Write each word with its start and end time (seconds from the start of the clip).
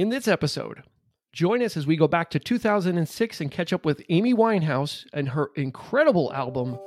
In 0.00 0.08
this 0.08 0.26
episode, 0.26 0.82
join 1.34 1.62
us 1.62 1.76
as 1.76 1.86
we 1.86 1.94
go 1.94 2.08
back 2.08 2.30
to 2.30 2.38
2006 2.38 3.40
and 3.42 3.50
catch 3.50 3.70
up 3.70 3.84
with 3.84 4.00
Amy 4.08 4.32
Winehouse 4.32 5.04
and 5.12 5.28
her 5.28 5.50
incredible 5.56 6.32
album, 6.32 6.78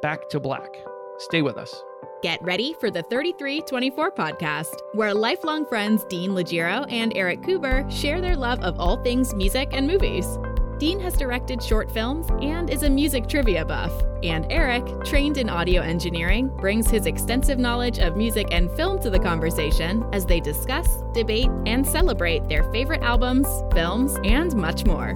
Back 0.00 0.30
to 0.30 0.40
Black. 0.40 0.74
Stay 1.18 1.42
with 1.42 1.58
us. 1.58 1.82
Get 2.22 2.40
ready 2.40 2.74
for 2.80 2.90
the 2.90 3.02
3324 3.10 4.12
podcast, 4.12 4.74
where 4.94 5.12
lifelong 5.12 5.66
friends 5.66 6.06
Dean 6.08 6.30
Legiro 6.30 6.90
and 6.90 7.12
Eric 7.14 7.42
Kuber 7.42 7.90
share 7.92 8.22
their 8.22 8.36
love 8.36 8.60
of 8.60 8.80
all 8.80 8.96
things 9.02 9.34
music 9.34 9.68
and 9.72 9.86
movies. 9.86 10.38
Dean 10.78 10.98
has 11.00 11.16
directed 11.16 11.62
short 11.62 11.90
films 11.92 12.26
and 12.40 12.68
is 12.68 12.82
a 12.82 12.90
music 12.90 13.28
trivia 13.28 13.64
buff. 13.64 13.92
And 14.22 14.46
Eric, 14.50 14.84
trained 15.04 15.36
in 15.36 15.48
audio 15.48 15.82
engineering, 15.82 16.48
brings 16.58 16.90
his 16.90 17.06
extensive 17.06 17.58
knowledge 17.58 17.98
of 17.98 18.16
music 18.16 18.48
and 18.50 18.70
film 18.72 19.00
to 19.00 19.10
the 19.10 19.18
conversation 19.18 20.04
as 20.12 20.26
they 20.26 20.40
discuss, 20.40 20.88
debate, 21.14 21.50
and 21.66 21.86
celebrate 21.86 22.48
their 22.48 22.64
favorite 22.72 23.02
albums, 23.02 23.46
films, 23.72 24.16
and 24.24 24.54
much 24.56 24.84
more. 24.84 25.14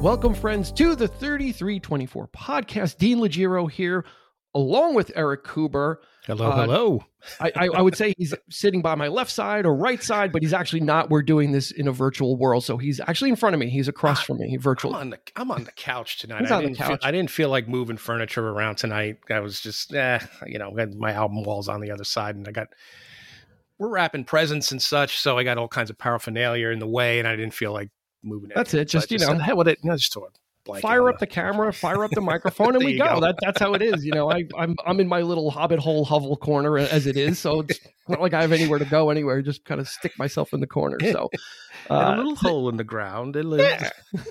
Welcome, 0.00 0.34
friends, 0.34 0.72
to 0.72 0.94
the 0.96 1.06
3324 1.06 2.28
podcast. 2.28 2.96
Dean 2.96 3.18
Legiro 3.18 3.70
here, 3.70 4.04
along 4.54 4.94
with 4.94 5.12
Eric 5.14 5.44
Kuber. 5.44 5.96
Hello, 6.26 6.50
Uh, 6.50 6.56
hello. 6.62 7.04
I, 7.40 7.52
I, 7.56 7.68
I 7.68 7.82
would 7.82 7.96
say 7.96 8.14
he's 8.18 8.34
sitting 8.50 8.82
by 8.82 8.94
my 8.94 9.08
left 9.08 9.30
side 9.30 9.64
or 9.64 9.74
right 9.74 10.02
side, 10.02 10.32
but 10.32 10.42
he's 10.42 10.52
actually 10.52 10.80
not. 10.80 11.10
We're 11.10 11.22
doing 11.22 11.52
this 11.52 11.70
in 11.70 11.88
a 11.88 11.92
virtual 11.92 12.36
world, 12.36 12.64
so 12.64 12.76
he's 12.76 13.00
actually 13.00 13.30
in 13.30 13.36
front 13.36 13.54
of 13.54 13.60
me. 13.60 13.70
He's 13.70 13.88
across 13.88 14.22
from 14.22 14.38
me 14.38 14.54
I'm 14.54 14.60
virtually. 14.60 14.94
on 14.94 15.10
the 15.10 15.18
I'm 15.36 15.50
on 15.50 15.64
the 15.64 15.72
couch 15.72 16.18
tonight. 16.18 16.50
I 16.50 16.56
on 16.56 16.62
didn't 16.62 16.76
feel, 16.76 16.86
couch. 16.88 17.00
I 17.02 17.10
didn't 17.10 17.30
feel 17.30 17.48
like 17.48 17.68
moving 17.68 17.96
furniture 17.96 18.48
around 18.48 18.76
tonight. 18.76 19.18
I 19.30 19.40
was 19.40 19.60
just 19.60 19.94
eh, 19.94 20.18
you 20.46 20.58
know, 20.58 20.74
my 20.96 21.12
album 21.12 21.42
walls 21.42 21.68
on 21.68 21.80
the 21.80 21.90
other 21.90 22.04
side, 22.04 22.36
and 22.36 22.46
I 22.46 22.52
got 22.52 22.68
we're 23.78 23.88
wrapping 23.88 24.24
presents 24.24 24.72
and 24.72 24.80
such, 24.80 25.18
so 25.18 25.38
I 25.38 25.42
got 25.42 25.56
all 25.56 25.68
kinds 25.68 25.88
of 25.88 25.96
paraphernalia 25.96 26.68
in 26.68 26.78
the 26.80 26.86
way, 26.86 27.18
and 27.18 27.26
I 27.26 27.34
didn't 27.34 27.54
feel 27.54 27.72
like 27.72 27.88
moving. 28.22 28.50
It. 28.50 28.56
That's 28.56 28.74
it, 28.74 28.84
just, 28.86 29.10
you 29.10 29.18
know, 29.18 29.26
said, 29.26 29.40
"Hell 29.40 29.56
with 29.56 29.68
it. 29.68 29.78
You 29.82 29.90
know, 29.90 29.96
just 29.96 30.12
blanket 30.70 30.86
Fire 30.86 31.08
up 31.08 31.18
the 31.18 31.26
camera, 31.26 31.72
fire 31.72 32.04
up 32.04 32.10
the 32.12 32.20
microphone, 32.32 32.74
and 32.74 32.84
we 32.84 32.96
go. 32.96 33.14
go. 33.14 33.20
That, 33.20 33.36
that's 33.42 33.60
how 33.60 33.74
it 33.74 33.82
is. 33.82 34.04
You 34.04 34.12
know, 34.12 34.30
I, 34.30 34.44
I'm 34.56 34.76
I'm 34.86 35.00
in 35.00 35.08
my 35.08 35.20
little 35.22 35.50
hobbit 35.50 35.78
hole 35.78 36.04
hovel 36.04 36.36
corner 36.36 36.78
as 36.78 37.06
it 37.06 37.16
is, 37.16 37.38
so 37.38 37.60
it's 37.60 37.78
not 38.08 38.20
like 38.20 38.34
I 38.34 38.40
have 38.40 38.52
anywhere 38.52 38.78
to 38.78 38.84
go 38.84 39.10
anywhere. 39.10 39.42
Just 39.42 39.64
kind 39.64 39.80
of 39.80 39.88
stick 39.88 40.18
myself 40.18 40.52
in 40.52 40.60
the 40.60 40.66
corner. 40.66 40.98
So, 41.00 41.28
uh, 41.90 42.14
a 42.14 42.16
little 42.16 42.36
hole 42.36 42.68
in 42.68 42.76
the 42.76 42.84
ground. 42.84 43.36
It 43.36 43.44
lives. 43.44 43.90
Yeah. 44.12 44.22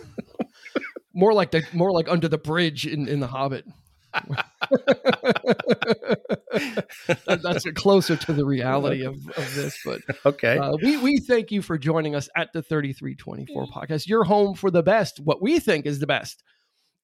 more 1.14 1.34
like 1.34 1.52
the 1.52 1.64
more 1.74 1.92
like 1.92 2.10
under 2.10 2.28
the 2.28 2.38
bridge 2.38 2.86
in 2.86 3.08
in 3.08 3.20
the 3.20 3.28
Hobbit. 3.28 3.66
That- 7.26 7.42
that's 7.44 7.66
closer 7.76 8.16
to 8.16 8.34
the 8.34 8.46
reality 8.46 9.04
of, 9.06 9.16
of 9.38 9.56
this, 9.56 9.78
but 9.86 10.02
Okay. 10.26 10.58
uh, 10.58 10.76
we 10.82 10.98
we 10.98 11.20
thank 11.20 11.52
you 11.52 11.62
for 11.62 11.78
joining 11.78 12.16
us 12.16 12.30
at 12.36 12.52
the 12.54 12.62
3324 12.62 13.68
podcast. 13.68 14.08
Your 14.08 14.24
home 14.24 14.56
for 14.56 14.72
the 14.72 14.84
best, 14.84 15.20
what 15.24 15.42
we 15.42 15.60
think 15.60 15.86
is 15.86 16.00
the 16.00 16.08
best 16.08 16.44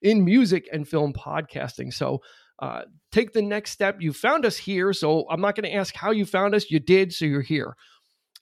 in 0.02 0.24
music 0.24 0.68
and 0.72 0.86
film 0.88 1.12
podcasting. 1.12 1.92
So 1.92 2.20
uh, 2.60 2.82
take 3.12 3.32
the 3.32 3.42
next 3.42 3.70
step. 3.72 3.96
You 4.00 4.12
found 4.12 4.44
us 4.44 4.56
here, 4.56 4.92
so 4.92 5.26
I'm 5.30 5.40
not 5.40 5.54
going 5.56 5.70
to 5.70 5.74
ask 5.76 5.94
how 5.94 6.10
you 6.10 6.24
found 6.26 6.54
us. 6.54 6.70
You 6.70 6.80
did, 6.80 7.12
so 7.12 7.24
you're 7.24 7.42
here. 7.42 7.74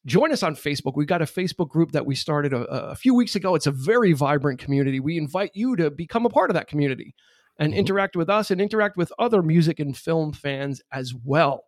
Join 0.07 0.33
us 0.33 0.43
on 0.43 0.55
Facebook. 0.55 0.93
We've 0.97 1.07
got 1.07 1.23
a 1.23 1.27
Facebook 1.27 1.69
group 1.71 1.93
that 1.93 2.05
we 2.07 2.15
started 2.15 2.53
a, 2.53 2.63
a 2.91 2.95
few 2.95 3.15
weeks 3.15 3.35
ago. 3.35 3.55
It's 3.55 3.67
a 3.67 3.71
very 3.73 4.13
vibrant 4.13 4.59
community. 4.61 5.01
We 5.01 5.17
invite 5.17 5.51
you 5.55 5.77
to 5.77 5.91
become 5.91 6.27
a 6.27 6.31
part 6.31 6.51
of 6.51 6.55
that 6.55 6.69
community 6.69 7.15
and 7.59 7.73
Mhm. 7.73 7.77
interact 7.77 8.17
with 8.17 8.29
us 8.29 8.51
and 8.51 8.61
interact 8.61 8.97
with 8.97 9.13
other 9.19 9.43
music 9.43 9.79
and 9.81 9.97
film 9.97 10.33
fans 10.33 10.83
as 10.93 11.15
well. 11.15 11.65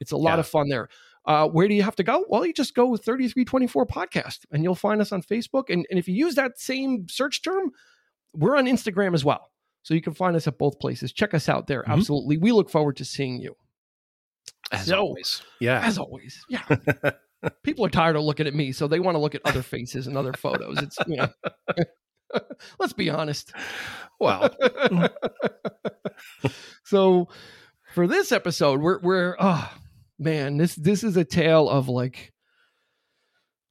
It's 0.00 0.12
a 0.12 0.16
lot 0.16 0.34
Yeah. 0.34 0.40
of 0.40 0.46
fun 0.48 0.68
there. 0.68 0.88
Uh, 1.24 1.48
where 1.48 1.68
do 1.68 1.74
you 1.74 1.82
have 1.84 1.94
to 1.96 2.02
go? 2.02 2.24
Well, 2.28 2.44
you 2.44 2.52
just 2.52 2.74
go 2.74 2.86
with 2.86 3.04
3324 3.04 3.86
podcast 3.86 4.44
and 4.50 4.64
you'll 4.64 4.74
find 4.74 5.00
us 5.00 5.12
on 5.12 5.22
Facebook. 5.22 5.70
And, 5.70 5.86
and 5.88 5.98
if 5.98 6.08
you 6.08 6.14
use 6.14 6.34
that 6.34 6.58
same 6.58 7.06
search 7.08 7.42
term, 7.42 7.70
we're 8.34 8.56
on 8.56 8.66
Instagram 8.66 9.14
as 9.14 9.24
well. 9.24 9.50
So 9.84 9.94
you 9.94 10.00
can 10.02 10.14
find 10.14 10.34
us 10.36 10.46
at 10.48 10.58
both 10.58 10.78
places. 10.80 11.12
Check 11.12 11.32
us 11.34 11.48
out 11.48 11.66
there. 11.68 11.82
Mhm. 11.84 11.92
Absolutely. 11.92 12.38
We 12.38 12.50
look 12.52 12.68
forward 12.70 12.96
to 12.96 13.04
seeing 13.04 13.40
you. 13.40 13.56
As 14.72 14.86
so- 14.86 14.98
always. 14.98 15.42
Yeah. 15.60 15.80
As 15.86 15.98
always. 15.98 16.44
Yeah. 16.48 16.62
People 17.64 17.84
are 17.84 17.90
tired 17.90 18.14
of 18.16 18.22
looking 18.22 18.46
at 18.46 18.54
me, 18.54 18.70
so 18.72 18.86
they 18.86 19.00
want 19.00 19.16
to 19.16 19.18
look 19.20 19.34
at 19.34 19.40
other 19.44 19.62
faces 19.62 20.06
and 20.06 20.16
other 20.16 20.32
photos. 20.32 20.78
It's, 20.78 20.96
you 21.08 21.16
know, 21.16 21.28
let's 22.78 22.92
be 22.92 23.10
honest. 23.10 23.52
well, 24.20 24.48
so 26.84 27.28
for 27.94 28.06
this 28.06 28.32
episode, 28.32 28.80
we're 28.80 29.00
we're 29.00 29.36
oh 29.38 29.70
man, 30.18 30.56
this 30.56 30.74
this 30.74 31.04
is 31.04 31.16
a 31.16 31.24
tale 31.24 31.68
of 31.68 31.88
like 31.88 32.32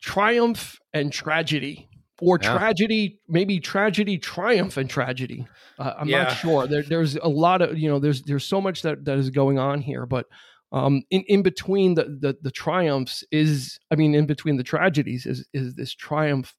triumph 0.01 0.77
and 0.93 1.11
tragedy. 1.11 1.87
Or 2.23 2.37
Yeah. 2.39 2.55
tragedy, 2.55 3.19
maybe 3.27 3.59
tragedy, 3.59 4.19
triumph, 4.19 4.77
and 4.77 4.87
tragedy. 4.87 5.47
Uh, 5.79 5.93
I'm 5.97 6.07
Yeah. 6.07 6.25
not 6.25 6.33
sure. 6.37 6.67
There, 6.67 6.83
there's 6.83 7.15
a 7.15 7.27
lot 7.27 7.63
of 7.63 7.75
you 7.79 7.89
know. 7.89 7.97
There's 7.97 8.21
there's 8.21 8.45
so 8.45 8.61
much 8.61 8.83
that, 8.83 9.05
that 9.05 9.17
is 9.17 9.31
going 9.31 9.57
on 9.57 9.81
here, 9.81 10.05
but 10.05 10.27
um, 10.71 11.01
in 11.09 11.23
in 11.27 11.41
between 11.41 11.95
the, 11.95 12.03
the 12.03 12.37
the 12.39 12.51
triumphs 12.51 13.23
is, 13.31 13.79
I 13.89 13.95
mean, 13.95 14.13
in 14.13 14.27
between 14.27 14.57
the 14.57 14.63
tragedies 14.63 15.25
is 15.25 15.47
is 15.51 15.73
this 15.73 15.95
triumph 15.95 16.53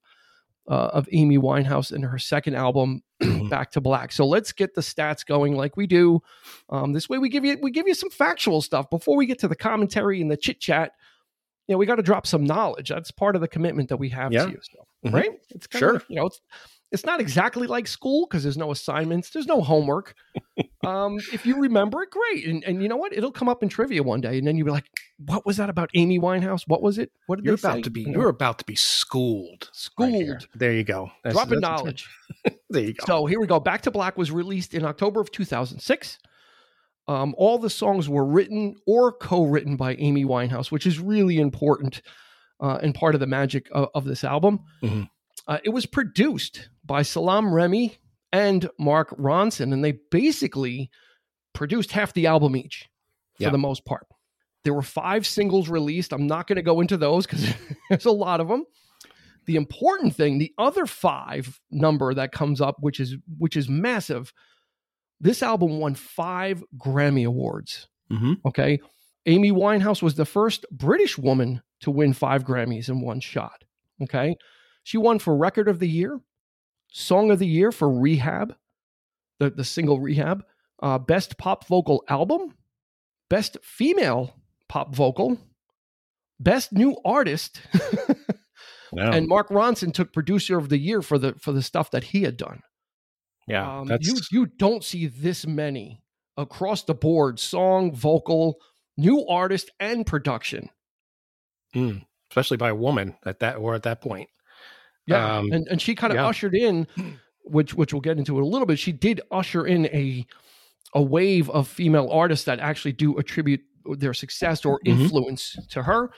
uh, 0.69 0.91
of 0.93 1.09
Amy 1.13 1.39
Winehouse 1.39 1.93
and 1.93 2.05
her 2.05 2.19
second 2.19 2.55
album, 2.55 3.03
Back 3.51 3.71
to 3.73 3.81
Black. 3.81 4.11
So 4.13 4.27
let's 4.27 4.53
get 4.53 4.75
the 4.75 4.81
stats 4.81 5.25
going 5.25 5.55
like 5.55 5.77
we 5.77 5.87
do. 5.87 6.21
Um, 6.71 6.93
this 6.93 7.09
way, 7.09 7.19
we 7.19 7.29
give 7.29 7.45
you 7.45 7.59
we 7.63 7.71
give 7.71 7.87
you 7.87 7.95
some 7.95 8.11
factual 8.11 8.61
stuff 8.63 8.91
before 8.91 9.17
we 9.17 9.27
get 9.27 9.39
to 9.41 9.49
the 9.49 9.55
commentary 9.57 10.21
and 10.21 10.31
the 10.31 10.37
chit 10.37 10.61
chat. 10.61 10.93
You 11.69 11.75
know, 11.75 11.79
we 11.79 11.87
got 11.87 11.97
to 11.97 12.03
drop 12.03 12.27
some 12.27 12.43
knowledge. 12.45 12.89
That's 12.89 13.11
part 13.13 13.37
of 13.37 13.41
the 13.41 13.49
commitment 13.49 13.89
that 13.91 13.97
we 13.99 14.09
have 14.09 14.33
Yeah. 14.33 14.47
to 14.47 14.51
you. 14.51 14.59
So, 14.63 14.87
Mhm. 15.09 15.13
right? 15.15 15.31
It's 15.51 15.67
kind 15.69 15.79
Sure. 15.81 15.95
Of, 15.97 16.05
you 16.09 16.17
know, 16.17 16.27
it's 16.27 16.41
it's 16.93 17.05
not 17.07 17.21
exactly 17.21 17.67
like 17.67 17.87
school 17.89 18.27
because 18.27 18.43
there's 18.43 18.59
no 18.59 18.71
assignments, 18.71 19.31
there's 19.31 19.47
no 19.47 19.61
homework. 19.63 20.15
um, 20.85 21.19
if 21.33 21.45
you 21.47 21.59
remember 21.61 22.03
it, 22.03 22.11
great. 22.11 22.47
And 22.47 22.63
and 22.65 22.83
you 22.83 22.89
know 22.89 22.97
what? 22.97 23.13
It'll 23.13 23.33
come 23.33 23.49
up 23.49 23.63
in 23.63 23.69
trivia 23.69 24.03
one 24.03 24.21
day, 24.21 24.39
and 24.39 24.47
then 24.47 24.57
you'll 24.57 24.67
be 24.67 24.71
like, 24.73 24.89
"What 25.19 25.45
was 25.47 25.57
that 25.57 25.71
about 25.71 25.91
Amy 25.95 26.19
Winehouse? 26.21 26.63
What 26.69 26.83
was 26.83 26.99
it? 26.99 27.11
What 27.27 27.37
did 27.37 27.45
you're 27.47 27.57
they 27.57 27.61
about 27.69 27.77
say?" 27.77 27.83
to 27.83 27.91
be 27.91 28.03
You 28.03 28.13
you're 28.13 28.29
about 28.29 28.59
to 28.61 28.65
be 28.65 28.77
schooled. 28.77 29.71
right 29.99 30.13
schooled, 30.13 30.49
there 30.55 30.73
you 30.73 30.85
go. 30.85 31.11
That's- 31.25 31.35
dropping 31.35 31.61
that's- 31.61 31.79
knowledge. 31.81 32.09
There 32.71 32.83
you 32.85 32.95
go. 32.95 33.05
So 33.07 33.27
here 33.27 33.39
we 33.39 33.47
go. 33.47 33.61
Back 33.61 33.83
to 33.83 33.91
Black 33.91 34.17
was 34.17 34.31
released 34.33 34.73
in 34.73 34.83
October 34.85 35.21
of 35.21 35.31
2006. 35.31 36.19
Um, 37.07 37.35
all 37.37 37.59
the 37.59 37.69
songs 37.69 38.09
were 38.09 38.25
written 38.25 38.77
or 38.87 39.13
co-written 39.13 39.77
by 39.77 39.95
Amy 39.97 40.25
Winehouse, 40.25 40.71
which 40.71 40.87
is 40.87 40.99
really 40.99 41.39
important 41.39 42.01
uh, 42.61 42.79
and 42.83 42.95
part 42.95 43.15
of 43.15 43.21
the 43.21 43.27
magic 43.27 43.69
of, 43.73 43.89
of 43.95 44.05
this 44.05 44.25
album. 44.25 44.61
Mhm. 44.83 45.11
Uh, 45.47 45.59
it 45.65 45.71
was 45.71 45.85
produced 45.85 46.71
by 46.85 47.03
Salaam 47.03 47.53
Remi 47.53 47.97
and 48.33 48.69
Mark 48.79 49.11
Ronson, 49.19 49.73
and 49.73 49.85
they 49.85 49.99
basically 50.11 50.91
produced 51.55 51.93
half 51.93 52.13
the 52.15 52.27
album 52.27 52.57
each 52.57 52.89
for 53.37 53.45
Yeah. 53.45 53.51
the 53.51 53.59
most 53.59 53.85
part. 53.85 54.07
There 54.65 54.75
were 54.75 54.83
five 54.83 55.27
singles 55.27 55.69
released. 55.69 56.13
I'm 56.13 56.27
not 56.27 56.47
going 56.47 56.57
to 56.57 56.63
go 56.63 56.81
into 56.81 56.97
those 56.97 57.27
because 57.27 57.53
there's 57.91 58.05
a 58.07 58.11
lot 58.13 58.41
of 58.41 58.49
them. 58.49 58.65
The 59.47 59.57
important 59.57 60.15
thing, 60.15 60.39
the 60.39 60.53
other 60.57 60.87
five 60.87 61.61
number 61.71 62.15
that 62.15 62.31
comes 62.33 62.61
up, 62.61 62.77
which 62.81 63.01
is 63.01 63.17
which 63.39 63.57
is 63.57 63.69
massive. 63.69 64.33
This 65.21 65.43
album 65.43 65.79
won 65.81 65.95
five 65.97 66.63
Grammy 66.79 67.27
awards. 67.27 67.89
Mhm. 68.11 68.37
Okay, 68.47 68.81
Amy 69.27 69.51
Winehouse 69.51 70.01
was 70.03 70.15
the 70.15 70.25
first 70.25 70.65
British 70.71 71.19
woman 71.19 71.61
to 71.81 71.91
win 71.91 72.13
five 72.13 72.45
Grammys 72.45 72.89
in 72.89 73.01
one 73.01 73.19
shot. 73.21 73.65
Okay, 74.01 74.37
she 74.85 74.97
won 74.97 75.19
for 75.19 75.37
Record 75.37 75.67
of 75.69 75.81
the 75.81 75.89
Year, 75.89 76.21
Song 76.93 77.31
of 77.31 77.39
the 77.39 77.47
Year 77.47 77.73
for 77.73 77.91
Rehab, 77.91 78.55
the 79.39 79.51
the 79.51 79.65
single 79.65 80.01
Rehab, 80.01 80.45
uh, 80.83 80.99
Best 80.99 81.39
Pop 81.39 81.67
Vocal 81.67 82.05
Album, 82.09 82.55
Best 83.29 83.57
Female 83.63 84.35
Pop 84.69 84.95
Vocal, 84.95 85.39
Best 86.39 86.73
New 86.73 86.97
Artist. 87.05 87.61
And 88.95 89.27
Mark 89.27 89.49
Ronson 89.49 89.93
took 89.95 90.13
producer 90.13 90.59
of 90.59 90.69
the 90.69 90.79
year 90.79 91.01
for 91.01 91.19
the 91.19 91.35
for 91.41 91.53
the 91.53 91.63
stuff 91.63 91.91
that 91.93 92.05
he 92.05 92.23
had 92.23 92.37
done. 92.37 92.61
yeah. 93.49 93.81
Um, 93.81 93.87
that's 93.89 94.07
you 94.07 94.17
you 94.31 94.47
don't 94.47 94.85
see 94.85 95.07
this 95.07 95.47
many 95.47 96.03
across 96.37 96.85
the 96.85 96.95
board: 96.95 97.41
song, 97.41 97.95
vocal, 97.95 98.57
new 98.99 99.27
artist, 99.27 99.71
and 99.81 100.07
production. 100.07 100.69
mm, 101.75 102.05
especially 102.31 102.59
by 102.59 102.69
a 102.69 102.75
woman 102.75 103.17
at 103.25 103.41
that 103.41 103.57
or 103.57 103.75
at 103.75 103.85
that 103.85 104.03
point. 104.03 104.29
Yeah, 105.07 105.39
Um, 105.39 105.51
and 105.53 105.67
and 105.69 105.81
she 105.83 105.95
kind 105.95 106.13
of 106.13 106.17
yeah. 106.17 106.27
ushered 106.27 106.55
in, 106.55 106.87
which 107.45 107.75
which 107.75 107.93
we'll 107.93 108.01
get 108.01 108.19
into 108.19 108.39
it 108.39 108.43
a 108.43 108.47
little 108.47 108.67
bit. 108.67 108.79
She 108.79 108.93
did 108.93 109.21
usher 109.31 109.67
in 109.67 109.87
a 109.87 110.27
a 110.95 111.03
wave 111.03 111.49
of 111.51 111.67
female 111.69 112.09
artists 112.11 112.45
that 112.45 112.61
actually 112.61 112.93
do 112.93 113.17
attribute 113.19 113.63
their 113.99 114.15
success 114.15 114.65
or 114.65 114.79
Mhm. 114.81 114.89
influence 115.03 115.57
to 115.71 115.83
her. 115.83 116.11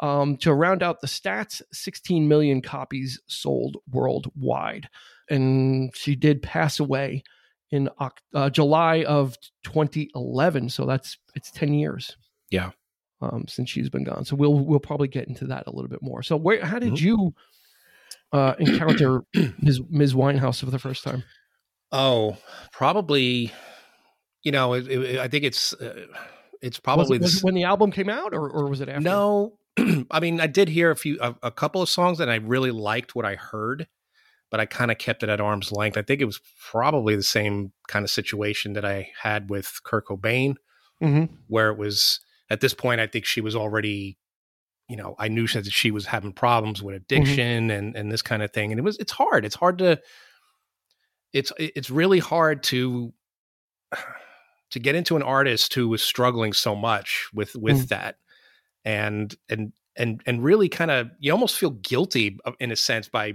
Um, 0.00 0.36
to 0.38 0.54
round 0.54 0.82
out 0.84 1.00
the 1.00 1.08
stats, 1.08 1.60
16 1.72 2.28
million 2.28 2.62
copies 2.62 3.20
sold 3.26 3.78
worldwide, 3.90 4.88
and 5.28 5.90
she 5.96 6.14
did 6.14 6.40
pass 6.42 6.78
away 6.78 7.24
in 7.72 7.88
uh, 8.32 8.48
July 8.50 9.02
of 9.04 9.36
2011. 9.64 10.68
So 10.68 10.86
that's 10.86 11.18
it's 11.34 11.50
10 11.50 11.74
years. 11.74 12.16
Yeah. 12.50 12.70
um, 13.20 13.44
since 13.48 13.68
she's 13.68 13.90
been 13.90 14.04
gone. 14.04 14.24
So 14.24 14.36
we'll 14.36 14.54
we'll 14.60 14.78
probably 14.78 15.08
get 15.08 15.26
into 15.26 15.44
that 15.48 15.64
a 15.66 15.72
little 15.72 15.88
bit 15.88 16.02
more. 16.02 16.22
So 16.22 16.36
where 16.36 16.64
how 16.64 16.78
did 16.78 16.92
Mhm. 16.92 17.00
you 17.00 17.34
uh, 18.32 18.54
encounter 18.58 19.22
Ms. 19.60 19.80
Ms. 19.88 20.14
Winehouse 20.14 20.60
for 20.60 20.70
the 20.70 20.78
first 20.78 21.04
time? 21.04 21.24
Oh, 21.92 22.36
probably. 22.72 23.52
You 24.42 24.52
know, 24.52 24.74
it, 24.74 24.86
it, 24.88 25.18
I 25.18 25.28
think 25.28 25.44
it's 25.44 25.72
uh, 25.74 26.06
it's 26.62 26.78
Was 26.78 26.82
probably 26.82 27.16
it, 27.16 27.22
was 27.22 27.38
it 27.38 27.44
when 27.44 27.54
the 27.54 27.64
album 27.64 27.90
came 27.90 28.08
out, 28.08 28.32
or, 28.32 28.48
or 28.48 28.68
was 28.68 28.80
it 28.80 28.88
after? 28.88 29.00
No, 29.00 29.58
I 30.10 30.20
mean, 30.20 30.40
I 30.40 30.46
did 30.46 30.68
hear 30.68 30.90
a 30.90 30.96
few, 30.96 31.18
a, 31.20 31.34
a 31.42 31.50
couple 31.50 31.82
of 31.82 31.88
songs, 31.88 32.20
and 32.20 32.30
I 32.30 32.36
really 32.36 32.70
liked 32.70 33.14
what 33.14 33.24
I 33.24 33.34
heard, 33.34 33.86
but 34.50 34.60
I 34.60 34.66
kind 34.66 34.90
of 34.90 34.98
kept 34.98 35.22
it 35.22 35.28
at 35.28 35.40
arm's 35.40 35.72
length. 35.72 35.96
I 35.96 36.02
think 36.02 36.20
it 36.20 36.26
was 36.26 36.40
probably 36.70 37.16
the 37.16 37.22
same 37.22 37.72
kind 37.88 38.04
of 38.04 38.10
situation 38.10 38.72
that 38.74 38.84
I 38.84 39.10
had 39.20 39.50
with 39.50 39.80
Kurt 39.84 40.06
Cobain, 40.06 40.54
hmm 41.00 41.24
where 41.48 41.70
it 41.70 41.78
was 41.78 42.20
at 42.50 42.60
this 42.60 42.74
point. 42.74 43.00
I 43.00 43.06
think 43.06 43.24
she 43.24 43.40
was 43.40 43.56
already, 43.56 44.18
you 44.88 44.96
know, 44.96 45.14
I 45.18 45.28
knew 45.28 45.46
that 45.48 45.66
she 45.66 45.90
was 45.90 46.06
having 46.06 46.32
problems 46.32 46.82
with 46.82 46.96
addiction 46.96 47.70
and 47.70 47.94
and 47.94 48.10
this 48.10 48.22
kind 48.22 48.42
of 48.42 48.52
thing, 48.52 48.72
and 48.72 48.78
it 48.78 48.82
was 48.82 48.96
it's 48.98 49.12
hard. 49.12 49.44
It's 49.44 49.54
hard 49.54 49.78
to, 49.78 50.00
it's 51.32 51.52
it's 51.58 51.90
really 51.90 52.18
hard 52.18 52.62
to 52.64 53.12
to 54.70 54.78
get 54.78 54.94
into 54.94 55.16
an 55.16 55.22
artist 55.22 55.74
who 55.74 55.88
was 55.88 56.02
struggling 56.02 56.52
so 56.52 56.74
much 56.74 57.28
with 57.34 57.54
with 57.56 57.84
Mm. 57.84 57.88
that 57.88 58.16
and 58.84 59.34
and 59.48 59.72
and 59.96 60.22
and 60.26 60.44
really 60.44 60.68
kind 60.68 60.90
of 60.90 61.10
you 61.18 61.32
almost 61.32 61.56
feel 61.58 61.70
guilty 61.70 62.38
in 62.60 62.70
a 62.70 62.76
sense 62.76 63.08
by 63.08 63.34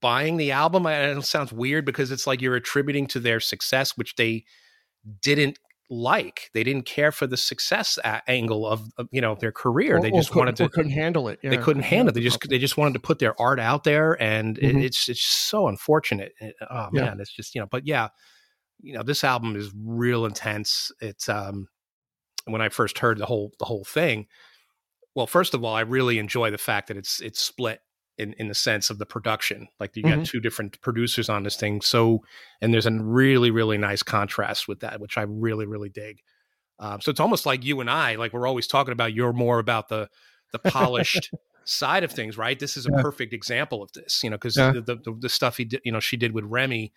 buying 0.00 0.36
the 0.36 0.50
album 0.52 0.86
I 0.86 1.10
it 1.10 1.22
sounds 1.22 1.52
weird 1.52 1.84
because 1.84 2.10
it's 2.10 2.26
like 2.26 2.40
you're 2.42 2.56
attributing 2.56 3.06
to 3.08 3.20
their 3.20 3.40
success 3.40 3.96
which 3.96 4.16
they 4.16 4.44
didn't 5.22 5.58
like 5.90 6.50
they 6.52 6.62
didn't 6.62 6.84
care 6.84 7.10
for 7.10 7.26
the 7.26 7.36
success 7.36 7.98
angle 8.26 8.66
of, 8.66 8.82
of 8.98 9.08
you 9.10 9.20
know 9.20 9.34
their 9.34 9.52
career 9.52 9.96
Or- 9.96 10.00
they 10.02 10.10
just 10.10 10.34
wanted 10.34 10.56
to 10.56 10.68
couldn't 10.68 10.90
handle 10.92 11.28
it. 11.28 11.40
they 11.42 11.56
couldn't 11.56 11.82
handle 11.84 12.10
it. 12.10 12.14
They 12.14 12.20
just 12.20 12.46
they 12.48 12.58
just 12.58 12.76
wanted 12.76 12.92
to 12.94 13.00
put 13.00 13.18
their 13.18 13.40
art 13.40 13.58
out 13.58 13.84
there, 13.84 14.20
and 14.22 14.58
it, 14.58 14.74
Mhm. 14.76 14.84
it's 14.84 15.08
it's 15.08 15.22
so 15.22 15.66
unfortunate. 15.68 16.32
It- 16.40 16.56
oh 16.70 16.88
Yeah. 16.92 17.04
man, 17.06 17.20
it's 17.20 17.32
just 17.32 17.54
you 17.54 17.60
know. 17.60 17.68
But 17.70 17.86
yeah, 17.86 18.08
you 18.80 18.92
know, 18.94 19.02
this 19.02 19.24
album 19.24 19.56
is 19.56 19.72
real 19.76 20.26
intense. 20.26 20.92
It's 21.00 21.28
um 21.28 21.68
when 22.44 22.60
I 22.62 22.68
first 22.68 22.98
heard 22.98 23.18
the 23.18 23.26
whole 23.26 23.52
the 23.58 23.64
whole 23.64 23.84
thing. 23.84 24.26
Well, 25.14 25.26
first 25.26 25.54
of 25.54 25.64
all, 25.64 25.74
I 25.74 25.80
really 25.80 26.18
enjoy 26.18 26.50
the 26.50 26.58
fact 26.58 26.88
that 26.88 26.96
it's 26.96 27.20
it's 27.20 27.40
split 27.40 27.80
in 28.18 28.34
in 28.34 28.48
the 28.48 28.54
sense 28.54 28.90
of 28.90 28.98
the 28.98 29.06
production. 29.06 29.68
Like 29.80 29.96
you 29.96 30.04
got 30.04 30.24
Mhm. 30.24 30.24
two 30.24 30.40
different 30.40 30.80
producers 30.82 31.28
on 31.28 31.42
this 31.44 31.56
thing. 31.56 31.80
So 31.80 32.20
and 32.60 32.72
there's 32.74 32.86
a 32.86 32.92
really 32.92 33.50
really 33.50 33.78
nice 33.78 34.02
contrast 34.02 34.68
with 34.68 34.80
that, 34.80 35.00
which 35.00 35.16
I 35.18 35.22
really 35.22 35.66
really 35.66 35.88
dig. 35.88 36.20
Um, 36.80 37.00
so 37.00 37.10
it's 37.10 37.20
almost 37.20 37.46
like 37.46 37.64
you 37.64 37.80
and 37.80 37.90
I, 37.90 38.16
like 38.16 38.32
we're 38.32 38.46
always 38.46 38.66
talking 38.66 38.92
about. 38.92 39.14
You're 39.14 39.32
more 39.32 39.58
about 39.58 39.88
the 39.88 40.08
the 40.52 40.58
polished 40.60 41.32
side 41.64 42.04
of 42.04 42.12
things, 42.12 42.38
right? 42.38 42.58
This 42.58 42.76
is 42.76 42.86
a 42.86 42.90
Yeah. 42.90 43.02
perfect 43.02 43.32
example 43.32 43.82
of 43.82 43.92
this, 43.92 44.22
you 44.22 44.30
know, 44.30 44.36
because 44.36 44.56
Yeah. 44.56 44.72
the, 44.72 44.82
the 44.82 45.16
the 45.20 45.28
stuff 45.28 45.56
he 45.56 45.64
did, 45.64 45.80
you 45.84 45.92
know, 45.92 46.00
she 46.00 46.16
did 46.16 46.32
with 46.32 46.44
Remi 46.44 46.92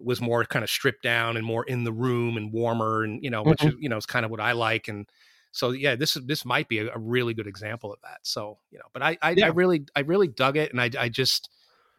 was 0.00 0.20
more 0.20 0.44
kind 0.44 0.62
of 0.64 0.70
stripped 0.70 1.02
down 1.02 1.36
and 1.36 1.46
more 1.46 1.64
in 1.64 1.84
the 1.84 1.92
room 1.92 2.36
and 2.36 2.52
warmer, 2.52 3.04
and 3.04 3.22
you 3.22 3.30
know, 3.30 3.42
which 3.44 3.60
Mm-hmm. 3.60 3.68
is 3.68 3.74
you 3.78 3.88
know 3.88 3.96
is 3.96 4.06
kind 4.06 4.24
of 4.24 4.30
what 4.30 4.40
I 4.40 4.52
like. 4.52 4.88
And 4.88 5.08
so 5.54 5.70
yeah, 5.70 5.94
this 5.94 6.16
is 6.16 6.26
this 6.26 6.44
might 6.44 6.68
be 6.68 6.78
a, 6.80 6.92
a 6.92 6.98
really 6.98 7.32
good 7.32 7.46
example 7.46 7.92
of 7.92 8.00
that. 8.02 8.18
So 8.22 8.58
you 8.70 8.78
know, 8.78 8.86
but 8.92 9.02
I 9.02 9.16
I, 9.22 9.30
Yeah. 9.30 9.46
I 9.46 9.48
really 9.50 9.86
I 9.94 10.00
really 10.00 10.28
dug 10.28 10.56
it, 10.56 10.72
and 10.72 10.80
I 10.80 10.90
I 10.98 11.08
just, 11.08 11.48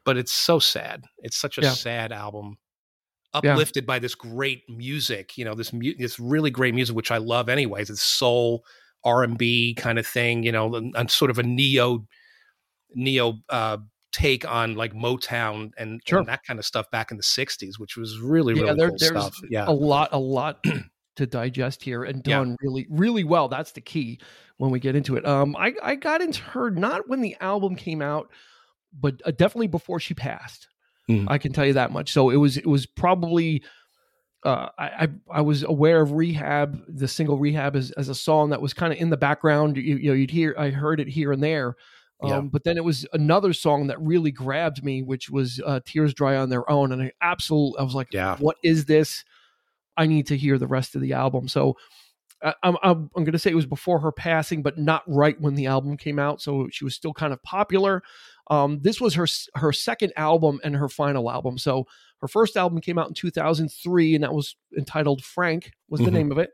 but 0.04 0.18
it's 0.18 0.34
so 0.34 0.60
sad. 0.60 1.06
It's 1.20 1.38
such 1.38 1.58
a 1.58 1.62
Yeah. 1.62 1.72
sad 1.72 2.12
album. 2.12 2.58
Yeah. 3.44 3.52
Uplifted 3.54 3.86
by 3.86 4.00
this 4.00 4.16
great 4.16 4.64
music, 4.70 5.38
you 5.38 5.44
know, 5.46 5.56
this 5.56 5.74
mu- 5.74 5.96
this 5.98 6.20
really 6.20 6.52
great 6.52 6.74
music, 6.76 6.96
which 6.96 7.12
I 7.12 7.18
love 7.18 7.50
anyways. 7.50 7.90
It's 7.90 8.02
soul, 8.04 8.64
R 9.04 9.24
and 9.24 9.38
B 9.38 9.74
kind 9.76 10.00
of 10.00 10.06
thing, 10.08 10.44
you 10.44 10.52
know, 10.54 10.74
and, 10.76 10.96
and 10.96 11.10
sort 11.12 11.32
of 11.32 11.38
a 11.40 11.44
neo 11.44 12.06
neo 12.94 13.34
uh, 13.50 13.78
take 14.14 14.50
on 14.50 14.76
like 14.76 14.94
Motown 14.94 15.72
and, 15.78 16.00
Sure. 16.08 16.20
and 16.20 16.28
that 16.30 16.44
kind 16.46 16.60
of 16.60 16.66
stuff 16.66 16.90
back 16.92 17.12
in 17.12 17.18
the 17.18 17.24
'60s, 17.24 17.78
which 17.78 17.98
was 17.98 18.20
really 18.20 18.54
Yeah, 18.54 18.62
really 18.64 18.76
there- 18.78 18.90
cool 18.90 18.98
there's 19.00 19.12
stuff. 19.12 19.36
Yeah, 19.50 19.66
a 19.68 19.72
lot, 19.74 20.10
a 20.14 20.20
lot 20.20 20.64
to 21.16 21.26
digest 21.26 21.84
here, 21.84 22.04
and 22.04 22.22
Yeah. 22.26 22.38
done 22.40 22.58
really, 22.62 22.88
really 22.90 23.24
well. 23.24 23.48
That's 23.48 23.72
the 23.72 23.82
key 23.82 24.20
when 24.58 24.72
we 24.72 24.80
get 24.80 24.96
into 24.96 25.16
it. 25.16 25.26
Um, 25.26 25.56
I 25.58 25.74
I 25.84 25.96
got 25.96 26.22
into 26.22 26.42
her 26.44 26.70
not 26.72 27.08
when 27.10 27.22
the 27.22 27.36
album 27.42 27.76
came 27.76 28.02
out, 28.02 28.30
but 29.00 29.22
uh, 29.26 29.32
definitely 29.32 29.68
before 29.68 30.00
she 30.00 30.14
passed. 30.14 30.68
Mhm. 31.10 31.26
I 31.30 31.38
can 31.38 31.54
tell 31.54 31.66
you 31.66 31.74
that 31.74 31.92
much. 31.92 32.12
So 32.12 32.30
it 32.30 32.38
was 32.38 32.58
it 32.58 32.66
was 32.68 32.86
probably. 32.86 33.64
Uh, 34.44 34.70
I, 34.78 34.86
I 34.86 35.08
I 35.40 35.42
was 35.42 35.64
aware 35.64 36.02
of 36.02 36.12
Rehab, 36.12 36.80
the 36.88 37.08
single 37.08 37.40
Rehab, 37.40 37.76
as, 37.76 37.90
as 37.92 38.10
a 38.10 38.16
song 38.16 38.52
that 38.52 38.62
was 38.62 38.76
kind 38.76 38.94
of 38.94 39.00
in 39.00 39.10
the 39.10 39.18
background. 39.18 39.76
You, 39.76 39.98
you 39.98 40.10
know, 40.10 40.14
you'd 40.16 40.30
hear 40.30 40.54
I 40.58 40.70
heard 40.70 41.00
it 41.00 41.08
here 41.08 41.32
and 41.32 41.42
there, 41.42 41.70
um, 42.22 42.30
Yeah. 42.30 42.42
but 42.42 42.64
then 42.64 42.78
it 42.78 42.84
was 42.84 43.08
another 43.14 43.54
song 43.54 43.88
that 43.88 44.00
really 44.00 44.30
grabbed 44.30 44.84
me, 44.84 45.02
which 45.02 45.32
was 45.32 45.60
uh, 45.66 45.80
"Tears 45.84 46.14
Dry 46.14 46.36
on 46.38 46.50
Their 46.50 46.70
Own," 46.70 46.92
and 46.92 47.02
I 47.02 47.12
absolutely 47.24 47.80
I 47.80 47.84
was 47.84 47.96
like, 47.96 48.10
Yeah. 48.14 48.38
what 48.38 48.58
is 48.64 48.86
this?" 48.86 49.24
I 49.98 50.06
need 50.08 50.28
to 50.28 50.38
hear 50.38 50.58
the 50.58 50.68
rest 50.68 50.96
of 50.96 51.02
the 51.02 51.14
album. 51.14 51.48
So 51.48 51.78
I, 52.44 52.54
I'm 52.64 52.78
I'm, 52.84 53.10
I'm 53.16 53.24
going 53.24 53.32
to 53.34 53.40
say 53.40 53.52
it 53.52 53.56
was 53.56 53.66
before 53.66 54.00
her 54.00 54.12
passing, 54.12 54.62
but 54.62 54.78
not 54.78 55.04
right 55.08 55.40
when 55.40 55.56
the 55.56 55.68
album 55.68 55.98
came 55.98 56.20
out. 56.20 56.42
So 56.42 56.68
she 56.72 56.84
was 56.84 56.96
still 56.96 57.14
kind 57.14 57.34
of 57.34 57.42
popular. 57.44 58.04
Um, 58.52 58.80
this 58.82 59.02
was 59.02 59.14
her 59.16 59.26
her 59.56 59.72
second 59.74 60.14
album 60.18 60.60
and 60.64 60.76
her 60.76 60.90
final 60.90 61.32
album. 61.32 61.58
So 61.58 61.86
her 62.22 62.28
first 62.28 62.56
album 62.58 62.80
came 62.82 62.98
out 63.00 63.08
in 63.08 63.14
2003, 63.14 64.16
and 64.16 64.24
that 64.24 64.34
was 64.34 64.56
entitled 64.78 65.24
Frank 65.24 65.72
was 65.90 66.00
the 66.02 66.08
Mhm. 66.08 66.14
name 66.14 66.32
of 66.32 66.38
it. 66.38 66.52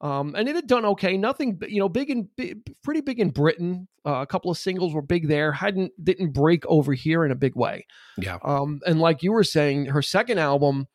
Um, 0.00 0.34
and 0.36 0.48
it 0.48 0.54
had 0.54 0.68
done 0.68 0.84
okay. 0.84 1.16
Nothing, 1.16 1.58
you 1.68 1.80
know, 1.80 1.88
big 1.88 2.08
and 2.10 2.28
big, 2.36 2.60
pretty 2.84 3.00
big 3.00 3.18
in 3.18 3.30
Britain. 3.30 3.88
Uh, 4.06 4.20
a 4.22 4.26
couple 4.26 4.48
of 4.50 4.56
singles 4.56 4.94
were 4.94 5.02
big 5.02 5.26
there. 5.26 5.50
Hadn't 5.52 5.92
didn't 6.02 6.30
break 6.32 6.64
over 6.66 6.92
here 6.94 7.24
in 7.24 7.32
a 7.32 7.34
big 7.36 7.56
way. 7.56 7.84
yeah, 8.16 8.38
Um, 8.42 8.80
and 8.86 9.00
like 9.00 9.22
you 9.24 9.32
were 9.32 9.42
saying, 9.42 9.86
her 9.86 10.00
second 10.02 10.38
album, 10.38 10.86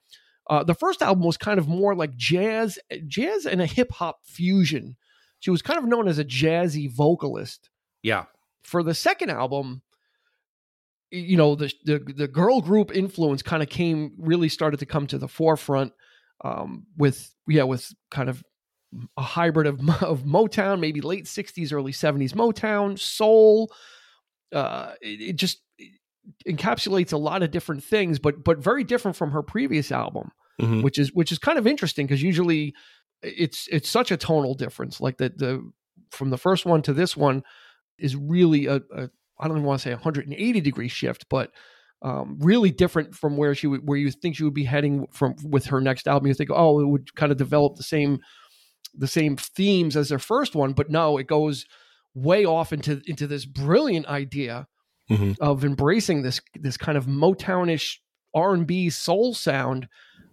uh, 0.49 0.63
the 0.63 0.75
first 0.75 1.01
album 1.01 1.23
was 1.23 1.37
kind 1.37 1.59
of 1.59 1.67
more 1.67 1.95
like 1.95 2.15
jazz, 2.15 2.77
jazz 3.07 3.45
and 3.45 3.61
a 3.61 3.65
hip 3.65 3.91
hop 3.91 4.19
fusion. 4.25 4.95
She 5.39 5.51
was 5.51 5.61
kind 5.61 5.79
of 5.79 5.85
known 5.85 6.07
as 6.07 6.19
a 6.19 6.25
jazzy 6.25 6.89
vocalist. 6.89 7.69
yeah, 8.01 8.25
For 8.63 8.83
the 8.83 8.93
second 8.93 9.29
album, 9.29 9.81
you 11.11 11.37
know, 11.37 11.55
the 11.55 11.71
the, 11.85 11.99
the 11.99 12.27
girl 12.27 12.61
group 12.61 12.95
influence 12.95 13.41
kind 13.41 13.61
of 13.61 13.69
came 13.69 14.13
really 14.17 14.49
started 14.49 14.79
to 14.79 14.85
come 14.85 15.07
to 15.07 15.17
the 15.17 15.27
forefront 15.27 15.93
um, 16.43 16.85
with 16.97 17.33
yeah 17.47 17.63
with 17.63 17.93
kind 18.09 18.29
of 18.29 18.43
a 19.17 19.21
hybrid 19.21 19.67
of 19.67 19.79
of 20.03 20.23
Motown, 20.23 20.79
maybe 20.79 21.01
late 21.01 21.25
'60s, 21.25 21.71
early 21.71 21.91
'70s 21.91 22.33
Motown, 22.33 22.97
soul. 22.97 23.71
Uh, 24.51 24.93
it, 25.01 25.21
it 25.21 25.35
just 25.35 25.62
encapsulates 26.47 27.13
a 27.13 27.17
lot 27.17 27.43
of 27.43 27.51
different 27.51 27.83
things, 27.83 28.19
but 28.19 28.43
but 28.43 28.59
very 28.59 28.83
different 28.83 29.17
from 29.17 29.31
her 29.31 29.41
previous 29.43 29.91
album, 29.91 30.31
Mhm. 30.61 30.83
which 30.83 30.97
is 30.99 31.13
which 31.13 31.31
is 31.31 31.39
kind 31.39 31.57
of 31.57 31.67
interesting 31.67 32.05
because 32.05 32.23
usually 32.23 32.73
it's 33.21 33.67
it's 33.71 33.89
such 33.89 34.11
a 34.11 34.17
tonal 34.17 34.53
difference. 34.55 35.01
Like 35.01 35.17
the 35.17 35.29
the 35.35 35.71
from 36.11 36.29
the 36.29 36.37
first 36.37 36.65
one 36.65 36.81
to 36.83 36.93
this 36.93 37.17
one 37.17 37.43
is 37.97 38.15
really 38.15 38.67
a, 38.67 38.75
a 38.95 39.09
I 39.39 39.47
don't 39.47 39.57
even 39.57 39.63
want 39.67 39.79
to 39.81 39.83
say 39.83 39.91
180 39.93 40.61
degree 40.61 40.87
shift, 40.87 41.25
but 41.29 41.51
um, 42.01 42.37
really 42.41 42.69
different 42.69 43.15
from 43.15 43.37
where 43.37 43.55
she 43.55 43.65
would, 43.65 43.87
where 43.87 43.97
you 43.97 44.11
think 44.11 44.35
she 44.35 44.43
would 44.43 44.53
be 44.53 44.65
heading 44.65 45.07
from 45.11 45.35
with 45.43 45.65
her 45.67 45.79
next 45.79 46.05
album. 46.07 46.27
You 46.27 46.33
think, 46.33 46.49
oh, 46.53 46.79
it 46.81 46.87
would 46.87 47.15
kind 47.15 47.31
of 47.31 47.37
develop 47.37 47.75
the 47.75 47.83
same 47.83 48.19
the 48.93 49.07
same 49.07 49.37
themes 49.37 49.95
as 49.97 50.09
their 50.09 50.19
first 50.19 50.53
one, 50.55 50.73
but 50.73 50.89
no, 50.89 51.17
it 51.17 51.27
goes 51.27 51.65
way 52.13 52.45
off 52.45 52.71
into 52.71 53.01
into 53.07 53.25
this 53.25 53.45
brilliant 53.45 54.05
idea 54.07 54.67
Mhm. 55.13 55.37
of 55.39 55.63
embracing 55.65 56.21
this 56.23 56.41
this 56.59 56.77
kind 56.77 56.97
of 56.97 57.05
Motownish 57.05 57.97
R 58.33 58.53
and 58.53 58.65
B 58.67 58.89
soul 58.89 59.33
sound. 59.33 59.87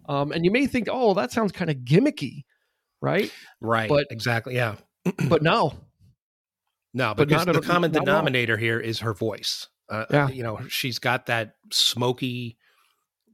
Um, 0.09 0.33
and 0.33 0.45
you 0.45 0.51
may 0.51 0.67
think, 0.67 0.89
oh, 0.91 1.15
that 1.15 1.31
sounds 1.33 1.53
kind 1.53 1.71
of 1.71 1.77
gimmicky, 1.79 2.45
right? 3.01 3.33
right, 3.61 3.89
But- 3.89 4.07
exactly, 4.11 4.55
yeah. 4.57 4.77
But 5.29 5.43
no, 5.43 5.75
No, 6.93 7.15
But 7.15 7.29
because 7.29 7.47
not 7.47 7.55
the 7.55 7.61
common 7.61 7.93
not 7.93 8.05
denominator 8.05 8.57
here 8.57 8.81
is 8.81 8.99
her 9.01 9.15
voice. 9.15 9.69
Uh, 9.89 10.07
Yeah. 10.11 10.29
you 10.29 10.43
know, 10.43 10.59
she's 10.69 10.99
got 10.99 11.27
that 11.27 11.55
smoky 11.73 12.57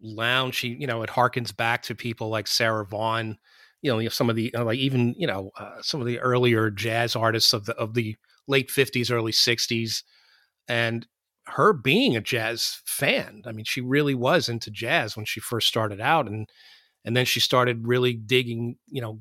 lounge. 0.02 0.56
She, 0.56 0.68
you 0.68 0.86
know, 0.86 1.02
it 1.02 1.10
harkens 1.10 1.56
back 1.56 1.82
to 1.84 1.94
people 1.94 2.28
like 2.28 2.46
Sarah 2.48 2.84
Vaughan. 2.84 3.38
You 3.82 3.92
know, 4.02 4.08
some 4.08 4.28
of 4.28 4.36
the 4.36 4.52
uh, 4.54 4.64
like 4.64 4.78
even 4.78 5.14
you 5.16 5.26
know 5.26 5.50
uh, 5.58 5.80
some 5.80 6.00
of 6.00 6.06
the 6.06 6.18
earlier 6.18 6.70
jazz 6.70 7.14
artists 7.16 7.52
of 7.52 7.66
the 7.66 7.74
of 7.76 7.94
the 7.94 8.16
late 8.48 8.70
fifties, 8.70 9.10
early 9.10 9.32
sixties, 9.32 10.02
and 10.68 11.06
her 11.48 11.72
being 11.72 12.16
a 12.16 12.20
jazz 12.20 12.80
fan. 12.84 13.42
I 13.46 13.52
mean, 13.52 13.64
she 13.64 13.80
really 13.80 14.14
was 14.14 14.48
into 14.48 14.70
jazz 14.70 15.16
when 15.16 15.26
she 15.26 15.40
first 15.40 15.68
started 15.68 16.00
out, 16.00 16.26
and 16.26 16.48
and 17.04 17.16
then 17.16 17.24
she 17.24 17.40
started 17.40 17.86
really 17.86 18.14
digging. 18.14 18.76
You 18.86 19.02
know, 19.02 19.20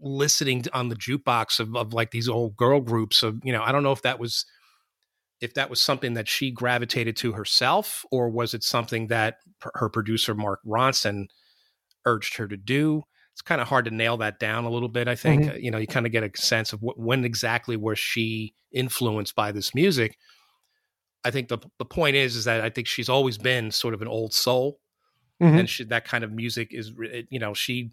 listening 0.00 0.64
on 0.72 0.88
the 0.88 0.96
jukebox 0.96 1.60
of, 1.60 1.76
of 1.76 1.92
like 1.92 2.10
these 2.10 2.28
old 2.28 2.56
girl 2.56 2.80
groups 2.80 3.24
of 3.24 3.40
you 3.42 3.52
know 3.52 3.62
i 3.64 3.72
don't 3.72 3.82
know 3.82 3.90
if 3.90 4.02
that 4.02 4.20
was 4.20 4.46
if 5.40 5.54
that 5.54 5.68
was 5.68 5.82
something 5.82 6.14
that 6.14 6.28
she 6.28 6.52
gravitated 6.52 7.16
to 7.16 7.32
herself 7.32 8.04
or 8.12 8.30
was 8.30 8.54
it 8.54 8.62
something 8.62 9.08
that 9.08 9.38
her 9.74 9.88
producer 9.88 10.36
mark 10.36 10.60
ronson 10.64 11.26
urged 12.06 12.36
her 12.36 12.46
to 12.46 12.56
do 12.56 13.02
it's 13.38 13.42
kind 13.42 13.60
of 13.60 13.68
hard 13.68 13.84
to 13.84 13.92
nail 13.92 14.16
that 14.16 14.40
down 14.40 14.64
a 14.64 14.68
little 14.68 14.88
bit. 14.88 15.06
I 15.06 15.14
think 15.14 15.44
mm-hmm. 15.44 15.60
you 15.60 15.70
know 15.70 15.78
you 15.78 15.86
kind 15.86 16.06
of 16.06 16.10
get 16.10 16.24
a 16.24 16.30
sense 16.36 16.72
of 16.72 16.82
what, 16.82 16.98
when 16.98 17.24
exactly 17.24 17.76
was 17.76 17.96
she 17.96 18.52
influenced 18.72 19.36
by 19.36 19.52
this 19.52 19.76
music. 19.76 20.18
I 21.24 21.30
think 21.30 21.48
the 21.48 21.58
the 21.78 21.84
point 21.84 22.16
is 22.16 22.36
is 22.36 22.44
that 22.44 22.60
I 22.60 22.70
think 22.70 22.86
she's 22.86 23.08
always 23.08 23.38
been 23.38 23.70
sort 23.70 23.94
of 23.94 24.02
an 24.02 24.08
old 24.08 24.32
soul, 24.32 24.80
mm-hmm. 25.42 25.58
and 25.58 25.68
she, 25.68 25.84
that 25.84 26.04
kind 26.04 26.24
of 26.24 26.32
music 26.32 26.72
is 26.72 26.92
you 27.30 27.38
know 27.38 27.54
she. 27.54 27.92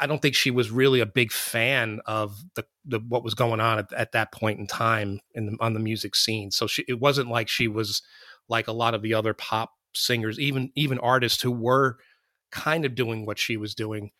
I 0.00 0.08
don't 0.08 0.20
think 0.20 0.34
she 0.34 0.50
was 0.50 0.72
really 0.72 0.98
a 0.98 1.06
big 1.06 1.30
fan 1.30 2.00
of 2.04 2.42
the, 2.56 2.64
the 2.84 2.98
what 2.98 3.22
was 3.22 3.34
going 3.34 3.60
on 3.60 3.78
at, 3.78 3.92
at 3.92 4.10
that 4.10 4.32
point 4.32 4.58
in 4.58 4.66
time 4.66 5.20
in 5.36 5.46
the, 5.46 5.56
on 5.60 5.72
the 5.72 5.78
music 5.78 6.16
scene. 6.16 6.50
So 6.50 6.66
she, 6.66 6.84
it 6.88 6.98
wasn't 6.98 7.28
like 7.28 7.48
she 7.48 7.68
was 7.68 8.02
like 8.48 8.66
a 8.66 8.72
lot 8.72 8.94
of 8.94 9.02
the 9.02 9.14
other 9.14 9.34
pop 9.34 9.70
singers, 9.94 10.40
even 10.40 10.72
even 10.74 10.98
artists 10.98 11.42
who 11.42 11.52
were 11.52 11.98
kind 12.50 12.84
of 12.84 12.96
doing 12.96 13.24
what 13.24 13.38
she 13.38 13.56
was 13.56 13.74
doing 13.74 14.10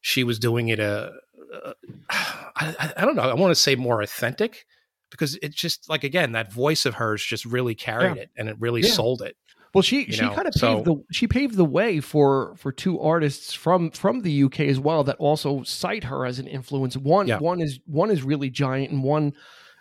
she 0.00 0.24
was 0.24 0.38
doing 0.38 0.68
it 0.68 0.80
a, 0.80 1.12
a 1.52 1.74
I, 2.10 2.92
I 2.96 3.04
don't 3.04 3.16
know 3.16 3.22
i 3.22 3.34
want 3.34 3.50
to 3.50 3.60
say 3.60 3.76
more 3.76 4.02
authentic 4.02 4.66
because 5.10 5.38
it's 5.42 5.56
just 5.56 5.88
like 5.88 6.04
again 6.04 6.32
that 6.32 6.52
voice 6.52 6.86
of 6.86 6.94
hers 6.94 7.22
just 7.24 7.44
really 7.44 7.74
carried 7.74 8.16
yeah. 8.16 8.22
it 8.22 8.30
and 8.36 8.48
it 8.48 8.56
really 8.58 8.82
yeah. 8.82 8.90
sold 8.90 9.22
it 9.22 9.36
well 9.74 9.82
she 9.82 10.10
she 10.10 10.22
know? 10.22 10.34
kind 10.34 10.48
of 10.48 10.54
so, 10.54 10.76
paved 10.76 10.86
the 10.86 11.04
she 11.12 11.26
paved 11.26 11.56
the 11.56 11.64
way 11.64 12.00
for 12.00 12.54
for 12.56 12.72
two 12.72 13.00
artists 13.00 13.52
from 13.52 13.90
from 13.90 14.22
the 14.22 14.44
uk 14.44 14.60
as 14.60 14.78
well 14.78 15.04
that 15.04 15.16
also 15.16 15.62
cite 15.62 16.04
her 16.04 16.24
as 16.24 16.38
an 16.38 16.46
influence 16.46 16.96
one 16.96 17.26
yeah. 17.26 17.38
one 17.38 17.60
is 17.60 17.80
one 17.86 18.10
is 18.10 18.22
really 18.22 18.50
giant 18.50 18.90
and 18.90 19.02
one 19.02 19.32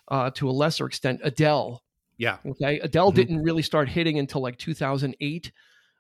uh 0.09 0.29
to 0.31 0.49
a 0.49 0.51
lesser 0.51 0.85
extent 0.85 1.19
adele 1.23 1.83
yeah 2.17 2.37
okay 2.45 2.79
adele 2.79 3.09
mm-hmm. 3.09 3.15
didn't 3.15 3.43
really 3.43 3.63
start 3.63 3.89
hitting 3.89 4.19
until 4.19 4.41
like 4.41 4.57
2008 4.57 5.51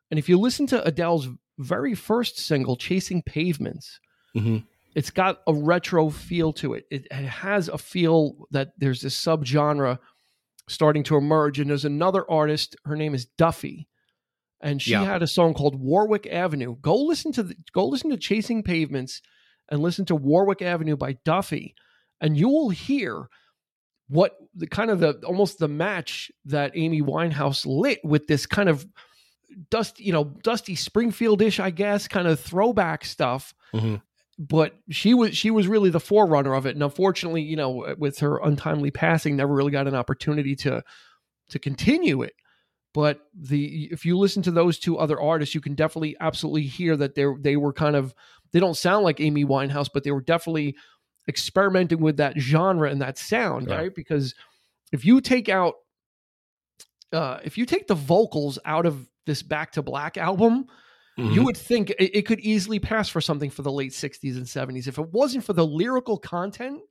and 0.09 0.17
if 0.17 0.29
you 0.29 0.39
listen 0.39 0.67
to 0.67 0.83
adele's 0.85 1.27
very 1.59 1.95
first 1.95 2.37
single 2.39 2.75
chasing 2.75 3.21
pavements 3.23 3.99
Mm-hmm. 4.37 4.57
It's 4.97 5.11
got 5.11 5.41
a 5.45 5.53
retro 5.53 6.09
feel 6.09 6.53
to 6.53 6.73
it. 6.73 6.87
it. 6.89 7.05
It 7.11 7.27
has 7.27 7.67
a 7.69 7.77
feel 7.77 8.47
that 8.49 8.69
there's 8.79 9.01
this 9.01 9.15
subgenre 9.15 9.99
starting 10.67 11.03
to 11.03 11.17
emerge. 11.17 11.59
And 11.59 11.69
there's 11.69 11.85
another 11.85 12.25
artist. 12.27 12.75
Her 12.83 12.95
name 12.95 13.13
is 13.13 13.25
Duffy, 13.25 13.87
and 14.59 14.81
she 14.81 14.93
yeah. 14.93 15.05
had 15.05 15.21
a 15.21 15.27
song 15.27 15.53
called 15.53 15.79
Warwick 15.79 16.25
Avenue. 16.25 16.77
Go 16.81 16.95
listen 16.95 17.31
to 17.33 17.43
the, 17.43 17.55
go 17.73 17.85
listen 17.85 18.09
to 18.09 18.17
Chasing 18.17 18.63
Pavements 18.63 19.21
and 19.69 19.83
listen 19.83 20.05
to 20.05 20.15
Warwick 20.15 20.63
Avenue 20.63 20.97
by 20.97 21.19
Duffy, 21.23 21.75
and 22.19 22.35
you 22.35 22.49
will 22.49 22.71
hear 22.71 23.27
what 24.07 24.35
the 24.55 24.65
kind 24.65 24.89
of 24.89 24.99
the 24.99 25.21
almost 25.27 25.59
the 25.59 25.67
match 25.67 26.31
that 26.45 26.71
Amy 26.73 27.03
Winehouse 27.03 27.67
lit 27.67 27.99
with 28.03 28.25
this 28.25 28.47
kind 28.47 28.67
of 28.67 28.83
dusty, 29.69 30.05
you 30.05 30.11
know, 30.11 30.23
dusty 30.23 30.73
Springfield-ish, 30.73 31.59
I 31.59 31.69
guess, 31.69 32.07
kind 32.07 32.27
of 32.27 32.39
throwback 32.39 33.05
stuff. 33.05 33.53
Mm-hmm 33.75 33.97
but 34.39 34.73
she 34.89 35.13
was 35.13 35.35
she 35.35 35.49
was 35.49 35.67
really 35.67 35.89
the 35.89 35.99
forerunner 35.99 36.53
of 36.53 36.65
it. 36.65 36.75
And 36.75 36.83
unfortunately 36.83 37.41
you 37.41 37.55
know 37.55 37.95
with 37.97 38.19
her 38.19 38.37
untimely 38.37 38.91
passing 38.91 39.35
never 39.35 39.53
really 39.53 39.71
got 39.71 39.87
an 39.87 39.95
opportunity 39.95 40.55
to 40.57 40.83
to 41.49 41.59
continue 41.59 42.21
it. 42.21 42.33
But 42.93 43.21
the 43.33 43.89
if 43.91 44.05
you 44.05 44.17
listen 44.17 44.43
to 44.43 44.51
those 44.51 44.77
two 44.77 44.97
other 44.97 45.19
artists 45.19 45.55
you 45.55 45.61
can 45.61 45.75
definitely 45.75 46.15
absolutely 46.19 46.63
hear 46.63 46.95
that 46.97 47.15
they 47.15 47.25
they 47.39 47.57
were 47.57 47.73
kind 47.73 47.95
of 47.95 48.13
they 48.51 48.59
don't 48.59 48.77
sound 48.77 49.03
like 49.03 49.19
Amy 49.19 49.43
Winehouse 49.45 49.89
but 49.91 50.03
they 50.03 50.11
were 50.11 50.21
definitely 50.21 50.75
experimenting 51.27 51.99
with 51.99 52.17
that 52.17 52.37
genre 52.39 52.89
and 52.89 53.01
that 53.01 53.17
sound 53.17 53.67
right? 53.77 53.95
Because 53.95 54.35
if 54.91 55.03
you 55.03 55.19
take 55.19 55.49
out 55.49 55.75
uh 57.11 57.39
if 57.43 57.57
you 57.57 57.65
take 57.65 57.87
the 57.87 57.95
vocals 57.95 58.59
out 58.65 58.85
of 58.85 59.07
this 59.25 59.41
back 59.41 59.71
to 59.73 59.81
black 59.81 60.17
album 60.17 60.67
Mm-hmm. 61.17 61.33
You 61.33 61.43
would 61.45 61.57
think 61.57 61.89
it, 61.91 62.17
it, 62.17 62.21
could 62.27 62.39
easily 62.41 62.79
pass 62.79 63.09
for 63.09 63.21
something 63.21 63.49
for 63.49 63.63
the 63.63 63.71
late 63.71 63.91
60s 63.91 64.37
and 64.37 64.45
70s 64.45 64.87
if 64.87 64.99
it 64.99 65.09
wasn't 65.11 65.43
for 65.43 65.53
the 65.53 65.65
lyrical 65.65 66.17
content. 66.17 66.81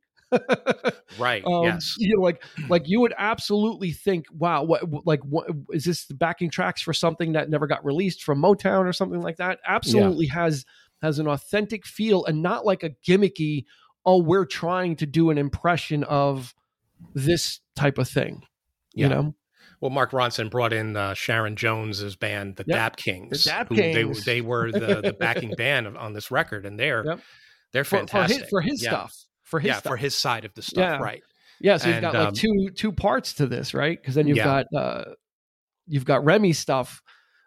right. 1.19 1.45
Um, 1.47 1.63
yes. 1.63 1.95
You 1.99 2.17
know, 2.17 2.23
like 2.23 2.43
like 2.69 2.89
you 2.89 3.01
would 3.01 3.15
absolutely 3.17 3.93
think, 3.93 4.27
wow, 4.33 4.65
what 4.65 4.83
like 5.07 5.21
what 5.21 5.47
is 5.71 5.85
this 5.85 6.07
the 6.07 6.15
backing 6.15 6.51
tracks 6.51 6.83
for 6.83 6.93
something 6.93 7.33
that 7.33 7.49
never 7.49 7.69
got 7.69 7.85
released 7.85 8.25
from 8.25 8.43
Motown 8.43 8.87
or 8.87 8.93
something 8.93 9.21
like 9.21 9.37
that? 9.37 9.61
Absolutely 9.67 10.27
yeah. 10.27 10.35
has 10.35 10.67
has 11.03 11.21
an 11.21 11.29
authentic 11.29 11.87
feel 11.87 12.25
and 12.25 12.43
not 12.43 12.67
like 12.67 12.83
a 12.83 12.91
gimmicky, 13.07 13.65
oh, 14.05 14.21
we're 14.21 14.47
trying 14.47 14.97
to 14.97 15.07
do 15.07 15.31
an 15.31 15.39
impression 15.39 16.03
of 16.05 16.53
this 17.15 17.61
type 17.77 17.99
of 17.99 18.09
thing. 18.09 18.43
Yeah. 18.95 19.05
You 19.05 19.15
know? 19.15 19.35
Well, 19.81 19.91
Mark 19.91 20.13
Ronson 20.13 20.51
brought 20.51 20.73
in 20.73 20.97
uh, 20.97 21.15
Sharon 21.15 21.55
Jones's 21.55 22.17
band, 22.17 22.57
the 22.57 22.65
yep. 22.67 22.77
Dap 22.77 22.97
Kings. 22.97 23.45
The 23.45 23.51
Dap 23.51 23.69
Kings. 23.69 24.25
They, 24.25 24.35
they 24.35 24.41
were 24.41 24.73
the, 24.73 25.01
the 25.03 25.13
backing 25.13 25.51
band 25.57 25.87
of, 25.87 25.97
on 25.97 26.15
this 26.15 26.31
record, 26.31 26.65
and 26.65 26.79
they're 26.79 27.05
yep. 27.05 27.21
they're 27.73 27.85
fantastic 27.85 28.45
for, 28.45 28.49
for 28.49 28.61
his, 28.63 28.71
for 28.71 28.73
his 28.73 28.83
yeah. 28.83 28.91
stuff. 28.91 29.17
For 29.45 29.61
his 29.61 29.69
yeah, 29.69 29.79
stuff. 29.79 29.91
for 29.91 29.97
his 29.97 30.15
side 30.17 30.45
of 30.45 30.55
the 30.55 30.63
stuff, 30.63 30.99
yeah. 30.99 30.99
right? 30.99 31.23
Yeah, 31.61 31.77
so 31.77 31.89
you've 31.89 32.01
got 32.01 32.15
like 32.15 32.29
um, 32.29 32.35
two 32.35 32.71
two 32.75 32.93
parts 32.93 33.35
to 33.35 33.47
this, 33.47 33.75
right? 33.75 34.01
Because 34.01 34.15
then 34.15 34.27
you've 34.27 34.39
yeah. 34.39 34.65
got 34.73 34.79
uh, 34.79 35.05
you've 35.87 36.05
got 36.05 36.25
Remi 36.25 36.53
stuff, 36.53 37.03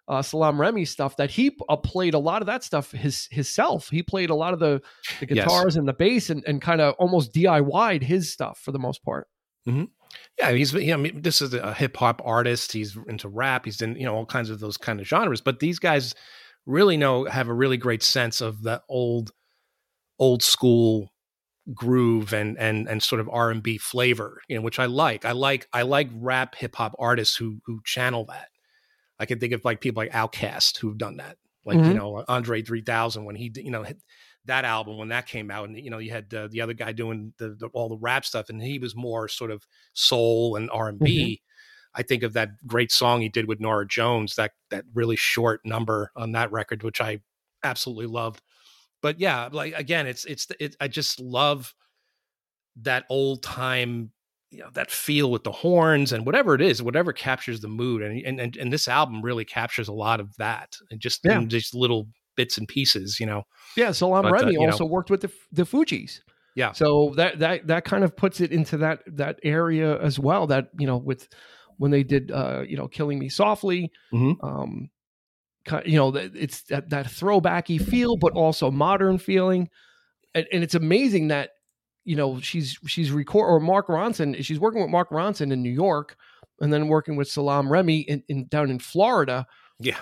uh, 0.07 0.21
Salaam 0.21 0.59
Remi 0.59 0.85
stuff 0.85 1.17
that 1.17 1.29
he 1.29 1.55
uh, 1.67 1.75
played 1.75 2.13
a 2.13 2.19
lot 2.19 2.41
of 2.41 2.47
that 2.47 2.63
stuff 2.63 2.91
his 2.91 3.27
himself. 3.31 3.89
He 3.89 4.01
played 4.01 4.29
a 4.29 4.35
lot 4.35 4.53
of 4.53 4.59
the, 4.59 4.81
the 5.19 5.25
guitars 5.27 5.65
yes. 5.67 5.75
and 5.75 5.87
the 5.87 5.93
bass 5.93 6.29
and, 6.29 6.43
and 6.47 6.61
kind 6.61 6.81
of 6.81 6.95
almost 6.97 7.33
DIY'd 7.33 8.03
his 8.03 8.31
stuff 8.31 8.59
for 8.59 8.71
the 8.71 8.79
most 8.79 9.03
part. 9.03 9.27
Mm-hmm. 9.67 9.85
Yeah, 10.39 10.51
he's 10.51 10.73
you 10.73 10.97
know, 10.97 11.09
this 11.13 11.41
is 11.41 11.53
a 11.53 11.73
hip 11.73 11.97
hop 11.97 12.21
artist. 12.23 12.71
He's 12.71 12.97
into 13.07 13.27
rap. 13.27 13.65
He's 13.65 13.81
in 13.81 13.95
you 13.95 14.05
know 14.05 14.15
all 14.15 14.25
kinds 14.25 14.49
of 14.49 14.59
those 14.59 14.77
kind 14.77 14.99
of 14.99 15.07
genres. 15.07 15.41
But 15.41 15.59
these 15.59 15.79
guys 15.79 16.15
really 16.65 16.97
know 16.97 17.25
have 17.25 17.47
a 17.47 17.53
really 17.53 17.77
great 17.77 18.03
sense 18.03 18.41
of 18.41 18.63
that 18.63 18.83
old 18.89 19.31
old 20.19 20.43
school 20.43 21.11
groove 21.73 22.33
and 22.33 22.57
and 22.57 22.87
and 22.87 23.03
sort 23.03 23.21
of 23.21 23.29
R 23.29 23.51
and 23.51 23.61
B 23.61 23.77
flavor, 23.77 24.41
you 24.47 24.55
know, 24.55 24.61
which 24.61 24.79
I 24.79 24.85
like. 24.85 25.25
I 25.25 25.31
like 25.31 25.67
I 25.73 25.83
like 25.83 26.09
rap 26.13 26.55
hip 26.55 26.75
hop 26.75 26.95
artists 26.99 27.35
who 27.35 27.59
who 27.65 27.81
channel 27.85 28.25
that. 28.25 28.49
I 29.19 29.25
can 29.25 29.39
think 29.39 29.53
of 29.53 29.65
like 29.65 29.81
people 29.81 30.01
like 30.01 30.11
Outkast 30.11 30.77
who've 30.77 30.97
done 30.97 31.17
that, 31.17 31.37
like 31.65 31.77
mm-hmm. 31.77 31.91
you 31.91 31.97
know 31.97 32.23
Andre 32.27 32.61
three 32.61 32.81
thousand 32.81 33.25
when 33.25 33.35
he 33.35 33.51
you 33.55 33.71
know 33.71 33.83
that 34.45 34.65
album 34.65 34.97
when 34.97 35.09
that 35.09 35.27
came 35.27 35.51
out, 35.51 35.67
and 35.67 35.77
you 35.77 35.89
know 35.89 35.97
you 35.97 36.11
had 36.11 36.33
uh, 36.33 36.47
the 36.49 36.61
other 36.61 36.73
guy 36.73 36.91
doing 36.91 37.33
the, 37.37 37.55
the, 37.59 37.67
all 37.67 37.89
the 37.89 37.97
rap 37.97 38.25
stuff, 38.25 38.49
and 38.49 38.61
he 38.61 38.79
was 38.79 38.95
more 38.95 39.27
sort 39.27 39.51
of 39.51 39.65
soul 39.93 40.55
and 40.55 40.69
R 40.71 40.89
and 40.89 40.99
B. 40.99 41.41
I 41.95 42.03
think 42.03 42.23
of 42.23 42.33
that 42.33 42.49
great 42.67 42.91
song 42.91 43.21
he 43.21 43.29
did 43.29 43.47
with 43.47 43.59
Norah 43.59 43.87
Jones, 43.87 44.35
that 44.35 44.51
that 44.69 44.85
really 44.93 45.15
short 45.15 45.61
number 45.65 46.11
on 46.15 46.31
that 46.33 46.51
record, 46.51 46.83
which 46.83 47.01
I 47.01 47.19
absolutely 47.63 48.07
loved. 48.07 48.41
But 49.01 49.19
yeah, 49.19 49.49
like 49.51 49.73
again, 49.75 50.07
it's 50.07 50.25
it's 50.25 50.47
it, 50.59 50.75
I 50.79 50.87
just 50.87 51.19
love 51.19 51.73
that 52.81 53.05
old 53.09 53.43
time 53.43 54.11
you 54.51 54.59
know 54.59 54.69
that 54.73 54.89
feel 54.89 55.31
with 55.31 55.43
the 55.43 55.51
horns 55.51 56.11
and 56.11 56.25
whatever 56.25 56.55
it 56.55 56.61
is 56.61 56.81
whatever 56.81 57.13
captures 57.13 57.59
the 57.59 57.67
mood 57.67 58.01
and 58.01 58.25
and 58.25 58.39
and, 58.39 58.57
and 58.57 58.73
this 58.73 58.87
album 58.87 59.21
really 59.21 59.45
captures 59.45 59.87
a 59.87 59.93
lot 59.93 60.19
of 60.19 60.35
that 60.37 60.75
and 60.89 60.99
just 60.99 61.21
yeah. 61.23 61.43
just 61.45 61.75
little 61.75 62.07
bits 62.39 62.57
and 62.57 62.69
pieces, 62.69 63.19
you 63.19 63.25
know. 63.25 63.43
Yeah, 63.75 63.91
Salaam 63.91 64.23
but, 64.23 64.31
Remi 64.31 64.55
uh, 64.55 64.61
also 64.61 64.85
know. 64.85 64.91
worked 64.91 65.09
with 65.09 65.19
the 65.19 65.31
the 65.51 65.63
Fugees. 65.63 66.21
Yeah. 66.55 66.71
So 66.71 67.11
that 67.17 67.39
that 67.39 67.67
that 67.67 67.83
kind 67.83 68.05
of 68.05 68.15
puts 68.15 68.39
it 68.39 68.53
into 68.53 68.77
that 68.77 69.01
that 69.07 69.41
area 69.43 70.01
as 70.01 70.17
well. 70.17 70.47
That 70.47 70.69
you 70.79 70.87
know, 70.87 70.95
with 70.95 71.27
when 71.75 71.91
they 71.91 72.03
did 72.03 72.31
uh, 72.31 72.63
you 72.65 72.77
know, 72.77 72.87
Killing 72.87 73.19
Me 73.19 73.27
Softly, 73.27 73.91
mm-hmm. 74.13 74.45
um, 74.45 74.89
you 75.85 75.97
know, 75.97 76.15
it's 76.15 76.61
that 76.63 76.89
that 76.91 77.07
throwbacky 77.07 77.81
feel, 77.81 78.15
but 78.15 78.31
also 78.31 78.71
modern 78.71 79.17
feeling, 79.17 79.67
and, 80.33 80.47
and 80.53 80.63
it's 80.63 80.75
amazing 80.75 81.27
that 81.27 81.49
you 82.05 82.15
know 82.15 82.39
she's 82.39 82.79
she's 82.87 83.11
record 83.11 83.47
or 83.47 83.59
Mark 83.59 83.87
Ronson 83.87 84.41
she's 84.45 84.61
working 84.61 84.81
with 84.81 84.89
Mark 84.89 85.09
Ronson 85.09 85.51
in 85.51 85.61
New 85.61 85.73
York, 85.73 86.15
and 86.61 86.71
then 86.71 86.87
working 86.87 87.17
with 87.17 87.27
Salaam 87.27 87.69
Remi 87.69 87.99
in, 87.99 88.23
in 88.29 88.47
down 88.47 88.69
in 88.69 88.79
Florida. 88.79 89.45
Yeah 89.81 89.99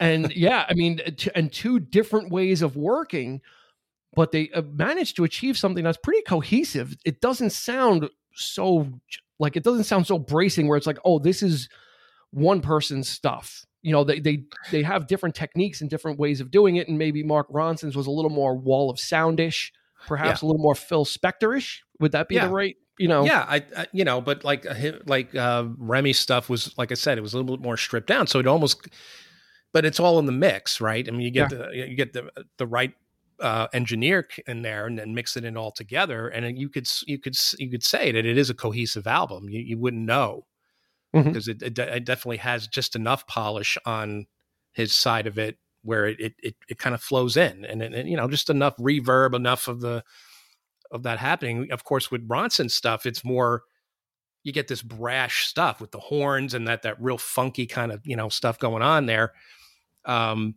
and 0.00 0.32
yeah, 0.34 0.64
I 0.68 0.74
mean, 0.74 1.00
and 1.34 1.52
two 1.52 1.78
different 1.78 2.30
ways 2.30 2.62
of 2.62 2.76
working, 2.76 3.40
but 4.14 4.32
they 4.32 4.50
uh, 4.50 4.62
managed 4.62 5.16
to 5.16 5.24
achieve 5.24 5.58
something 5.58 5.84
that's 5.84 5.98
pretty 5.98 6.22
cohesive. 6.22 6.96
It 7.04 7.20
doesn't 7.20 7.50
sound 7.50 8.08
so 8.34 8.88
like 9.38 9.56
it 9.56 9.64
doesn't 9.64 9.84
sound 9.84 10.06
so 10.06 10.18
bracing 10.18 10.68
where 10.68 10.76
it's 10.76 10.86
like, 10.86 10.98
oh, 11.04 11.18
this 11.18 11.42
is 11.42 11.68
one 12.30 12.60
person's 12.60 13.08
stuff. 13.08 13.64
You 13.82 13.92
know, 13.92 14.04
they 14.04 14.20
they 14.20 14.44
they 14.70 14.82
have 14.82 15.06
different 15.06 15.34
techniques 15.34 15.80
and 15.80 15.88
different 15.88 16.18
ways 16.18 16.40
of 16.40 16.50
doing 16.50 16.76
it, 16.76 16.88
and 16.88 16.98
maybe 16.98 17.22
Mark 17.22 17.48
Ronson's 17.50 17.96
was 17.96 18.06
a 18.06 18.10
little 18.10 18.30
more 18.30 18.56
wall 18.56 18.90
of 18.90 18.98
soundish, 18.98 19.70
perhaps 20.06 20.42
yeah. 20.42 20.46
a 20.46 20.48
little 20.48 20.62
more 20.62 20.74
Phil 20.74 21.04
Spectorish. 21.04 21.78
Would 22.00 22.12
that 22.12 22.28
be 22.28 22.36
yeah. 22.36 22.46
the 22.46 22.52
right? 22.52 22.76
You 22.98 23.06
know, 23.06 23.24
yeah, 23.24 23.46
I, 23.48 23.62
I 23.76 23.86
you 23.92 24.04
know, 24.04 24.20
but 24.20 24.42
like 24.42 24.66
uh, 24.66 24.74
like 25.06 25.34
uh, 25.34 25.66
Remi 25.78 26.12
stuff 26.12 26.48
was 26.48 26.76
like 26.76 26.90
I 26.90 26.96
said, 26.96 27.18
it 27.18 27.20
was 27.20 27.34
a 27.34 27.38
little 27.38 27.56
bit 27.56 27.62
more 27.62 27.76
stripped 27.76 28.08
down, 28.08 28.26
so 28.26 28.40
it 28.40 28.46
almost 28.48 28.88
but 29.72 29.84
it's 29.84 30.00
all 30.00 30.18
in 30.18 30.26
the 30.26 30.32
mix, 30.32 30.80
right? 30.80 31.06
I 31.06 31.10
mean, 31.10 31.20
you 31.20 31.30
get 31.30 31.52
yeah. 31.52 31.58
the 31.58 31.76
you 31.88 31.96
get 31.96 32.12
the 32.12 32.30
the 32.56 32.66
right 32.66 32.92
uh, 33.40 33.68
engineer 33.72 34.26
in 34.46 34.62
there 34.62 34.86
and 34.86 34.98
then 34.98 35.14
mix 35.14 35.36
it 35.36 35.44
in 35.44 35.56
all 35.56 35.70
together, 35.70 36.28
and 36.28 36.58
you 36.58 36.68
could 36.68 36.88
you 37.06 37.18
could 37.18 37.36
you 37.58 37.70
could 37.70 37.84
say 37.84 38.12
that 38.12 38.26
it 38.26 38.38
is 38.38 38.50
a 38.50 38.54
cohesive 38.54 39.06
album. 39.06 39.48
You, 39.48 39.60
you 39.60 39.78
wouldn't 39.78 40.04
know 40.04 40.46
because 41.12 41.48
mm-hmm. 41.48 41.64
it, 41.64 41.78
it, 41.78 41.88
it 41.88 42.04
definitely 42.04 42.38
has 42.38 42.66
just 42.66 42.94
enough 42.94 43.26
polish 43.26 43.78
on 43.86 44.26
his 44.72 44.92
side 44.92 45.26
of 45.26 45.38
it 45.38 45.56
where 45.82 46.06
it 46.06 46.20
it 46.20 46.34
it, 46.38 46.56
it 46.68 46.78
kind 46.78 46.94
of 46.94 47.02
flows 47.02 47.36
in 47.36 47.64
and, 47.64 47.82
and, 47.82 47.94
and 47.94 48.08
you 48.08 48.16
know 48.16 48.28
just 48.28 48.50
enough 48.50 48.76
reverb, 48.76 49.34
enough 49.34 49.68
of 49.68 49.80
the 49.80 50.02
of 50.90 51.02
that 51.02 51.18
happening. 51.18 51.68
Of 51.70 51.84
course, 51.84 52.10
with 52.10 52.26
Ronson 52.28 52.70
stuff, 52.70 53.06
it's 53.06 53.24
more 53.24 53.62
you 54.42 54.52
get 54.52 54.68
this 54.68 54.82
brash 54.82 55.46
stuff 55.46 55.80
with 55.80 55.90
the 55.90 56.00
horns 56.00 56.54
and 56.54 56.66
that 56.68 56.82
that 56.82 57.00
real 57.00 57.18
funky 57.18 57.66
kind 57.66 57.92
of 57.92 58.00
you 58.04 58.16
know 58.16 58.28
stuff 58.28 58.58
going 58.58 58.82
on 58.82 59.06
there. 59.06 59.32
Um, 60.08 60.56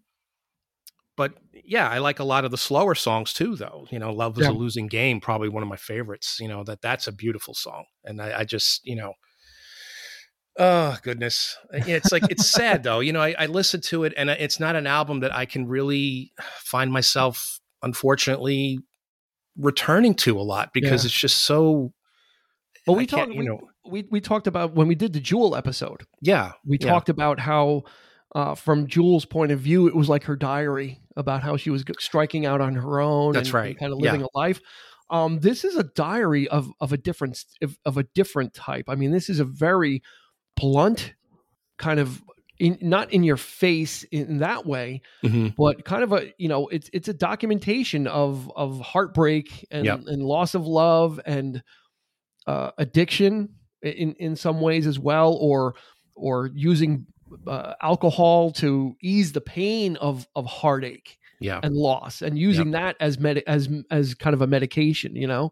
but 1.17 1.33
yeah, 1.65 1.87
I 1.89 1.99
like 1.99 2.19
a 2.19 2.23
lot 2.23 2.45
of 2.45 2.51
the 2.51 2.57
slower 2.57 2.95
songs 2.95 3.33
too, 3.33 3.55
though. 3.55 3.85
You 3.91 3.99
know, 3.99 4.11
"Love 4.11 4.39
Is 4.39 4.45
yeah. 4.45 4.51
a 4.51 4.53
Losing 4.53 4.87
Game" 4.87 5.19
probably 5.19 5.49
one 5.49 5.61
of 5.61 5.69
my 5.69 5.75
favorites. 5.75 6.37
You 6.39 6.47
know 6.47 6.63
that 6.63 6.81
that's 6.81 7.07
a 7.07 7.11
beautiful 7.11 7.53
song, 7.53 7.85
and 8.03 8.21
I, 8.21 8.39
I 8.39 8.43
just 8.45 8.81
you 8.83 8.95
know, 8.95 9.13
oh 10.57 10.97
goodness, 11.03 11.57
it's 11.71 12.11
like 12.11 12.23
it's 12.29 12.49
sad 12.49 12.83
though. 12.83 13.01
You 13.01 13.13
know, 13.13 13.21
I, 13.21 13.35
I 13.37 13.45
listen 13.45 13.81
to 13.81 14.05
it, 14.05 14.13
and 14.17 14.29
it's 14.29 14.59
not 14.59 14.75
an 14.75 14.87
album 14.87 15.19
that 15.19 15.35
I 15.35 15.45
can 15.45 15.67
really 15.67 16.31
find 16.59 16.91
myself, 16.91 17.59
unfortunately, 17.83 18.79
returning 19.57 20.15
to 20.15 20.39
a 20.39 20.41
lot 20.41 20.71
because 20.73 21.03
yeah. 21.03 21.07
it's 21.07 21.19
just 21.19 21.45
so. 21.45 21.93
Well, 22.87 22.95
we 22.95 23.05
talked. 23.05 23.33
You 23.33 23.43
know, 23.43 23.59
we, 23.85 24.07
we 24.09 24.21
talked 24.21 24.47
about 24.47 24.73
when 24.73 24.87
we 24.87 24.95
did 24.95 25.13
the 25.13 25.19
Jewel 25.19 25.55
episode. 25.55 26.03
Yeah, 26.21 26.53
we 26.65 26.77
yeah. 26.79 26.87
talked 26.87 27.09
about 27.09 27.39
how, 27.39 27.83
uh, 28.33 28.55
from 28.55 28.87
Jewel's 28.87 29.25
point 29.25 29.51
of 29.51 29.59
view, 29.59 29.87
it 29.87 29.95
was 29.95 30.09
like 30.09 30.23
her 30.23 30.35
diary 30.35 31.01
about 31.17 31.43
how 31.43 31.57
she 31.57 31.69
was 31.69 31.83
striking 31.99 32.45
out 32.45 32.61
on 32.61 32.75
her 32.75 32.99
own. 32.99 33.33
That's 33.33 33.49
and, 33.49 33.53
right. 33.55 33.69
And 33.71 33.79
kind 33.79 33.93
of 33.93 33.99
living 33.99 34.21
yeah. 34.21 34.27
a 34.33 34.37
life. 34.37 34.61
Um, 35.09 35.39
this 35.39 35.65
is 35.65 35.75
a 35.75 35.83
diary 35.83 36.47
of 36.47 36.71
of 36.79 36.93
a 36.93 36.97
different 36.97 37.43
of, 37.85 37.97
a 37.97 38.03
different 38.15 38.53
type. 38.53 38.85
I 38.87 38.95
mean, 38.95 39.11
this 39.11 39.29
is 39.29 39.39
a 39.39 39.45
very 39.45 40.01
blunt 40.55 41.13
kind 41.77 41.99
of 41.99 42.23
in, 42.59 42.77
not 42.81 43.11
in 43.11 43.23
your 43.23 43.35
face 43.35 44.03
in 44.03 44.37
that 44.37 44.65
way, 44.65 45.01
mm-hmm. 45.21 45.49
but 45.57 45.83
kind 45.83 46.03
of 46.03 46.13
a 46.13 46.31
you 46.37 46.47
know 46.47 46.67
it's 46.69 46.89
it's 46.93 47.09
a 47.09 47.13
documentation 47.13 48.07
of 48.07 48.49
of 48.55 48.79
heartbreak 48.79 49.67
and, 49.69 49.85
yep. 49.85 50.01
and 50.05 50.23
loss 50.23 50.55
of 50.55 50.65
love 50.65 51.19
and 51.25 51.61
uh, 52.47 52.71
addiction 52.77 53.49
in 53.81 54.13
in 54.13 54.37
some 54.37 54.61
ways 54.61 54.87
as 54.87 54.97
well, 54.97 55.33
or 55.33 55.75
or 56.15 56.49
using 56.53 57.05
uh, 57.47 57.73
alcohol 57.81 58.51
to 58.51 58.95
ease 59.01 59.31
the 59.31 59.41
pain 59.41 59.95
of 59.97 60.27
of 60.35 60.45
heartache 60.45 61.17
yeah. 61.39 61.59
and 61.63 61.75
loss, 61.75 62.21
and 62.21 62.37
using 62.37 62.67
yep. 62.67 62.73
that 62.73 62.95
as 62.99 63.19
med- 63.19 63.43
as 63.47 63.69
as 63.89 64.13
kind 64.13 64.33
of 64.33 64.41
a 64.41 64.47
medication. 64.47 65.15
You 65.15 65.27
know, 65.27 65.51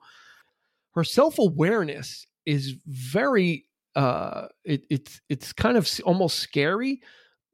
her 0.95 1.03
self 1.03 1.39
awareness 1.39 2.25
is 2.45 2.75
very 2.87 3.65
uh 3.95 4.47
it, 4.63 4.83
it's 4.89 5.21
it's 5.29 5.51
kind 5.53 5.77
of 5.77 5.89
almost 6.05 6.39
scary 6.39 7.01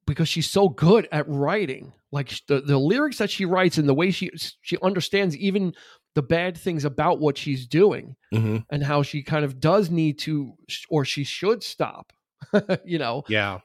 because 0.05 0.29
she's 0.29 0.49
so 0.49 0.69
good 0.69 1.07
at 1.11 1.27
writing 1.27 1.93
like 2.11 2.31
the, 2.47 2.61
the 2.61 2.77
lyrics 2.77 3.17
that 3.17 3.29
she 3.29 3.45
writes 3.45 3.77
and 3.77 3.89
the 3.89 3.93
way 3.93 4.11
she 4.11 4.29
she 4.61 4.77
understands 4.81 5.35
even 5.37 5.73
the 6.13 6.21
bad 6.21 6.57
things 6.57 6.85
about 6.85 7.19
what 7.19 7.37
she's 7.37 7.67
doing 7.67 8.15
mm-hmm. 8.33 8.57
and 8.69 8.83
how 8.83 9.01
she 9.01 9.23
kind 9.23 9.43
of 9.43 9.59
does 9.59 9.89
need 9.89 10.19
to 10.19 10.53
or 10.89 11.03
she 11.03 11.23
should 11.23 11.63
stop 11.63 12.13
you 12.85 12.97
know 12.97 13.23
yeah 13.27 13.59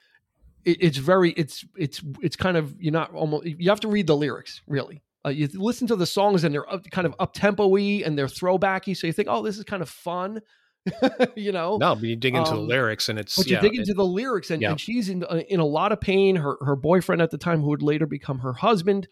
it, 0.64 0.78
it's 0.80 0.98
very 0.98 1.30
it's 1.32 1.64
it's 1.76 2.02
it's 2.20 2.36
kind 2.36 2.56
of 2.56 2.74
you're 2.80 2.92
not 2.92 3.12
almost 3.14 3.46
you 3.46 3.70
have 3.70 3.80
to 3.80 3.88
read 3.88 4.06
the 4.06 4.16
lyrics 4.16 4.62
really. 4.66 5.02
Uh, 5.22 5.28
you 5.28 5.48
listen 5.52 5.86
to 5.86 5.96
the 5.96 6.06
songs 6.06 6.44
and 6.44 6.54
they're 6.54 6.70
up, 6.72 6.82
kind 6.90 7.06
of 7.06 7.14
up 7.18 7.34
tempo-y 7.34 8.02
and 8.06 8.16
they're 8.16 8.26
throwbacky 8.26 8.96
so 8.96 9.06
you 9.06 9.12
think 9.12 9.28
oh 9.30 9.42
this 9.42 9.58
is 9.58 9.64
kind 9.64 9.82
of 9.82 9.88
fun 9.90 10.40
you 11.34 11.52
know? 11.52 11.76
No 11.76 11.94
but 11.94 12.04
you 12.04 12.16
dig 12.16 12.34
into 12.34 12.52
um, 12.52 12.56
the 12.56 12.62
lyrics 12.62 13.10
and 13.10 13.18
it's 13.18 13.36
but 13.36 13.46
you 13.46 13.56
yeah, 13.56 13.60
dig 13.60 13.74
into 13.74 13.90
it, 13.90 13.96
the 13.98 14.04
lyrics 14.04 14.50
and, 14.50 14.62
yeah. 14.62 14.70
and 14.70 14.80
she's 14.80 15.10
in 15.10 15.24
uh, 15.24 15.42
in 15.48 15.60
a 15.60 15.66
lot 15.66 15.92
of 15.92 16.00
pain. 16.00 16.36
Her 16.36 16.56
her 16.62 16.74
boyfriend 16.74 17.20
at 17.20 17.30
the 17.30 17.36
time 17.38 17.60
who 17.60 17.68
would 17.68 17.82
later 17.82 18.06
become 18.06 18.38
her 18.38 18.54
husband 18.54 19.08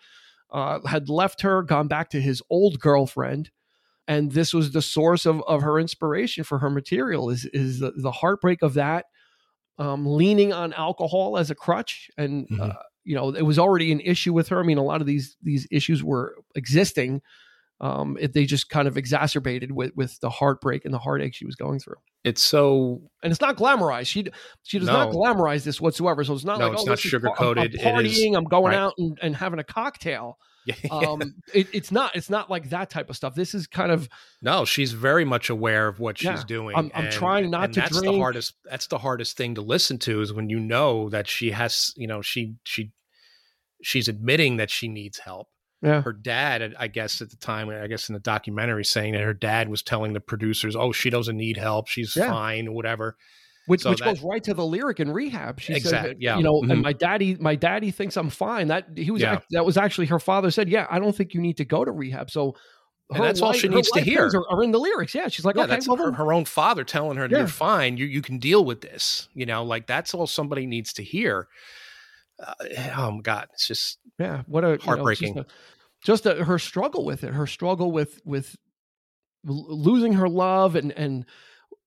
uh, 0.51 0.81
had 0.87 1.09
left 1.09 1.43
her, 1.43 1.63
gone 1.63 1.89
back 1.89 2.11
to 2.11 2.21
his 2.21 2.43
old 2.51 2.81
girlfriend, 2.81 3.51
and 4.07 4.33
this 4.33 4.55
was 4.55 4.73
the 4.73 4.83
source 4.83 5.27
of, 5.27 5.43
of 5.43 5.63
her 5.63 5.79
inspiration 5.79 6.45
for 6.45 6.59
her 6.59 6.71
material 6.71 7.31
is 7.31 7.45
is 7.53 7.81
the, 7.81 7.93
the 7.97 8.13
heartbreak 8.13 8.63
of 8.63 8.75
that, 8.75 9.07
um, 9.79 10.07
leaning 10.07 10.53
on 10.53 10.73
alcohol 10.73 11.39
as 11.39 11.51
a 11.51 11.55
crutch, 11.55 12.11
and 12.17 12.49
mm-hmm. 12.49 12.61
uh, 12.61 12.73
you 13.05 13.15
know 13.15 13.31
it 13.31 13.43
was 13.43 13.59
already 13.59 13.93
an 13.93 14.01
issue 14.01 14.33
with 14.33 14.49
her. 14.49 14.61
I 14.61 14.63
mean, 14.63 14.79
a 14.79 14.83
lot 14.83 15.01
of 15.01 15.07
these 15.07 15.37
these 15.43 15.67
issues 15.71 16.03
were 16.03 16.37
existing. 16.55 17.23
Um, 17.81 18.17
it, 18.21 18.33
they 18.33 18.45
just 18.45 18.71
kind 18.71 18.89
of 18.89 18.97
exacerbated 18.97 19.71
with 19.71 19.93
with 19.95 20.19
the 20.21 20.31
heartbreak 20.31 20.85
and 20.85 20.93
the 20.93 20.99
heartache 20.99 21.35
she 21.35 21.47
was 21.47 21.55
going 21.55 21.79
through. 21.79 21.97
It's 22.25 22.43
so, 22.43 23.01
and 23.23 23.31
it's 23.31 23.41
not 23.41 23.57
glamorized. 23.57 24.09
She 24.09 24.27
she 24.65 24.81
does 24.81 24.89
no. 24.89 24.95
not 24.95 25.13
glamorize 25.13 25.63
this 25.65 25.81
whatsoever. 25.81 26.25
So 26.25 26.35
it's 26.35 26.45
not 26.45 26.59
no, 26.59 26.67
like 26.67 26.75
it's 26.75 26.83
oh, 26.83 26.91
not 26.91 26.99
sugar 26.99 27.31
coated. 27.37 27.79
I'm, 27.81 27.95
partying. 27.95 28.37
I'm 28.37 28.45
going 28.45 28.73
right. 28.73 28.79
out 28.79 28.95
and, 28.99 29.17
and 29.23 29.37
having 29.37 29.61
a 29.61 29.65
cocktail. 29.65 30.39
Um, 30.91 31.35
it, 31.55 31.69
it's 31.73 31.93
not. 31.93 32.17
It's 32.17 32.31
not 32.31 32.51
like 32.51 32.71
that 32.71 32.91
type 32.91 33.11
of 33.11 33.17
stuff. 33.17 33.35
This 33.35 33.55
is 33.55 33.67
kind 33.67 33.93
of 33.93 34.09
no. 34.43 34.65
She's 34.65 34.93
very 34.93 35.25
much 35.25 35.51
aware 35.51 35.87
of 35.87 36.01
what 36.01 36.23
yeah, 36.23 36.35
she's 36.35 36.45
doing. 36.45 36.77
I'm, 36.77 36.91
I'm 36.95 37.05
and, 37.05 37.13
trying 37.13 37.51
not 37.51 37.73
to. 37.75 37.81
That's 37.81 37.99
drink. 37.99 38.15
the 38.15 38.19
hardest. 38.19 38.55
That's 38.65 38.87
the 38.87 38.99
hardest 38.99 39.37
thing 39.37 39.55
to 39.57 39.61
listen 39.61 39.99
to 40.01 40.21
is 40.21 40.33
when 40.33 40.49
you 40.49 40.59
know 40.59 41.09
that 41.11 41.29
she 41.29 41.51
has. 41.51 41.93
You 41.97 42.07
know, 42.07 42.23
she 42.23 42.57
she 42.65 42.93
she's 43.83 44.09
admitting 44.09 44.57
that 44.57 44.71
she 44.71 44.89
needs 44.89 45.19
help 45.19 45.49
yeah. 45.83 46.03
Her 46.03 46.13
dad, 46.13 46.75
I 46.79 46.89
guess 46.89 47.21
at 47.21 47.31
the 47.31 47.37
time, 47.37 47.69
I 47.69 47.87
guess 47.87 48.09
in 48.09 48.13
the 48.13 48.21
documentary, 48.21 48.85
saying 48.85 49.13
that 49.13 49.23
her 49.23 49.35
dad 49.35 49.69
was 49.69 49.83
telling 49.83 50.13
the 50.13 50.21
producers, 50.21 50.75
"Oh, 50.75 50.91
she 50.93 51.09
doesn't 51.09 51.37
need 51.37 51.57
help. 51.57 51.87
She's 51.87 52.17
yeah. 52.17 52.31
fine, 52.31 52.73
whatever." 52.73 53.17
Which, 53.69 53.83
so 53.83 53.91
which 53.91 54.01
that, 54.01 54.07
goes 54.07 54.23
right 54.23 54.43
to 54.45 54.55
the 54.55 54.67
lyric 54.67 54.99
in 54.99 55.13
rehab. 55.13 55.61
She 55.61 55.75
exactly, 55.75 56.11
said, 56.11 56.17
yeah. 56.21 56.37
you 56.37 56.43
know, 56.43 56.55
mm-hmm. 56.55 56.71
and 56.71 56.83
my 56.83 56.93
daddy, 56.93 57.37
my 57.37 57.55
daddy 57.55 57.91
thinks 57.91 58.17
I'm 58.17 58.31
fine. 58.31 58.69
That 58.69 58.89
he 58.97 59.11
was, 59.11 59.23
yeah. 59.23 59.41
that 59.51 59.65
was 59.65 59.77
actually 59.77 60.07
her 60.07 60.19
father 60.19 60.51
said, 60.51 60.69
yeah, 60.69 60.87
I 60.91 60.99
don't 60.99 61.15
think 61.15 61.35
you 61.35 61.41
need 61.41 61.59
to 61.59 61.65
go 61.65 61.85
to 61.85 61.93
rehab. 61.93 62.31
So 62.31 62.57
and 63.11 63.25
that's 63.25 63.41
all 63.41 63.53
she 63.53 63.69
needs 63.69 63.91
to 63.93 64.01
hear 64.01 64.27
are, 64.27 64.51
are, 64.51 64.63
in 64.63 64.71
the 64.71 64.79
lyrics. 64.79 65.15
Yeah, 65.15 65.29
she's 65.29 65.45
like, 65.45 65.57
yeah, 65.57 65.63
okay, 65.63 65.71
that's 65.71 65.89
well, 65.89 65.97
her, 65.97 66.13
her, 66.13 66.33
own 66.33 66.45
father 66.45 66.85
telling 66.85 67.17
her, 67.17 67.27
"You're 67.27 67.47
fine. 67.47 67.97
You 67.97 68.07
you 68.07 68.21
can 68.21 68.39
deal 68.39 68.65
with 68.65 68.83
this." 68.83 69.29
You 69.35 69.47
know, 69.47 69.65
like 69.65 69.87
that's 69.87 70.13
all 70.13 70.27
somebody 70.27 70.67
needs 70.67 70.93
to 70.95 71.03
hear. 71.03 71.49
Uh, 72.39 72.53
oh 72.97 73.11
my 73.13 73.21
god, 73.23 73.49
it's 73.55 73.67
just 73.67 73.99
yeah, 74.19 74.43
what 74.47 74.63
a 74.63 74.79
heartbreaking. 74.83 75.29
You 75.29 75.35
know, 75.43 75.47
just 76.05 76.27
a, 76.27 76.45
her 76.45 76.59
struggle 76.59 77.05
with 77.05 77.25
it, 77.25 77.33
her 77.33 77.47
struggle 77.47 77.93
with 77.93 78.21
with 78.27 78.57
losing 79.45 80.13
her 80.15 80.29
love 80.29 80.77
and 80.77 80.93
and 80.93 81.25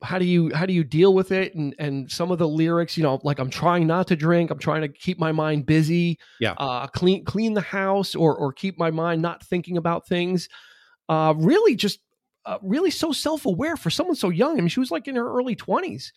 how 0.04 0.18
do 0.18 0.26
you 0.26 0.52
how 0.54 0.66
do 0.66 0.74
you 0.74 0.84
deal 0.84 1.14
with 1.14 1.32
it? 1.32 1.56
And 1.56 1.76
and 1.80 2.12
some 2.12 2.32
of 2.32 2.40
the 2.40 2.48
lyrics 2.48 2.98
you 2.98 3.04
know 3.04 3.20
like 3.24 3.40
i'm 3.40 3.50
trying 3.50 3.88
not 3.88 4.08
to 4.08 4.16
drink 4.16 4.52
i'm 4.52 4.60
trying 4.60 4.82
to 4.82 4.88
keep 4.88 5.20
my 5.20 5.32
mind 5.32 5.66
busy 5.66 6.18
yeah. 6.40 6.54
uh 6.54 6.88
clean 6.88 7.24
clean 7.26 7.54
the 7.54 7.62
house 7.62 8.16
or 8.16 8.36
or 8.36 8.52
keep 8.52 8.78
my 8.78 8.92
mind 8.92 9.22
not 9.22 9.44
thinking 9.44 9.78
about 9.78 10.08
things. 10.08 10.50
Uh 11.10 11.34
really 11.38 11.76
just 11.76 12.00
uh, 12.46 12.58
really 12.64 12.90
so 12.90 13.12
self-aware 13.12 13.78
for 13.78 13.92
someone 13.92 14.16
so 14.16 14.30
young. 14.30 14.58
I 14.58 14.62
mean 14.62 14.70
she 14.70 14.80
was 14.80 14.92
like 14.92 15.08
in 15.08 15.16
her 15.16 15.38
early 15.38 15.56
20s 15.56 16.12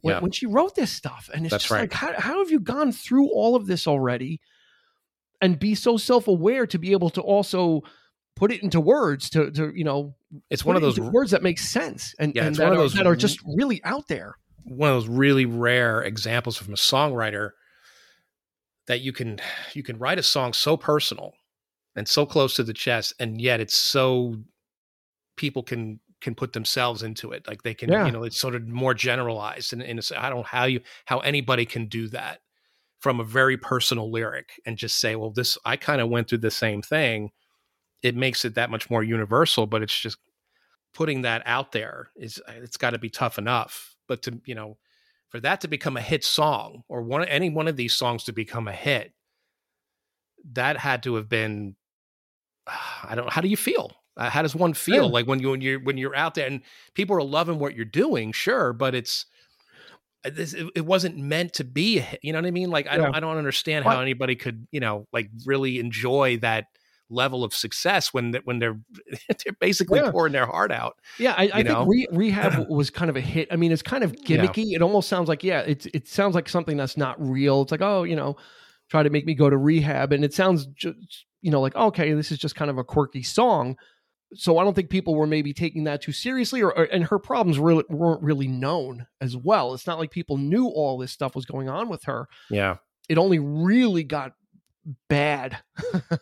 when, 0.00 0.14
yeah. 0.14 0.20
when 0.20 0.30
she 0.30 0.46
wrote 0.46 0.74
this 0.74 0.90
stuff. 0.90 1.28
And 1.34 1.44
it's 1.44 1.52
That's 1.52 1.64
just 1.64 1.70
right. 1.72 1.80
like 1.82 1.92
how, 1.92 2.18
how 2.18 2.38
have 2.38 2.50
you 2.50 2.60
gone 2.60 2.92
through 2.92 3.28
all 3.28 3.54
of 3.54 3.66
this 3.66 3.86
already 3.86 4.40
and 5.40 5.58
be 5.58 5.74
so 5.74 5.96
self-aware 5.96 6.66
to 6.66 6.78
be 6.78 6.92
able 6.92 7.10
to 7.10 7.20
also 7.20 7.82
put 8.36 8.52
it 8.52 8.62
into 8.62 8.80
words 8.80 9.30
to, 9.30 9.50
to 9.50 9.72
you 9.74 9.84
know 9.84 10.14
it's 10.50 10.64
one 10.64 10.76
of 10.76 10.82
those 10.82 11.00
words 11.00 11.30
that 11.30 11.42
make 11.42 11.58
sense 11.58 12.14
and, 12.18 12.34
yeah, 12.34 12.44
and 12.44 12.56
that, 12.56 12.64
one 12.64 12.72
of 12.72 12.78
are, 12.78 12.82
those 12.82 12.94
that 12.94 13.06
are 13.06 13.16
just 13.16 13.40
really 13.46 13.82
out 13.84 14.08
there 14.08 14.36
one 14.64 14.90
of 14.90 14.96
those 14.96 15.08
really 15.08 15.46
rare 15.46 16.02
examples 16.02 16.56
from 16.56 16.74
a 16.74 16.76
songwriter 16.76 17.50
that 18.86 19.00
you 19.00 19.12
can 19.12 19.38
you 19.72 19.82
can 19.82 19.98
write 19.98 20.18
a 20.18 20.22
song 20.22 20.52
so 20.52 20.76
personal 20.76 21.32
and 21.96 22.06
so 22.06 22.26
close 22.26 22.54
to 22.54 22.62
the 22.62 22.74
chest 22.74 23.14
and 23.18 23.40
yet 23.40 23.60
it's 23.60 23.76
so 23.76 24.34
people 25.36 25.62
can 25.62 26.00
can 26.20 26.34
put 26.34 26.52
themselves 26.52 27.02
into 27.02 27.30
it 27.32 27.46
like 27.46 27.62
they 27.62 27.74
can 27.74 27.90
yeah. 27.90 28.04
you 28.04 28.12
know 28.12 28.24
it's 28.24 28.40
sort 28.40 28.54
of 28.54 28.66
more 28.66 28.92
generalized 28.92 29.72
and, 29.72 29.82
and 29.82 30.00
i 30.16 30.28
don't 30.28 30.38
know 30.38 30.42
how 30.44 30.64
you 30.64 30.80
how 31.06 31.20
anybody 31.20 31.64
can 31.64 31.86
do 31.86 32.08
that 32.08 32.40
from 33.00 33.20
a 33.20 33.24
very 33.24 33.56
personal 33.56 34.10
lyric 34.10 34.60
and 34.66 34.76
just 34.76 34.98
say, 34.98 35.16
well, 35.16 35.30
this, 35.30 35.56
I 35.64 35.76
kind 35.76 36.00
of 36.00 36.08
went 36.08 36.28
through 36.28 36.38
the 36.38 36.50
same 36.50 36.82
thing. 36.82 37.30
It 38.02 38.16
makes 38.16 38.44
it 38.44 38.54
that 38.54 38.70
much 38.70 38.90
more 38.90 39.02
universal, 39.02 39.66
but 39.66 39.82
it's 39.82 39.98
just 39.98 40.18
putting 40.94 41.22
that 41.22 41.42
out 41.46 41.72
there 41.72 42.10
is, 42.16 42.40
it's 42.48 42.76
got 42.76 42.90
to 42.90 42.98
be 42.98 43.10
tough 43.10 43.38
enough. 43.38 43.94
But 44.06 44.22
to, 44.22 44.40
you 44.44 44.54
know, 44.54 44.78
for 45.28 45.40
that 45.40 45.60
to 45.62 45.68
become 45.68 45.96
a 45.96 46.02
hit 46.02 46.24
song 46.24 46.82
or 46.88 47.02
one, 47.02 47.24
any 47.24 47.50
one 47.50 47.68
of 47.68 47.76
these 47.76 47.94
songs 47.94 48.24
to 48.24 48.32
become 48.32 48.68
a 48.68 48.72
hit, 48.72 49.12
that 50.52 50.76
had 50.78 51.02
to 51.02 51.16
have 51.16 51.28
been, 51.28 51.76
I 52.66 53.14
don't, 53.14 53.26
know. 53.26 53.30
how 53.30 53.40
do 53.40 53.48
you 53.48 53.56
feel? 53.56 53.92
Uh, 54.16 54.28
how 54.28 54.42
does 54.42 54.54
one 54.54 54.74
feel 54.74 55.04
yeah. 55.04 55.12
like 55.12 55.26
when 55.28 55.38
you 55.38 55.50
when 55.50 55.60
you're 55.60 55.80
when 55.80 55.96
you're 55.96 56.16
out 56.16 56.34
there 56.34 56.46
and 56.46 56.62
people 56.94 57.14
are 57.14 57.22
loving 57.22 57.60
what 57.60 57.76
you're 57.76 57.84
doing? 57.84 58.32
Sure, 58.32 58.72
but 58.72 58.92
it's 58.92 59.26
this 60.24 60.54
it, 60.54 60.66
it, 60.74 60.84
wasn't 60.84 61.16
meant 61.16 61.52
to 61.52 61.64
be 61.64 62.04
you 62.22 62.32
know 62.32 62.38
what 62.38 62.46
i 62.46 62.50
mean 62.50 62.70
like 62.70 62.86
i 62.88 62.92
yeah. 62.92 62.96
don't 62.98 63.14
i 63.14 63.20
don't 63.20 63.36
understand 63.36 63.84
how 63.84 64.00
anybody 64.00 64.34
could 64.34 64.66
you 64.72 64.80
know 64.80 65.06
like 65.12 65.30
really 65.46 65.78
enjoy 65.78 66.36
that 66.38 66.66
level 67.10 67.42
of 67.42 67.54
success 67.54 68.12
when 68.12 68.34
when 68.44 68.58
they're 68.58 68.78
they're 69.44 69.54
basically 69.60 69.98
yeah. 69.98 70.10
pouring 70.10 70.32
their 70.32 70.46
heart 70.46 70.70
out 70.70 70.96
yeah 71.18 71.34
i, 71.38 71.50
I 71.54 71.62
think 71.62 71.88
re- 71.88 72.06
rehab 72.12 72.66
was 72.70 72.90
kind 72.90 73.08
of 73.08 73.16
a 73.16 73.20
hit 73.20 73.48
i 73.50 73.56
mean 73.56 73.72
it's 73.72 73.82
kind 73.82 74.04
of 74.04 74.12
gimmicky 74.12 74.64
yeah. 74.66 74.76
it 74.76 74.82
almost 74.82 75.08
sounds 75.08 75.28
like 75.28 75.42
yeah 75.42 75.60
it's 75.60 75.86
it 75.94 76.06
sounds 76.06 76.34
like 76.34 76.48
something 76.48 76.76
that's 76.76 76.96
not 76.96 77.16
real 77.18 77.62
it's 77.62 77.72
like 77.72 77.80
oh 77.80 78.02
you 78.02 78.14
know 78.14 78.36
try 78.88 79.02
to 79.02 79.10
make 79.10 79.26
me 79.26 79.34
go 79.34 79.50
to 79.50 79.56
rehab. 79.56 80.12
And 80.12 80.24
it 80.24 80.34
sounds 80.34 80.66
just, 80.66 81.26
you 81.42 81.50
know, 81.50 81.60
like, 81.60 81.76
okay, 81.76 82.12
this 82.12 82.32
is 82.32 82.38
just 82.38 82.56
kind 82.56 82.70
of 82.70 82.78
a 82.78 82.84
quirky 82.84 83.22
song. 83.22 83.76
So 84.34 84.58
I 84.58 84.64
don't 84.64 84.74
think 84.74 84.90
people 84.90 85.14
were 85.14 85.26
maybe 85.26 85.54
taking 85.54 85.84
that 85.84 86.02
too 86.02 86.12
seriously, 86.12 86.62
or, 86.62 86.76
or 86.76 86.84
and 86.84 87.04
her 87.04 87.18
problems 87.18 87.58
really 87.58 87.84
weren't 87.88 88.22
really 88.22 88.48
known 88.48 89.06
as 89.20 89.36
well. 89.36 89.72
It's 89.72 89.86
not 89.86 89.98
like 89.98 90.10
people 90.10 90.36
knew 90.36 90.66
all 90.66 90.98
this 90.98 91.12
stuff 91.12 91.34
was 91.34 91.46
going 91.46 91.68
on 91.68 91.88
with 91.88 92.04
her. 92.04 92.28
Yeah. 92.50 92.76
It 93.08 93.16
only 93.16 93.38
really 93.38 94.04
got 94.04 94.34
bad 95.08 95.58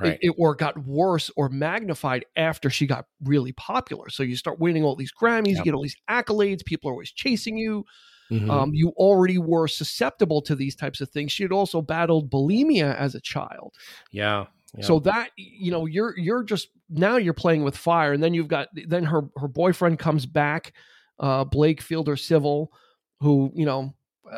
Right. 0.00 0.18
it, 0.20 0.34
or 0.36 0.54
got 0.56 0.76
worse 0.84 1.30
or 1.36 1.48
magnified 1.48 2.24
after 2.36 2.68
she 2.68 2.86
got 2.86 3.06
really 3.22 3.52
popular. 3.52 4.10
So 4.10 4.22
you 4.24 4.34
start 4.36 4.58
winning 4.58 4.82
all 4.84 4.96
these 4.96 5.12
Grammys, 5.12 5.56
you 5.56 5.62
get 5.62 5.72
all 5.74 5.82
these 5.82 5.96
accolades, 6.10 6.64
people 6.64 6.90
are 6.90 6.92
always 6.94 7.12
chasing 7.12 7.56
you. 7.56 7.84
Mhm. 8.30 8.50
Um, 8.50 8.70
you 8.74 8.88
already 8.96 9.38
were 9.38 9.68
susceptible 9.68 10.40
to 10.42 10.56
these 10.56 10.74
types 10.74 11.00
of 11.00 11.10
things. 11.10 11.30
She 11.30 11.42
had 11.44 11.52
also 11.52 11.80
battled 11.82 12.30
bulimia 12.30 12.96
as 12.96 13.14
a 13.14 13.20
child. 13.20 13.74
yeah. 14.10 14.46
yeah. 14.76 14.84
So 14.84 14.98
that 15.00 15.30
you 15.36 15.70
know, 15.70 15.86
you're 15.86 16.18
you're 16.18 16.42
just 16.42 16.70
now 16.88 17.16
you're 17.16 17.32
playing 17.34 17.62
with 17.62 17.76
fire, 17.76 18.12
and 18.12 18.22
then 18.22 18.34
you've 18.34 18.48
got 18.48 18.68
then 18.74 19.04
her 19.04 19.28
her 19.36 19.46
boyfriend 19.46 19.98
comes 20.00 20.26
back, 20.26 20.72
uh, 21.20 21.44
Blake 21.44 21.80
Fielder 21.80 22.16
Civil, 22.16 22.72
who 23.20 23.52
you 23.54 23.64
know 23.66 23.94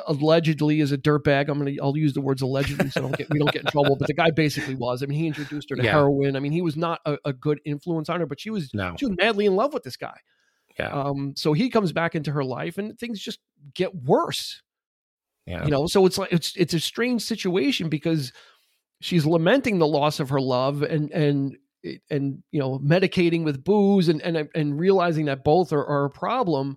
allegedly 0.07 0.81
is 0.81 0.92
a 0.92 0.99
dirtbag. 0.99 1.49
I'm 1.49 1.59
gonna 1.59 1.72
I'll 1.83 1.96
use 1.96 2.12
the 2.12 2.20
words 2.20 2.42
allegedly 2.42 2.90
so 2.90 3.03
don't 3.03 3.16
get, 3.16 3.29
we 3.31 3.38
don't 3.38 3.53
get 3.53 3.64
in 3.64 3.70
trouble. 3.70 3.96
But 3.96 4.09
the 4.09 4.14
guy 4.14 4.31
basically 4.31 4.75
was. 4.75 5.03
I 5.03 5.07
mean, 5.07 5.18
he 5.18 5.27
introduced 5.27 5.70
her 5.70 5.77
to 5.77 5.83
Yeah. 5.83 5.92
heroin. 5.92 6.37
I 6.37 6.40
mean, 6.40 6.53
he 6.53 6.62
was 6.62 6.77
not 6.77 7.01
a, 7.05 7.18
a 7.25 7.33
good 7.33 7.61
influence 7.64 8.09
on 8.09 8.20
her, 8.20 8.27
but 8.27 8.40
she 8.40 8.51
was 8.51 8.72
no. 8.75 8.94
she 8.99 9.07
was 9.07 9.16
madly 9.16 9.46
in 9.46 9.57
love 9.57 9.72
with 9.72 9.83
this 9.83 9.96
guy. 9.96 10.18
Yeah. 10.79 10.88
Um, 10.88 11.35
so 11.37 11.53
he 11.53 11.70
comes 11.70 11.92
back 11.92 12.14
into 12.14 12.33
her 12.33 12.44
life, 12.44 12.79
and 12.79 12.99
things 12.99 13.20
just 13.20 13.38
get 13.75 13.94
worse 13.94 14.62
yeah. 15.46 15.64
you 15.64 15.70
know 15.70 15.87
so 15.87 16.05
it's 16.07 16.18
like 16.18 16.33
it's 16.33 16.55
it's 16.57 16.75
a 16.75 16.81
strange 16.81 17.22
situation 17.22 17.88
because 17.88 18.33
she's 19.01 19.25
lamenting 19.25 19.79
the 19.79 19.87
loss 19.87 20.20
of 20.20 20.29
her 20.31 20.40
love 20.40 20.83
and 20.83 21.11
and 21.12 21.57
and 22.11 22.42
you 22.51 22.59
know 22.59 22.79
medicating 22.81 23.44
with 23.44 23.62
booze 23.62 24.09
and 24.09 24.20
and 24.22 24.49
and 24.55 24.79
realizing 24.79 25.27
that 25.27 25.44
both 25.44 25.72
are, 25.72 25.85
are 25.85 26.07
a 26.07 26.11
problem 26.11 26.77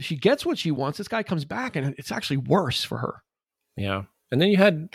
she 0.00 0.16
gets 0.16 0.44
what 0.44 0.58
she 0.58 0.70
wants 0.70 0.98
this 0.98 1.08
guy 1.08 1.22
comes 1.22 1.44
back 1.44 1.76
and 1.76 1.94
it's 1.98 2.12
actually 2.12 2.36
worse 2.38 2.82
for 2.84 2.98
her 2.98 3.22
Yeah, 3.76 4.02
and 4.30 4.40
then 4.40 4.48
you 4.48 4.56
had, 4.56 4.88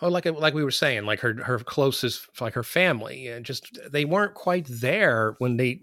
well, 0.00 0.10
like 0.10 0.26
like 0.26 0.54
we 0.54 0.64
were 0.64 0.70
saying, 0.70 1.04
like 1.04 1.20
her 1.20 1.42
her 1.42 1.58
closest, 1.58 2.28
like 2.40 2.54
her 2.54 2.62
family, 2.62 3.28
and 3.28 3.44
just 3.44 3.78
they 3.90 4.04
weren't 4.04 4.34
quite 4.34 4.66
there 4.68 5.34
when 5.38 5.56
they 5.56 5.80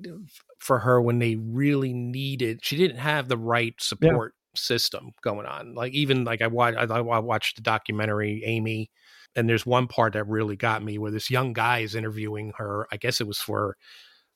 for 0.60 0.80
her 0.80 1.02
when 1.02 1.20
they 1.20 1.36
really 1.36 1.94
needed. 1.94 2.60
She 2.62 2.78
didn't 2.78 2.98
have 2.98 3.28
the 3.28 3.38
right 3.38 3.74
support 3.80 4.34
system 4.56 5.12
going 5.22 5.46
on. 5.46 5.74
Like 5.76 5.94
even 5.94 6.24
like 6.24 6.42
I 6.42 6.48
watched 6.48 6.78
I, 6.78 6.84
I 6.84 7.20
watched 7.20 7.56
the 7.58 7.62
documentary 7.62 8.44
Amy, 8.46 8.90
and 9.36 9.50
there's 9.50 9.66
one 9.66 9.88
part 9.88 10.14
that 10.14 10.28
really 10.28 10.56
got 10.56 10.84
me 10.84 10.98
where 10.98 11.12
this 11.12 11.30
young 11.30 11.54
guy 11.54 11.80
is 11.80 11.96
interviewing 11.96 12.54
her. 12.58 12.88
I 12.92 12.98
guess 12.98 13.22
it 13.22 13.28
was 13.28 13.40
for, 13.40 13.78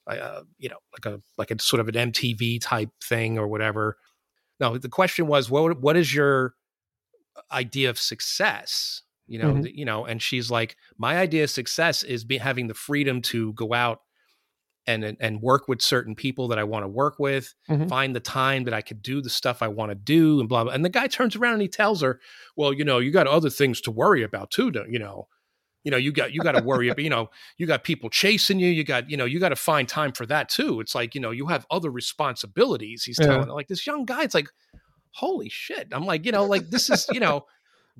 uh, 0.08 0.44
you 0.58 0.70
know, 0.70 0.78
like 0.94 1.06
a 1.06 1.22
like 1.38 1.52
a 1.52 1.60
sort 1.62 1.80
of 1.80 1.88
an 1.88 1.96
MTV 2.12 2.60
type 2.62 2.90
thing 3.04 3.38
or 3.38 3.48
whatever. 3.48 3.98
No, 4.60 4.78
the 4.78 4.90
question 4.90 5.28
was, 5.28 5.50
what 5.50 5.80
what 5.82 5.98
is 5.98 6.14
your 6.14 6.56
idea 7.52 7.90
of 7.90 8.00
success? 8.00 9.02
You 9.28 9.40
know, 9.40 9.54
Mhm. 9.54 9.64
th- 9.64 9.76
you 9.76 9.86
know, 9.86 10.06
and 10.06 10.22
she's 10.22 10.52
like, 10.52 10.76
my 10.98 11.18
idea 11.18 11.46
of 11.46 11.50
success 11.50 12.04
is 12.04 12.26
be 12.26 12.38
having 12.38 12.68
the 12.68 12.74
freedom 12.74 13.22
to 13.24 13.54
go 13.54 13.74
out 13.74 14.02
and 14.86 15.04
and- 15.22 15.42
work 15.42 15.68
with 15.70 15.82
certain 15.82 16.16
people 16.16 16.48
that 16.50 16.60
I 16.60 16.66
want 16.66 16.84
to 16.84 16.90
work 16.90 17.18
with, 17.20 17.54
Mhm. 17.70 17.88
find 17.90 18.16
the 18.16 18.20
time 18.20 18.66
that 18.66 18.74
I 18.74 18.82
could 18.82 19.02
do 19.02 19.22
the 19.22 19.30
stuff 19.30 19.62
I 19.62 19.70
want 19.70 19.92
to 19.92 19.96
do, 19.96 20.40
and 20.42 20.50
blah 20.50 20.66
blah. 20.66 20.74
And 20.74 20.84
the 20.86 20.90
guy 20.90 21.08
turns 21.08 21.36
around 21.38 21.54
and 21.54 21.62
he 21.62 21.70
tells 21.70 22.02
her, 22.02 22.20
"Well, 22.58 22.74
you 22.74 22.84
know, 22.84 23.00
you 23.00 23.12
got 23.12 23.28
other 23.28 23.50
things 23.50 23.80
to 23.82 23.92
worry 23.92 24.24
about 24.24 24.52
too, 24.52 24.72
don't 24.72 24.92
you 24.92 25.00
know?" 25.00 25.30
You 25.84 25.92
know, 25.92 25.98
you 25.98 26.12
got 26.12 26.34
you 26.34 26.42
got 26.42 26.54
to 26.54 26.64
worry 26.64 26.88
about, 26.90 27.04
you 27.04 27.10
know, 27.10 27.30
you 27.58 27.68
got 27.68 27.84
people 27.84 28.10
chasing 28.10 28.60
you. 28.60 28.68
You 28.68 28.84
got, 28.84 29.10
you 29.10 29.18
know, 29.18 29.26
you 29.26 29.40
got 29.40 29.50
to 29.50 29.56
find 29.56 29.88
time 29.88 30.14
for 30.14 30.26
that 30.28 30.50
too. 30.50 30.80
It's 30.80 30.96
like, 30.96 31.14
you 31.14 31.22
know, 31.22 31.32
you 31.32 31.48
have 31.48 31.66
other 31.70 31.92
responsibilities. 31.92 33.04
He's 33.04 33.20
Yeah. 33.20 33.28
telling 33.28 33.48
her, 33.48 33.54
like 33.54 33.68
this 33.68 33.86
young 33.86 34.06
guy. 34.06 34.24
It's 34.24 34.34
like, 34.34 34.48
holy 35.12 35.50
shit. 35.50 35.90
I'm 35.92 36.06
like, 36.06 36.26
you 36.26 36.32
know, 36.32 36.46
like 36.46 36.70
this 36.70 36.90
is, 36.90 37.08
you 37.12 37.20
know, 37.20 37.46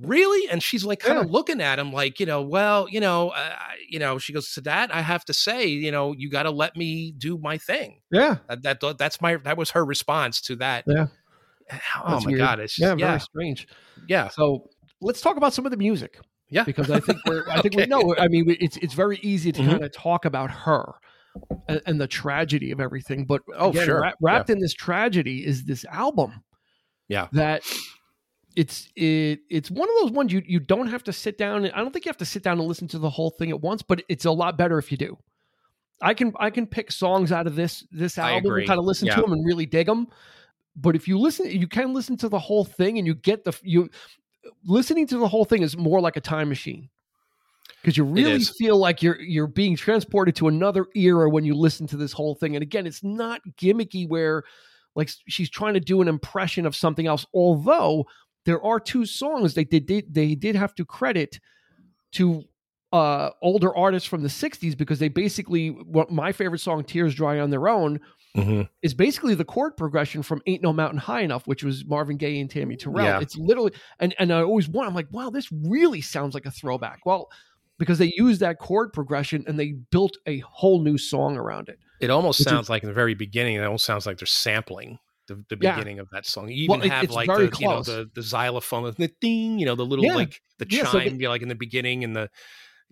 really. 0.02 0.50
And 0.50 0.64
she's 0.64 0.86
like, 0.86 1.00
kind 1.00 1.20
of 1.20 1.30
looking 1.30 1.62
at 1.62 1.78
him, 1.78 1.92
like, 1.92 2.20
you 2.20 2.26
know, 2.26 2.42
well, 2.42 2.88
you 2.90 3.00
know, 3.00 3.30
uh, 3.30 3.54
you 3.90 4.00
know, 4.00 4.18
she 4.18 4.34
goes 4.34 4.54
to 4.54 4.62
that. 4.62 4.94
I 4.96 5.02
have 5.02 5.26
to 5.26 5.34
say, 5.34 5.68
you 5.68 5.92
know, 5.92 6.14
you 6.18 6.30
got 6.30 6.44
to 6.44 6.52
let 6.52 6.76
me 6.76 7.14
do 7.18 7.38
my 7.38 7.58
thing. 7.58 8.00
yeah 8.12 8.38
That, 8.48 8.80
that 8.80 8.98
that's 8.98 9.22
my 9.22 9.36
that 9.38 9.58
was 9.58 9.72
her 9.72 9.84
response 9.84 10.42
to 10.42 10.56
that. 10.58 10.86
Yeah. 10.88 11.08
Oh 12.04 12.12
That's 12.12 12.26
my 12.26 12.32
weird. 12.32 12.40
god. 12.40 12.60
It's 12.60 12.76
yeah 12.78 12.88
just, 12.88 13.00
very 13.00 13.12
yeah, 13.12 13.18
strange 13.20 13.68
yeah, 14.08 14.30
so 14.30 14.70
let's 15.02 15.22
talk 15.22 15.38
about 15.38 15.54
some 15.54 15.66
of 15.66 15.72
the 15.72 15.78
music 15.78 16.20
yeah. 16.54 16.64
because 16.64 16.90
I 16.92 17.00
think 17.00 17.20
we're 17.26 17.44
I 17.50 17.62
think 17.64 17.76
we 17.76 17.86
know 17.86 18.16
I 18.18 18.28
mean 18.28 18.46
it's 18.60 18.78
it's 18.78 18.94
very 18.94 19.18
easy 19.22 19.52
to 19.52 19.62
Mhm. 19.62 19.70
kind 19.72 19.84
of 19.84 19.92
talk 19.92 20.26
about 20.26 20.50
her 20.52 20.94
and, 21.68 21.82
and 21.86 22.00
the 22.02 22.08
tragedy 22.08 22.72
of 22.72 22.80
everything 22.80 23.26
but 23.26 23.42
Oh, 23.56 23.70
again, 23.72 23.86
sure. 23.86 24.02
wra- 24.02 24.14
wrapped 24.22 24.50
in 24.50 24.60
this 24.60 24.74
tragedy 24.74 25.46
is 25.46 25.66
this 25.66 25.84
album 25.86 26.44
Yeah. 27.10 27.28
that 27.34 27.64
it's 28.56 28.90
it 28.96 29.40
it's 29.50 29.72
one 29.72 29.90
of 29.90 29.96
those 30.02 30.12
ones 30.12 30.32
you 30.32 30.42
you 30.46 30.60
don't 30.60 30.88
have 30.88 31.04
to 31.06 31.14
sit 31.14 31.38
down 31.38 31.66
I 31.66 31.78
don't 31.80 31.92
think 31.92 32.06
you 32.06 32.10
have 32.10 32.18
to 32.18 32.26
sit 32.26 32.44
down 32.44 32.60
and 32.60 32.68
listen 32.68 32.88
to 32.90 33.00
the 33.00 33.10
whole 33.10 33.32
thing 33.32 33.50
at 33.50 33.62
once 33.62 33.82
but 33.82 34.04
it's 34.10 34.26
a 34.26 34.32
lot 34.32 34.58
better 34.58 34.78
if 34.78 34.92
you 34.92 34.98
do 34.98 35.18
I 36.02 36.14
can 36.14 36.34
I 36.40 36.50
can 36.52 36.68
pick 36.68 36.92
songs 36.92 37.32
out 37.32 37.48
of 37.48 37.56
this 37.56 37.84
this 37.92 38.18
album 38.18 38.54
and 38.54 38.68
kind 38.68 38.80
of 38.80 38.86
listen 38.86 39.08
Yeah. 39.08 39.16
to 39.16 39.22
them 39.22 39.32
and 39.34 39.44
really 39.46 39.66
dig 39.66 39.88
them 39.88 40.08
but 40.76 40.96
if 40.96 41.08
you 41.08 41.18
listen 41.18 41.50
you 41.50 41.68
can 41.68 41.94
listen 41.94 42.16
to 42.18 42.30
the 42.30 42.38
whole 42.40 42.64
thing 42.66 42.98
and 43.00 43.08
you 43.08 43.16
get 43.16 43.44
the 43.44 43.58
you 43.64 43.90
listening 44.66 45.08
to 45.08 45.18
the 45.18 45.28
whole 45.28 45.46
thing 45.46 45.62
is 45.62 45.78
more 45.78 46.00
like 46.02 46.16
a 46.16 46.22
time 46.22 46.50
machine. 46.50 46.90
Because 47.82 47.98
you 47.98 48.06
really 48.06 48.40
feel 48.40 48.78
like 48.78 49.04
you're 49.04 49.20
you're 49.20 49.48
being 49.48 49.76
transported 49.76 50.36
to 50.38 50.48
another 50.48 50.88
era 50.96 51.30
when 51.30 51.44
you 51.44 51.54
listen 51.54 51.86
to 51.88 51.98
this 51.98 52.14
whole 52.14 52.36
thing. 52.36 52.56
And 52.56 52.64
again 52.64 52.88
it's 52.88 53.04
not 53.04 53.42
gimmicky 53.58 54.08
where 54.08 54.44
like 54.96 55.10
she's 55.28 55.50
trying 55.50 55.74
to 55.74 55.80
do 55.80 56.02
an 56.02 56.08
impression 56.08 56.66
of 56.66 56.76
something 56.76 57.08
else 57.08 57.26
although 57.34 58.06
there 58.46 58.62
are 58.64 58.80
two 58.80 59.06
songs 59.06 59.54
they 59.54 59.64
did, 59.64 59.86
did 59.86 60.14
they 60.14 60.36
did 60.36 60.56
have 60.56 60.76
to 60.76 60.86
credit 60.86 61.40
to 62.14 62.44
uh 62.92 63.32
older 63.42 63.76
artists 63.76 64.08
from 64.08 64.22
the 64.22 64.30
60s 64.30 64.78
because 64.78 65.00
they 65.00 65.10
basically 65.10 65.70
what 65.70 66.12
my 66.12 66.32
favorite 66.32 66.60
song 66.60 66.84
tears 66.84 67.16
dry 67.16 67.40
on 67.40 67.50
their 67.50 67.68
own 67.68 68.00
Mhm. 68.36 68.68
is 68.82 68.94
basically 68.96 69.36
the 69.36 69.46
chord 69.46 69.78
progression 69.78 70.24
from 70.24 70.42
Ain't 70.48 70.64
No 70.64 70.74
Mountain 70.74 70.98
High 71.00 71.22
Enough, 71.22 71.46
which 71.46 71.64
was 71.64 71.86
Marvin 71.86 72.18
Gaye 72.18 72.40
and 72.40 72.50
Tammy 72.50 72.76
Terrell. 72.76 73.06
Yeah. 73.06 73.20
It's 73.20 73.38
literally, 73.38 73.72
and, 74.00 74.16
and 74.18 74.34
I 74.34 74.42
always 74.42 74.68
want, 74.68 74.88
I'm 74.88 74.96
like, 74.96 75.08
wow, 75.12 75.30
this 75.30 75.52
really 75.52 76.02
sounds 76.02 76.34
like 76.34 76.46
a 76.48 76.52
throwback. 76.52 77.06
Well, 77.06 77.30
because 77.78 78.00
they 78.00 78.12
used 78.18 78.40
that 78.42 78.58
chord 78.60 78.92
progression 78.94 79.44
and 79.48 79.60
they 79.60 79.74
built 79.92 80.18
a 80.26 80.40
whole 80.40 80.82
new 80.82 80.98
song 80.98 81.38
around 81.38 81.70
it. 81.70 81.78
It 82.02 82.10
almost 82.10 82.40
Which 82.40 82.48
is- 82.48 82.52
sounds 82.52 82.70
like 82.70 82.82
in 82.84 82.90
the 82.90 82.94
very 82.96 83.14
beginning. 83.14 83.56
It 83.56 83.64
almost 83.64 83.86
sounds 83.86 84.06
like 84.08 84.18
they're 84.18 84.26
sampling 84.26 84.98
the, 85.28 85.36
the 85.50 85.58
Yeah. 85.62 85.76
beginning 85.76 86.00
of 86.00 86.10
that 86.12 86.26
song. 86.26 86.50
You 86.50 86.68
Well, 86.70 86.80
even 86.80 86.92
it- 86.92 86.94
have 86.96 87.12
like 87.12 87.28
the 87.28 87.56
you 87.60 87.68
know 87.68 87.82
the 87.84 88.10
the 88.14 88.22
xylophone, 88.22 88.94
the 88.98 89.12
ding, 89.22 89.58
you 89.60 89.66
know, 89.66 89.76
the 89.76 89.86
little 89.86 90.04
Yeah. 90.06 90.16
like 90.16 90.42
the 90.58 90.66
Yeah, 90.70 90.84
chime, 90.84 90.92
so 90.92 91.00
they- 91.00 91.10
you 91.12 91.18
know, 91.20 91.30
like 91.30 91.42
in 91.44 91.48
the 91.50 91.56
beginning 91.56 92.04
and 92.04 92.16
the 92.16 92.30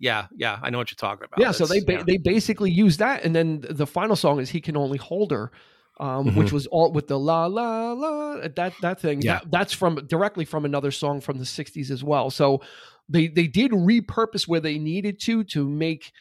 yeah, 0.01 0.25
yeah. 0.35 0.59
I 0.61 0.71
know 0.71 0.79
what 0.79 0.89
you're 0.91 0.95
talking 0.95 1.25
about. 1.25 1.39
yeah, 1.39 1.51
so 1.51 1.65
they 1.65 1.79
ba- 1.79 2.03
they 2.05 2.17
basically 2.17 2.71
use 2.71 2.97
that, 2.97 3.23
and 3.23 3.35
then 3.35 3.63
the 3.69 3.85
final 3.85 4.15
song 4.15 4.39
is 4.39 4.49
"He 4.49 4.59
Can 4.59 4.75
Only 4.75 4.97
Hold 4.97 5.31
Her," 5.31 5.51
um, 5.99 6.35
which 6.35 6.51
was 6.51 6.65
all 6.67 6.91
with 6.91 7.07
the 7.07 7.19
la 7.19 7.45
la 7.45 7.93
la 7.93 8.47
that 8.55 8.73
that 8.81 8.99
thing. 8.99 9.19
Mm-hmm. 9.19 9.25
Yeah. 9.25 9.39
That, 9.39 9.51
that's 9.51 9.73
from 9.73 10.07
directly 10.07 10.43
from 10.43 10.65
another 10.65 10.89
song 10.89 11.21
from 11.21 11.37
the 11.37 11.45
'60s 11.45 11.91
as 11.91 12.03
well. 12.03 12.31
So 12.31 12.61
they 13.07 13.27
they 13.27 13.45
did 13.45 13.71
repurpose 13.71 14.47
where 14.47 14.59
they 14.59 14.79
needed 14.79 15.19
to 15.21 15.43
to 15.45 15.69
make 15.69 16.11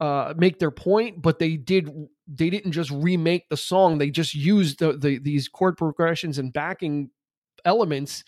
uh 0.00 0.34
make 0.36 0.58
their 0.58 0.72
point, 0.72 1.22
but 1.22 1.38
they 1.38 1.56
did 1.56 1.88
they 2.26 2.50
didn't 2.50 2.72
just 2.72 2.90
remake 2.90 3.48
the 3.48 3.56
song. 3.56 3.98
They 3.98 4.10
just 4.10 4.34
used 4.34 4.80
the, 4.80 4.94
the 4.94 5.18
these 5.20 5.46
chord 5.48 5.76
progressions 5.76 6.38
and 6.38 6.52
backing 6.52 7.10
elements 7.64 8.24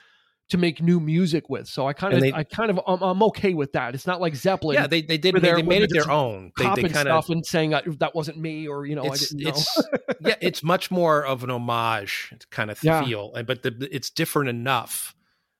to 0.50 0.56
make 0.56 0.82
new 0.82 0.98
music 0.98 1.50
with. 1.50 1.68
So 1.68 1.86
I 1.86 1.92
kind 1.92 2.14
of 2.14 2.22
I 2.34 2.44
kind 2.44 2.70
of 2.70 2.80
I'm, 2.86 3.02
I'm 3.02 3.22
okay 3.24 3.54
with 3.54 3.72
that. 3.72 3.94
It's 3.94 4.06
not 4.06 4.20
like 4.20 4.34
Zeppelin 4.34 4.74
yeah, 4.74 4.86
they 4.86 5.02
they 5.02 5.18
did 5.18 5.34
they, 5.36 5.52
they 5.52 5.62
made 5.62 5.82
it 5.82 5.90
their 5.92 6.10
own. 6.10 6.52
They, 6.56 6.64
they 6.74 6.82
kind 6.88 6.96
stuff 6.96 7.26
of 7.26 7.30
and 7.30 7.46
saying 7.46 7.74
uh, 7.74 7.82
that 7.98 8.14
wasn't 8.14 8.38
me 8.38 8.66
or 8.66 8.86
you 8.86 8.94
know 8.94 9.04
I 9.04 9.08
it's 9.08 9.28
didn't 9.28 9.44
know. 9.44 9.50
it's 9.50 9.82
yeah, 10.20 10.34
it's 10.40 10.62
much 10.62 10.90
more 10.90 11.24
of 11.24 11.44
an 11.44 11.50
homage 11.50 12.32
kind 12.50 12.70
of 12.70 12.82
Yeah. 12.82 13.04
feel, 13.04 13.34
and 13.34 13.46
but 13.46 13.62
the, 13.62 13.88
it's 13.92 14.10
different 14.10 14.48
enough 14.48 15.14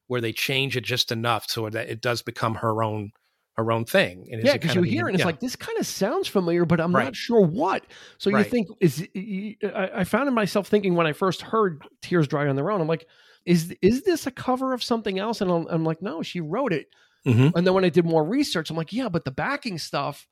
where 0.07 0.21
they 0.21 0.33
change 0.33 0.77
it 0.77 0.85
just 0.85 1.13
enough 1.13 1.49
so 1.49 1.69
that 1.69 1.89
it 1.91 2.01
does 2.01 2.23
become 2.23 2.55
her 2.57 2.83
own 2.83 3.11
her 3.59 3.73
own 3.73 3.85
thing. 3.85 4.27
And 4.31 4.43
yeah, 4.43 4.55
because 4.55 4.75
you 4.75 4.83
hear 4.83 5.07
it 5.07 5.09
and 5.09 5.15
it's 5.17 5.21
yeah. 5.21 5.27
like 5.27 5.41
this 5.41 5.57
kind 5.57 5.77
of 5.79 5.87
sounds 5.87 6.29
familiar, 6.29 6.65
but 6.65 6.81
I'm 6.81 6.95
Right. 6.95 7.05
not 7.05 7.17
sure 7.17 7.45
what. 7.45 7.85
So 8.17 8.31
you 8.31 8.45
think 8.45 8.69
is 8.81 9.07
I, 9.15 9.91
I 9.97 10.05
found 10.05 10.33
myself 10.35 10.69
thinking 10.69 10.95
when 10.95 11.07
I 11.07 11.13
first 11.13 11.43
heard 11.43 11.83
"Tears 12.01 12.29
Dry 12.29 12.47
on 12.47 12.57
Their 12.57 12.71
Own," 12.71 12.81
I'm 12.81 12.87
like, 12.87 13.07
is 13.49 13.75
is 13.81 14.03
this 14.03 14.27
a 14.27 14.31
cover 14.31 14.75
of 14.75 14.83
something 14.83 15.19
else? 15.19 15.41
And 15.41 15.51
I'm, 15.51 15.67
I'm 15.71 15.85
like, 15.85 16.03
no, 16.03 16.23
she 16.23 16.41
wrote 16.41 16.75
it. 16.75 16.89
Mhm. 17.27 17.53
And 17.57 17.67
then 17.67 17.73
when 17.73 17.85
I 17.85 17.89
did 17.89 18.05
more 18.05 18.23
research, 18.23 18.69
I'm 18.69 18.77
like, 18.77 18.93
yeah, 18.93 19.09
but 19.09 19.25
the 19.25 19.31
backing 19.31 19.79
stuff 19.79 20.29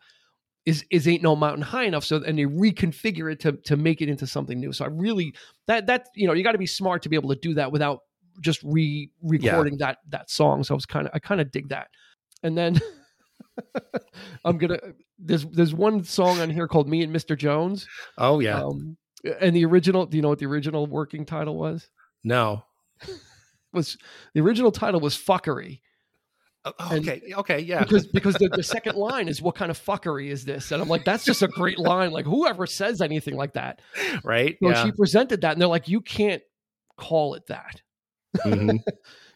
is 0.66 0.84
is 0.90 1.08
ain't 1.08 1.22
no 1.22 1.34
mountain 1.34 1.62
high 1.62 1.84
enough. 1.84 2.04
So 2.04 2.22
and 2.22 2.38
they 2.38 2.44
reconfigure 2.44 3.32
it 3.32 3.40
to 3.40 3.52
to 3.52 3.76
make 3.76 4.02
it 4.02 4.10
into 4.10 4.26
something 4.26 4.60
new. 4.60 4.70
So 4.70 4.84
I 4.84 4.88
really 4.88 5.34
that 5.66 5.86
that 5.86 6.08
you 6.14 6.26
know 6.26 6.34
you 6.34 6.44
got 6.44 6.52
to 6.52 6.58
be 6.58 6.66
smart 6.66 7.02
to 7.04 7.08
be 7.08 7.16
able 7.16 7.30
to 7.30 7.40
do 7.40 7.54
that 7.54 7.72
without 7.72 8.00
just 8.42 8.62
re 8.62 9.10
recording 9.22 9.78
that 9.78 9.98
that 10.10 10.28
song. 10.28 10.62
So 10.62 10.74
I 10.74 10.76
was 10.76 10.84
kind 10.84 11.06
of 11.06 11.12
I 11.14 11.18
kind 11.18 11.40
of 11.40 11.50
dig 11.50 11.70
that. 11.70 11.88
And 12.42 12.56
then 12.56 12.78
I'm 14.44 14.58
gonna 14.58 14.78
there's 15.18 15.46
there's 15.46 15.72
one 15.72 16.04
song 16.04 16.38
on 16.40 16.50
here 16.50 16.68
called 16.68 16.86
"Me 16.86 17.02
and 17.02 17.16
Mr. 17.16 17.36
Jones." 17.36 17.88
Oh 18.18 18.40
yeah. 18.40 18.62
Um, 18.62 18.98
and 19.40 19.56
the 19.56 19.64
original, 19.64 20.04
do 20.04 20.18
you 20.18 20.22
know 20.22 20.28
what 20.28 20.38
the 20.38 20.46
original 20.46 20.86
working 20.86 21.24
title 21.24 21.56
was? 21.56 21.88
no. 22.22 22.62
Was 23.72 23.98
the 24.34 24.40
original 24.40 24.72
title 24.72 25.00
was 25.00 25.16
"Fuckery" 25.16 25.80
Oh, 26.64 26.72
And- 26.90 27.06
okay. 27.08 27.22
Okay. 27.32 27.58
Yeah. 27.60 27.80
because 27.82 28.06
because 28.06 28.34
the, 28.36 28.48
the 28.48 28.62
second 28.76 28.96
line 28.96 29.28
is 29.28 29.42
"What 29.42 29.54
kind 29.54 29.70
of 29.70 29.78
fuckery 29.78 30.28
is 30.30 30.44
this?" 30.44 30.72
And 30.72 30.80
I'm 30.82 30.88
like, 30.88 31.04
that's 31.04 31.24
just 31.24 31.42
a 31.42 31.48
great 31.48 31.78
line. 31.78 32.10
Like 32.10 32.24
whoever 32.24 32.66
says 32.66 33.00
anything 33.02 33.36
like 33.36 33.52
that. 33.52 33.80
right. 34.24 34.56
So 34.62 34.70
yeah. 34.70 34.84
she 34.84 34.92
presented 34.92 35.42
that, 35.42 35.52
and 35.52 35.60
they're 35.60 35.68
like, 35.68 35.88
you 35.88 36.00
can't 36.00 36.42
call 36.96 37.34
it 37.34 37.46
that. 37.48 37.82
Mhm. 38.38 38.80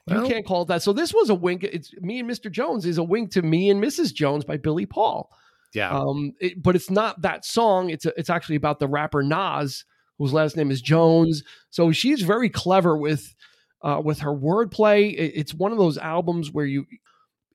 You 0.07 0.17
Well- 0.17 0.29
can't 0.29 0.47
call 0.47 0.63
it 0.63 0.69
that. 0.69 0.83
So 0.83 0.93
this 0.95 1.13
was 1.13 1.29
a 1.29 1.35
wink. 1.35 1.63
It's 1.63 1.93
me 2.01 2.19
and 2.21 2.29
Mr. 2.29 2.51
Jones 2.51 2.87
is 2.87 2.97
a 2.99 3.03
wink 3.05 3.31
to 3.33 3.43
me 3.43 3.69
and 3.71 3.81
Mrs. 3.85 4.13
Jones 4.15 4.45
by 4.45 4.57
Billy 4.57 4.87
Paul. 4.87 5.31
Yeah. 5.75 5.91
Um, 5.91 6.33
it- 6.41 6.61
but 6.61 6.75
it's 6.75 6.91
not 6.91 7.21
that 7.23 7.45
song. 7.45 7.91
It's 7.91 8.07
a, 8.07 8.19
it's 8.19 8.31
actually 8.31 8.57
about 8.57 8.81
the 8.81 8.89
rapper 8.89 9.23
Nas, 9.23 9.85
whose 10.19 10.33
last 10.33 10.57
name 10.57 10.71
is 10.71 10.81
Jones. 10.81 11.45
So 11.69 11.93
she's 11.93 12.23
very 12.23 12.49
clever 12.49 12.97
with 12.97 13.35
uh, 13.83 14.01
with 14.05 14.21
her 14.21 14.31
wordplay. 14.33 15.15
It's 15.17 15.55
one 15.55 15.73
of 15.73 15.79
those 15.79 15.99
albums 15.99 16.51
where 16.53 16.67
you 16.67 16.87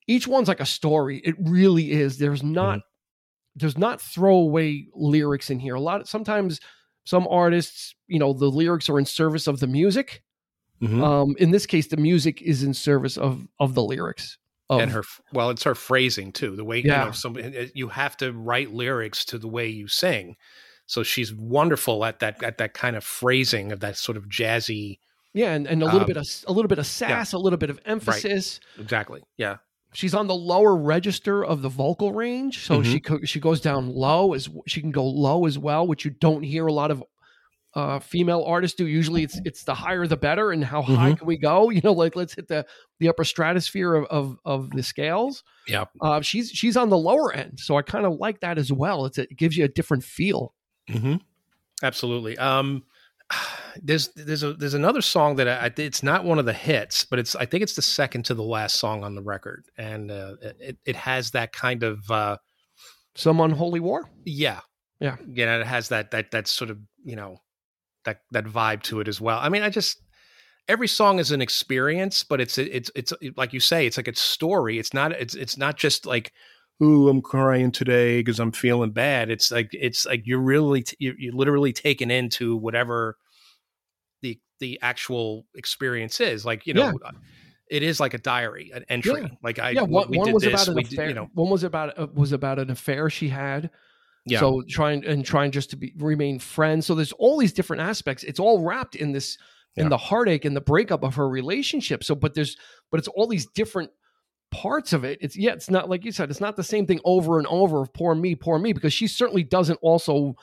each 0.07 0.27
one's 0.27 0.47
like 0.47 0.59
a 0.59 0.65
story. 0.65 1.19
It 1.23 1.35
really 1.39 1.91
is. 1.91 2.17
There's 2.17 2.43
not 2.43 2.81
there's 3.55 3.77
not 3.77 4.01
throwaway 4.01 4.87
lyrics 4.93 5.49
in 5.49 5.59
here. 5.59 5.75
A 5.75 5.79
lot. 5.81 6.01
Of, 6.01 6.09
sometimes 6.09 6.59
some 7.05 7.27
artists, 7.29 7.95
you 8.07 8.19
know, 8.19 8.33
the 8.33 8.49
lyrics 8.51 8.89
are 8.89 8.99
in 8.99 9.05
service 9.05 9.47
of 9.47 9.59
the 9.59 9.67
music. 9.67 10.23
Mhm. 10.81 11.01
Um, 11.01 11.35
in 11.39 11.51
this 11.51 11.65
case, 11.65 11.87
the 11.87 11.97
music 11.97 12.41
is 12.41 12.63
in 12.63 12.73
service 12.73 13.17
of 13.17 13.47
of 13.59 13.73
the 13.75 13.83
lyrics. 13.83 14.37
Of, 14.67 14.81
and 14.81 14.89
her 14.91 15.03
well 15.31 15.51
it's 15.51 15.61
her 15.63 15.75
phrasing 15.75 16.31
too 16.31 16.55
the 16.55 16.63
way 16.65 16.77
you 16.79 16.85
Yeah. 16.89 17.05
know 17.05 17.11
some 17.11 17.37
you 17.75 17.87
have 17.89 18.17
to 18.17 18.33
write 18.33 18.73
lyrics 18.73 19.23
to 19.25 19.37
the 19.37 19.47
way 19.47 19.67
you 19.67 19.87
sing 19.87 20.37
so 20.87 21.03
she's 21.03 21.31
wonderful 21.31 22.03
at 22.03 22.17
that 22.21 22.41
at 22.41 22.57
that 22.57 22.73
kind 22.73 22.95
of 22.95 23.03
phrasing 23.03 23.71
of 23.71 23.81
that 23.81 23.95
sort 23.95 24.17
of 24.17 24.25
jazzy 24.25 24.97
yeah, 25.35 25.51
and, 25.53 25.67
and 25.67 25.83
a 25.83 25.85
little 25.85 25.99
um, 26.01 26.05
bit 26.07 26.17
of 26.17 26.25
a 26.47 26.51
little 26.51 26.67
bit 26.69 26.79
of 26.79 26.87
sass, 26.87 27.33
a 27.33 27.37
little 27.37 27.57
bit 27.57 27.69
of 27.69 27.79
emphasis. 27.85 28.59
Right. 28.77 28.83
exactly 28.83 29.21
yeah 29.37 29.57
She's 29.93 30.13
on 30.13 30.27
the 30.27 30.35
lower 30.35 30.75
register 30.75 31.45
of 31.45 31.61
the 31.61 31.69
vocal 31.69 32.11
range, 32.11 32.65
so 32.65 32.79
Mm-hmm. 32.81 32.91
she 32.91 32.99
co- 32.99 33.23
she 33.23 33.39
goes 33.39 33.61
down 33.61 33.87
low 33.87 34.33
as 34.33 34.49
she 34.67 34.81
can 34.81 34.91
go 34.91 35.05
low 35.05 35.45
as 35.45 35.57
well, 35.57 35.85
which 35.87 36.03
you 36.03 36.11
don't 36.11 36.43
hear 36.43 36.67
a 36.67 36.73
lot 36.73 36.91
of 36.91 37.01
uh, 37.75 37.99
female 37.99 38.43
artists 38.45 38.75
do. 38.75 38.87
Usually, 38.87 39.23
it's 39.23 39.39
it's 39.45 39.63
the 39.63 39.73
higher 39.73 40.05
the 40.05 40.17
better, 40.17 40.51
and 40.51 40.65
how 40.65 40.81
high 40.81 41.11
Mhm. 41.13 41.17
can 41.19 41.27
we 41.27 41.37
go? 41.37 41.69
You 41.75 41.79
know, 41.81 41.93
like 41.93 42.15
let's 42.17 42.33
hit 42.33 42.47
the 42.49 42.65
the 42.99 43.07
upper 43.07 43.23
stratosphere 43.23 43.93
of 43.95 44.05
of, 44.07 44.37
of 44.43 44.69
the 44.71 44.83
scales. 44.83 45.43
yeah 45.67 45.85
Uh, 46.01 46.19
she's 46.19 46.49
she's 46.51 46.75
on 46.75 46.89
the 46.89 46.97
lower 46.97 47.31
end, 47.33 47.57
so 47.59 47.77
I 47.77 47.81
kind 47.81 48.05
of 48.05 48.13
like 48.19 48.41
that 48.41 48.57
as 48.57 48.73
well. 48.73 49.05
It's 49.05 49.17
a, 49.17 49.21
it 49.23 49.37
gives 49.37 49.55
you 49.55 49.63
a 49.63 49.69
different 49.69 50.03
feel. 50.03 50.53
hmm 50.89 51.15
absolutely 51.83 52.37
um 52.37 52.83
there's 53.81 54.09
there's 54.15 54.43
a 54.43 54.53
there's 54.53 54.73
another 54.73 55.01
song 55.01 55.35
that 55.35 55.47
I, 55.47 55.71
it's 55.81 56.03
not 56.03 56.23
one 56.25 56.39
of 56.39 56.45
the 56.45 56.53
hits 56.53 57.05
but 57.05 57.19
it's 57.19 57.35
i 57.35 57.45
think 57.45 57.63
it's 57.63 57.75
the 57.75 57.81
second 57.81 58.23
to 58.25 58.33
the 58.33 58.43
last 58.43 58.77
song 58.79 59.03
on 59.03 59.15
the 59.15 59.21
record 59.21 59.65
and 59.77 60.11
uh, 60.11 60.35
it, 60.59 60.77
it 60.85 60.95
has 60.95 61.31
that 61.31 61.51
kind 61.51 61.83
of 61.83 62.09
uh 62.11 62.37
Some 63.15 63.39
unholy 63.39 63.79
war. 63.79 64.09
Yeah. 64.25 64.59
Yeah. 64.99 65.15
Yeah. 65.33 65.59
It 65.61 65.67
has 65.67 65.89
that 65.89 66.11
that 66.11 66.31
that 66.31 66.47
sort 66.47 66.69
of, 66.69 66.77
you 67.03 67.15
know, 67.15 67.37
that 68.03 68.19
that 68.31 68.45
vibe 68.45 68.83
to 68.83 68.99
it 68.99 69.07
as 69.07 69.21
well. 69.21 69.39
I 69.41 69.49
mean, 69.49 69.63
I 69.63 69.69
just 69.69 70.01
every 70.67 70.87
song 70.87 71.19
is 71.19 71.31
an 71.31 71.41
experience, 71.41 72.23
but 72.23 72.41
it's 72.41 72.57
it's 72.57 72.91
it's 72.95 73.13
like 73.37 73.53
you 73.53 73.59
say, 73.59 73.85
it's 73.87 73.97
like 73.97 74.09
a 74.09 74.15
story. 74.15 74.79
It's 74.79 74.93
not 74.93 75.11
it's 75.13 75.35
it's 75.35 75.57
not 75.57 75.77
just 75.77 76.05
like, 76.05 76.33
ooh, 76.83 77.09
I'm 77.09 77.21
crying 77.21 77.71
today 77.71 78.19
because 78.19 78.39
I'm 78.39 78.51
feeling 78.51 78.91
bad. 78.91 79.29
It's 79.29 79.51
like 79.51 79.69
it's 79.71 80.05
like 80.05 80.23
you're 80.25 80.39
really 80.39 80.83
t- 80.83 80.97
you're, 80.99 81.15
you're 81.17 81.33
literally 81.33 81.73
taken 81.73 82.11
into 82.11 82.55
whatever 82.57 83.17
the 84.21 84.39
the 84.59 84.79
actual 84.81 85.45
experience 85.55 86.19
is. 86.19 86.45
Like 86.45 86.65
you 86.67 86.73
know. 86.73 86.93
It 87.67 87.81
is 87.81 87.99
like 87.99 88.13
a 88.13 88.19
diary, 88.19 88.69
an 88.75 88.85
entry. 88.89 89.21
Yeah. 89.21 89.27
Like 89.41 89.57
I, 89.57 89.71
yeah, 89.71 89.81
one, 89.81 90.07
we 90.11 90.19
one 90.19 90.27
did 90.27 90.33
was 90.35 90.43
this, 90.43 90.53
about 90.53 90.67
an 90.67 90.75
we 90.75 90.83
affair. 90.83 91.07
did, 91.07 91.09
you 91.09 91.15
know, 91.15 91.29
one 91.33 91.49
was 91.49 91.63
about 91.63 91.97
uh, 91.97 92.05
was 92.13 92.31
about 92.31 92.59
an 92.59 92.69
affair 92.69 93.09
she 93.09 93.27
had. 93.27 93.71
yeah, 94.27 94.39
So 94.39 94.61
trying 94.69 95.03
and 95.03 95.25
trying 95.25 95.49
just 95.49 95.71
to 95.71 95.75
be 95.75 95.91
remain 95.97 96.37
friends. 96.37 96.85
So 96.85 96.93
there's 96.93 97.11
all 97.13 97.39
these 97.39 97.51
different 97.53 97.81
aspects. 97.81 98.23
It's 98.23 98.39
all 98.39 98.61
wrapped 98.63 98.93
in 98.95 99.13
this 99.13 99.39
in 99.77 99.85
Yeah. 99.85 99.89
the 99.89 99.97
heartache 99.97 100.45
and 100.45 100.55
the 100.55 100.61
breakup 100.61 101.01
of 101.03 101.15
her 101.15 101.27
relationship. 101.27 102.03
So, 102.03 102.13
but 102.13 102.35
there's 102.35 102.55
but 102.91 102.99
it's 102.99 103.07
all 103.07 103.25
these 103.25 103.47
different 103.47 103.89
parts 104.61 104.93
of 104.93 105.03
it. 105.03 105.17
It's 105.21 105.35
yeah, 105.35 105.51
it's 105.53 105.69
not 105.69 105.89
like 105.89 106.05
you 106.05 106.11
said. 106.11 106.29
It's 106.29 106.41
not 106.41 106.55
the 106.55 106.63
same 106.63 106.85
thing 106.85 106.99
over 107.03 107.37
and 107.37 107.47
over 107.47 107.81
of 107.81 107.93
poor 107.93 108.15
me, 108.15 108.35
poor 108.35 108.57
me, 108.59 108.73
because 108.73 108.93
she 108.93 109.07
certainly 109.07 109.43
doesn't. 109.43 109.79
Also, 109.81 110.35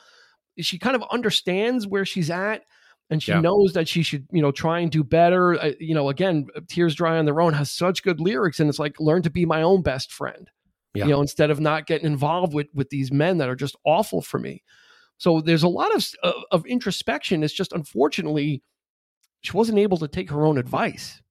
she 0.59 0.77
kind 0.77 0.95
of 0.95 1.03
understands 1.11 1.87
where 1.87 2.05
she's 2.05 2.29
at. 2.29 2.63
And 3.09 3.21
she 3.21 3.31
Yeah. 3.31 3.41
knows 3.41 3.73
that 3.73 3.87
she 3.87 4.01
should, 4.01 4.25
you 4.31 4.41
know, 4.41 4.51
try 4.51 4.79
and 4.79 4.89
do 4.91 5.03
better. 5.03 5.55
Uh, 5.61 5.71
you 5.79 5.93
know, 5.93 6.09
again, 6.09 6.47
"Tears 6.69 6.95
Dry 6.95 7.17
on 7.17 7.25
Their 7.25 7.41
Own" 7.41 7.53
has 7.53 7.69
such 7.69 8.01
good 8.01 8.19
lyrics, 8.19 8.59
and 8.59 8.69
it's 8.69 8.79
like 8.79 8.99
learn 8.99 9.21
to 9.23 9.29
be 9.29 9.45
my 9.45 9.61
own 9.61 9.81
best 9.81 10.11
friend 10.11 10.49
Yeah. 10.95 11.05
you 11.05 11.11
know 11.11 11.21
instead 11.21 11.51
of 11.51 11.59
not 11.59 11.85
getting 11.85 12.07
involved 12.07 12.53
with 12.53 12.67
with 12.73 12.89
these 12.89 13.11
men 13.11 13.37
that 13.39 13.49
are 13.49 13.55
just 13.55 13.75
awful 13.83 14.21
for 14.21 14.39
me 14.39 14.63
so 15.17 15.41
there's 15.41 15.63
a 15.63 15.67
lot 15.67 15.93
of 15.95 16.07
of, 16.23 16.33
of 16.51 16.65
introspection 16.65 17.43
it's 17.43 17.53
just 17.53 17.73
unfortunately 17.73 18.61
she 19.41 19.51
wasn't 19.51 19.77
able 19.79 19.97
to 19.97 20.07
take 20.07 20.29
her 20.29 20.45
own 20.45 20.57
advice 20.57 21.21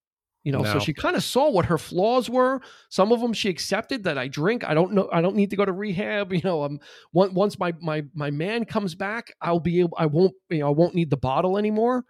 you 0.44 0.52
know 0.52 0.64
so 0.64 0.78
she 0.78 0.92
kind 0.92 1.16
of 1.16 1.22
saw 1.22 1.48
what 1.50 1.66
her 1.66 1.78
flaws 1.78 2.28
were. 2.28 2.60
Some 2.88 3.12
of 3.12 3.20
them 3.20 3.32
she 3.32 3.48
accepted 3.48 4.04
that 4.04 4.18
i 4.18 4.28
drink 4.28 4.64
i 4.64 4.74
don't 4.74 4.92
know 4.92 5.08
i 5.12 5.20
don't 5.20 5.36
need 5.36 5.50
to 5.50 5.56
go 5.56 5.64
to 5.64 5.72
rehab 5.72 6.32
you 6.32 6.40
know 6.42 6.62
um 6.64 6.80
once 7.12 7.32
once 7.32 7.58
my 7.58 7.72
my 7.80 8.04
my 8.14 8.30
man 8.30 8.64
comes 8.64 8.94
back 8.94 9.32
i'll 9.40 9.60
be 9.60 9.80
able 9.80 9.96
i 9.98 10.06
won't 10.06 10.34
you 10.50 10.58
know 10.58 10.68
i 10.68 10.70
won't 10.70 10.94
need 10.94 11.10
the 11.10 11.16
bottle 11.16 11.58
anymore. 11.58 12.04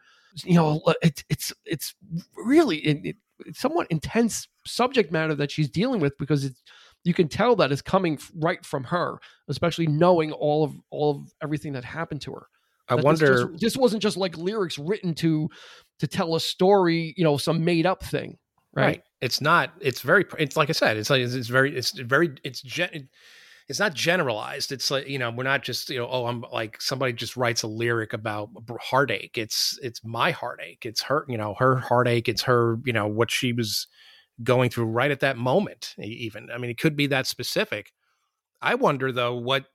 You 0.44 0.54
know 0.54 0.82
it's 1.02 1.24
it's 1.28 1.52
it's 1.66 1.94
really 2.36 2.78
it, 2.78 3.00
it, 3.04 3.16
it's 3.46 3.60
somewhat 3.60 3.86
intense 3.90 4.48
subject 4.66 5.12
matter 5.12 5.34
that 5.34 5.50
she's 5.50 5.68
dealing 5.68 6.00
with 6.00 6.16
because 6.16 6.44
it's 6.44 6.62
you 7.04 7.12
can 7.12 7.28
tell 7.28 7.56
that 7.56 7.70
it's 7.72 7.82
coming 7.82 8.18
right 8.36 8.64
from 8.64 8.84
her 8.84 9.18
especially 9.48 9.86
knowing 9.86 10.32
all 10.32 10.64
of 10.64 10.74
all 10.90 11.10
of 11.10 11.34
everything 11.42 11.74
that 11.74 11.84
happened 11.84 12.22
to 12.22 12.32
her 12.32 12.46
I 12.92 12.96
That 12.96 13.02
this 13.02 13.04
wonder. 13.04 13.48
just- 13.48 13.60
this 13.60 13.76
wasn't 13.76 14.02
just 14.02 14.16
like 14.16 14.36
lyrics 14.36 14.78
written 14.78 15.14
to 15.16 15.48
to 15.98 16.06
tell 16.06 16.34
a 16.34 16.40
story 16.40 17.14
you 17.16 17.24
know 17.24 17.36
some 17.36 17.64
made 17.64 17.86
up 17.86 18.02
thing 18.02 18.38
right, 18.74 18.84
right. 18.84 19.02
It's 19.20 19.40
not. 19.40 19.72
It's 19.80 20.00
very. 20.00 20.24
It's 20.38 20.56
like 20.56 20.68
I 20.68 20.72
said. 20.72 20.96
It's 20.96 21.08
like 21.10 21.20
it's, 21.20 21.34
it's 21.34 21.46
very. 21.48 21.76
It's 21.76 21.92
very. 21.92 22.34
It's 22.42 22.60
gen, 22.60 23.08
It's 23.68 23.78
not 23.78 23.94
generalized. 23.94 24.72
It's 24.72 24.90
like 24.90 25.06
you 25.08 25.18
know 25.18 25.30
we're 25.30 25.44
not 25.44 25.62
just 25.62 25.90
you 25.90 25.98
know 25.98 26.08
oh 26.10 26.26
I'm 26.26 26.44
like 26.52 26.80
somebody 26.82 27.12
just 27.12 27.36
writes 27.36 27.62
a 27.62 27.68
lyric 27.68 28.12
about 28.14 28.48
heartache. 28.80 29.38
It's 29.38 29.78
it's 29.80 30.00
my 30.04 30.32
heartache. 30.32 30.84
It's 30.84 31.02
her 31.02 31.24
you 31.28 31.38
know 31.38 31.54
her 31.60 31.76
heartache. 31.76 32.28
It's 32.28 32.42
her 32.42 32.78
you 32.84 32.92
know 32.92 33.06
what 33.06 33.30
she 33.30 33.52
was 33.52 33.86
going 34.42 34.70
through 34.70 34.86
right 34.86 35.12
at 35.12 35.20
that 35.20 35.36
moment. 35.36 35.94
Even 35.98 36.50
I 36.52 36.58
mean 36.58 36.70
it 36.70 36.78
could 36.80 36.96
be 36.96 37.06
that 37.08 37.28
specific. 37.28 37.92
I 38.60 38.74
wonder 38.74 39.12
though 39.12 39.36
what 39.36 39.66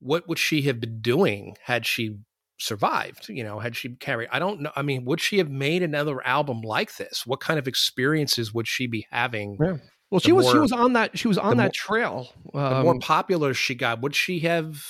what 0.00 0.28
would 0.28 0.38
she 0.38 0.60
have 0.62 0.78
been 0.80 1.00
doing 1.00 1.56
had 1.62 1.86
she 1.86 2.18
survived 2.58 3.28
you 3.28 3.42
know 3.42 3.58
had 3.58 3.74
she 3.74 3.94
carried 3.96 4.28
i 4.30 4.38
don't 4.38 4.60
know 4.60 4.70
i 4.76 4.82
mean 4.82 5.04
would 5.04 5.20
she 5.20 5.38
have 5.38 5.50
made 5.50 5.82
another 5.82 6.24
album 6.26 6.60
like 6.60 6.94
this 6.96 7.26
what 7.26 7.40
kind 7.40 7.58
of 7.58 7.66
experiences 7.66 8.54
would 8.54 8.68
she 8.68 8.86
be 8.86 9.04
having 9.10 9.56
Yeah. 9.60 9.76
well 10.10 10.20
The 10.20 10.20
she 10.20 10.32
was 10.32 10.48
she 10.50 10.58
was 10.58 10.70
on 10.72 10.92
that 10.92 11.18
she 11.18 11.26
was 11.26 11.36
on 11.36 11.56
that 11.56 11.64
more- 11.64 11.70
trail 11.72 12.32
the 12.52 12.58
um, 12.60 12.82
more 12.84 12.98
popular 13.00 13.54
she 13.54 13.74
got 13.74 14.00
would 14.02 14.14
she 14.14 14.38
have 14.40 14.80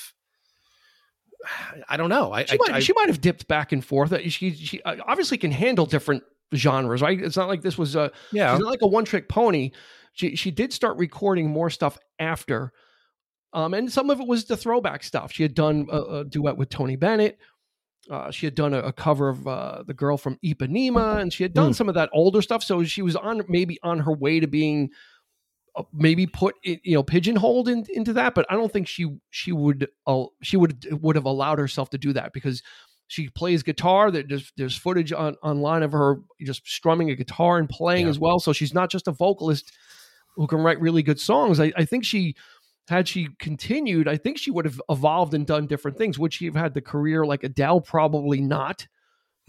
i 1.88 1.96
don't 1.96 2.10
know 2.10 2.32
i 2.32 2.44
she, 2.44 2.54
I, 2.54 2.56
might, 2.58 2.76
I- 2.76 2.80
she 2.80 2.92
might 2.94 3.08
have 3.08 3.20
dipped 3.20 3.48
back 3.48 3.72
and 3.72 3.84
forth 3.84 4.12
Uh, 4.12 4.28
she 4.28 4.52
she 4.52 4.82
uh, 4.82 4.96
obviously 5.06 5.38
can 5.38 5.50
handle 5.50 5.86
different 5.86 6.22
genres 6.54 7.02
right 7.02 7.20
it's 7.20 7.36
not 7.36 7.48
like 7.48 7.62
this 7.62 7.78
was 7.78 7.96
a 7.96 8.10
yeah 8.32 8.54
She's 8.54 8.60
not 8.62 8.70
like 8.70 8.82
a 8.82 8.86
one 8.86 9.04
trick 9.04 9.28
pony. 9.28 9.70
She 10.12 10.36
she 10.36 10.52
did 10.52 10.72
start 10.72 10.96
recording 10.98 11.50
more 11.50 11.70
stuff 11.70 11.98
after, 12.20 12.72
um, 13.52 13.74
and 13.74 13.90
some 13.90 14.10
of 14.10 14.20
it 14.20 14.28
was 14.28 14.44
the 14.44 14.56
throwback 14.56 15.02
stuff. 15.02 15.32
She 15.32 15.42
had 15.42 15.54
done 15.56 15.88
a, 15.90 16.00
a 16.00 16.24
duet 16.24 16.56
with 16.56 16.68
Tony 16.68 16.94
Bennett. 16.94 17.36
Uh, 18.10 18.30
she 18.30 18.46
had 18.46 18.54
done 18.54 18.74
a, 18.74 18.78
a 18.80 18.92
cover 18.92 19.28
of 19.28 19.46
uh, 19.48 19.82
the 19.86 19.94
girl 19.94 20.16
from 20.16 20.38
Ipanema, 20.44 21.18
and 21.20 21.32
she 21.32 21.42
had 21.42 21.54
done 21.54 21.68
Hmm. 21.68 21.72
some 21.72 21.88
of 21.88 21.94
that 21.94 22.10
older 22.12 22.42
stuff. 22.42 22.62
So 22.62 22.84
she 22.84 23.02
was 23.02 23.16
on 23.16 23.42
maybe 23.48 23.78
on 23.82 24.00
her 24.00 24.12
way 24.12 24.40
to 24.40 24.46
being 24.46 24.90
uh, 25.76 25.82
maybe 25.92 26.26
put 26.26 26.54
you 26.62 26.94
know 26.94 27.02
pigeonholed 27.02 27.68
in, 27.68 27.84
into 27.92 28.12
that. 28.12 28.34
But 28.34 28.46
I 28.50 28.54
don't 28.54 28.72
think 28.72 28.86
she 28.88 29.16
she 29.30 29.52
would 29.52 29.88
uh, 30.06 30.24
she 30.42 30.56
would 30.56 30.86
would 31.02 31.16
have 31.16 31.24
allowed 31.24 31.58
herself 31.58 31.90
to 31.90 31.98
do 31.98 32.12
that 32.12 32.32
because 32.32 32.62
she 33.06 33.28
plays 33.28 33.62
guitar. 33.62 34.10
There- 34.10 34.22
There's 34.22 34.52
there's 34.56 34.76
footage 34.76 35.12
on 35.12 35.36
online 35.42 35.82
of 35.82 35.92
her 35.92 36.16
just 36.42 36.66
strumming 36.66 37.10
a 37.10 37.14
guitar 37.16 37.58
and 37.58 37.68
playing 37.68 38.04
Yeah. 38.04 38.10
as 38.10 38.18
well. 38.18 38.38
So 38.38 38.52
she's 38.52 38.74
not 38.74 38.90
just 38.90 39.08
a 39.08 39.12
vocalist 39.12 39.72
who 40.36 40.46
can 40.46 40.58
write 40.60 40.80
really 40.80 41.02
good 41.02 41.20
songs. 41.20 41.60
I, 41.60 41.72
I 41.76 41.84
think 41.84 42.04
she 42.04 42.34
had 42.88 43.08
she 43.08 43.28
continued, 43.38 44.08
I 44.08 44.16
think 44.16 44.38
she 44.38 44.50
would 44.50 44.64
have 44.66 44.80
evolved 44.88 45.32
and 45.34 45.46
done 45.46 45.66
different 45.66 45.96
things. 45.96 46.18
Would 46.18 46.32
she 46.34 46.44
have 46.46 46.54
had 46.54 46.74
the 46.74 46.80
career 46.82 47.24
like 47.24 47.42
Adele? 47.44 47.80
Probably 47.80 48.40
not. 48.40 48.86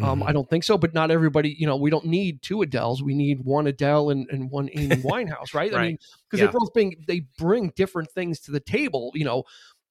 Um, 0.01 0.21
Mhm. 0.21 0.27
I 0.27 0.33
don't 0.33 0.49
think 0.49 0.63
so, 0.65 0.77
but 0.77 0.93
not 0.93 1.09
everybody, 1.09 1.55
you 1.57 1.65
know, 1.65 1.77
we 1.77 1.89
don't 1.89 2.05
need 2.05 2.41
two 2.41 2.57
Adeles. 2.57 3.01
We 3.01 3.13
need 3.13 3.45
one 3.45 3.65
Adele 3.67 4.09
and, 4.09 4.27
and 4.29 4.49
one 4.51 4.69
Amy 4.73 4.95
Winehouse, 5.03 5.53
right? 5.53 5.73
I 5.73 5.77
Right. 5.77 5.87
mean, 5.87 5.97
because 6.29 6.41
Yeah. 6.41 6.47
they 6.47 6.51
both 6.51 6.73
bring 6.73 7.03
they 7.07 7.27
bring 7.37 7.71
different 7.75 8.11
things 8.11 8.39
to 8.41 8.51
the 8.51 8.59
table. 8.59 9.11
You 9.15 9.23
know, 9.25 9.43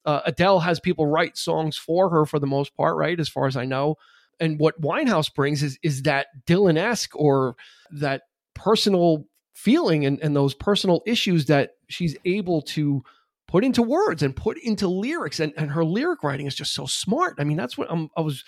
uh, 0.05 0.21
Adele 0.27 0.61
has 0.61 0.79
people 0.81 1.07
write 1.07 1.39
songs 1.39 1.79
for 1.79 2.11
her 2.11 2.27
for 2.27 2.39
the 2.39 2.47
most 2.47 2.77
part, 2.77 2.97
right? 2.97 3.19
As 3.19 3.31
far 3.31 3.47
as 3.47 3.57
I 3.57 3.65
know, 3.65 3.97
and 4.41 4.59
what 4.59 4.79
Winehouse 4.81 5.35
brings 5.35 5.63
is 5.63 5.79
is 5.83 6.03
that 6.03 6.27
Dylan 6.47 6.77
esque 6.77 7.15
or 7.17 7.57
that 7.91 8.23
personal 8.55 9.25
feeling 9.55 10.05
and, 10.05 10.21
and 10.21 10.37
those 10.37 10.53
personal 10.53 11.03
issues 11.07 11.47
that 11.47 11.71
she's 11.89 12.15
able 12.27 12.61
to 12.61 13.03
put 13.47 13.65
into 13.65 13.83
words 13.83 14.23
and 14.23 14.35
put 14.35 14.59
into 14.59 14.89
lyrics 14.89 15.41
and, 15.41 15.53
and 15.57 15.71
her 15.71 15.85
lyric 15.85 16.23
writing 16.23 16.47
is 16.47 16.55
just 16.55 16.75
so 16.75 16.87
smart. 16.87 17.35
I 17.39 17.45
mean, 17.45 17.57
that's 17.57 17.77
what 17.79 17.91
I'm, 17.91 18.09
I 18.17 18.21
was 18.21 18.43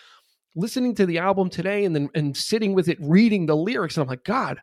listening 0.54 0.94
to 0.96 1.06
the 1.06 1.18
album 1.18 1.50
today 1.50 1.84
and 1.84 1.94
then 1.94 2.08
and 2.14 2.36
sitting 2.36 2.74
with 2.74 2.88
it, 2.88 2.98
reading 3.00 3.46
the 3.46 3.56
lyrics, 3.56 3.96
and 3.96 4.02
I'm 4.02 4.08
like, 4.08 4.24
God, 4.24 4.60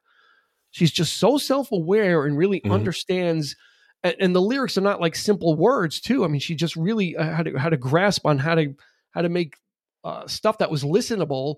she's 0.72 0.92
just 0.92 1.18
so 1.18 1.38
self-aware 1.38 2.26
and 2.26 2.38
really 2.38 2.62
Mhm. 2.62 2.72
understands. 2.72 3.56
And, 4.04 4.16
and 4.20 4.36
the 4.36 4.42
lyrics 4.42 4.78
are 4.78 4.82
not 4.82 5.00
like 5.00 5.16
simple 5.16 5.56
words, 5.56 6.02
too. 6.02 6.26
I 6.26 6.28
mean, 6.28 6.42
she 6.42 6.56
just 6.56 6.76
really 6.76 7.16
uh, 7.16 7.24
had 7.24 7.48
a, 7.48 7.60
had 7.60 7.74
a 7.74 7.78
grasp 7.78 8.26
on 8.26 8.40
how 8.40 8.56
to 8.56 8.74
how 9.12 9.22
to 9.22 9.30
make 9.30 9.56
uh, 10.04 10.28
stuff 10.28 10.58
that 10.58 10.72
was 10.72 10.84
listenable, 10.84 11.58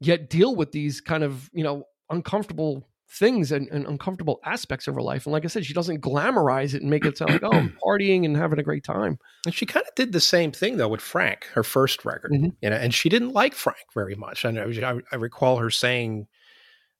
yet 0.00 0.28
deal 0.28 0.54
with 0.54 0.70
these 0.70 1.00
kind 1.00 1.24
of 1.24 1.50
you 1.52 1.64
know 1.64 1.84
uncomfortable 2.10 2.86
things 3.18 3.52
and, 3.52 3.68
and 3.68 3.86
uncomfortable 3.86 4.40
aspects 4.44 4.88
of 4.88 4.94
her 4.94 5.02
life. 5.02 5.26
And 5.26 5.32
like 5.32 5.44
I 5.44 5.48
said, 5.48 5.66
she 5.66 5.74
doesn't 5.74 6.00
glamorize 6.00 6.72
it 6.74 6.80
and 6.82 6.90
make 6.90 7.04
it 7.04 7.18
sound 7.18 7.32
like 7.32 7.42
oh, 7.42 7.52
I'm 7.52 7.76
partying 7.86 8.24
and 8.24 8.36
having 8.36 8.58
a 8.58 8.62
great 8.62 8.84
time. 8.84 9.18
And 9.44 9.54
she 9.54 9.66
kind 9.66 9.84
of 9.86 9.94
did 9.94 10.12
the 10.12 10.20
same 10.20 10.50
thing 10.52 10.78
though 10.78 10.88
with 10.88 11.00
Frank, 11.02 11.44
her 11.54 11.62
first 11.62 12.04
record, 12.04 12.32
Mhm. 12.32 12.56
you 12.62 12.70
know, 12.70 12.76
and 12.76 12.94
she 12.94 13.08
didn't 13.08 13.32
like 13.32 13.54
Frank 13.54 13.78
very 13.94 14.14
much. 14.14 14.44
And 14.44 14.58
I, 14.58 14.90
I, 14.92 14.98
I 15.12 15.16
recall 15.16 15.58
her 15.58 15.70
saying 15.70 16.26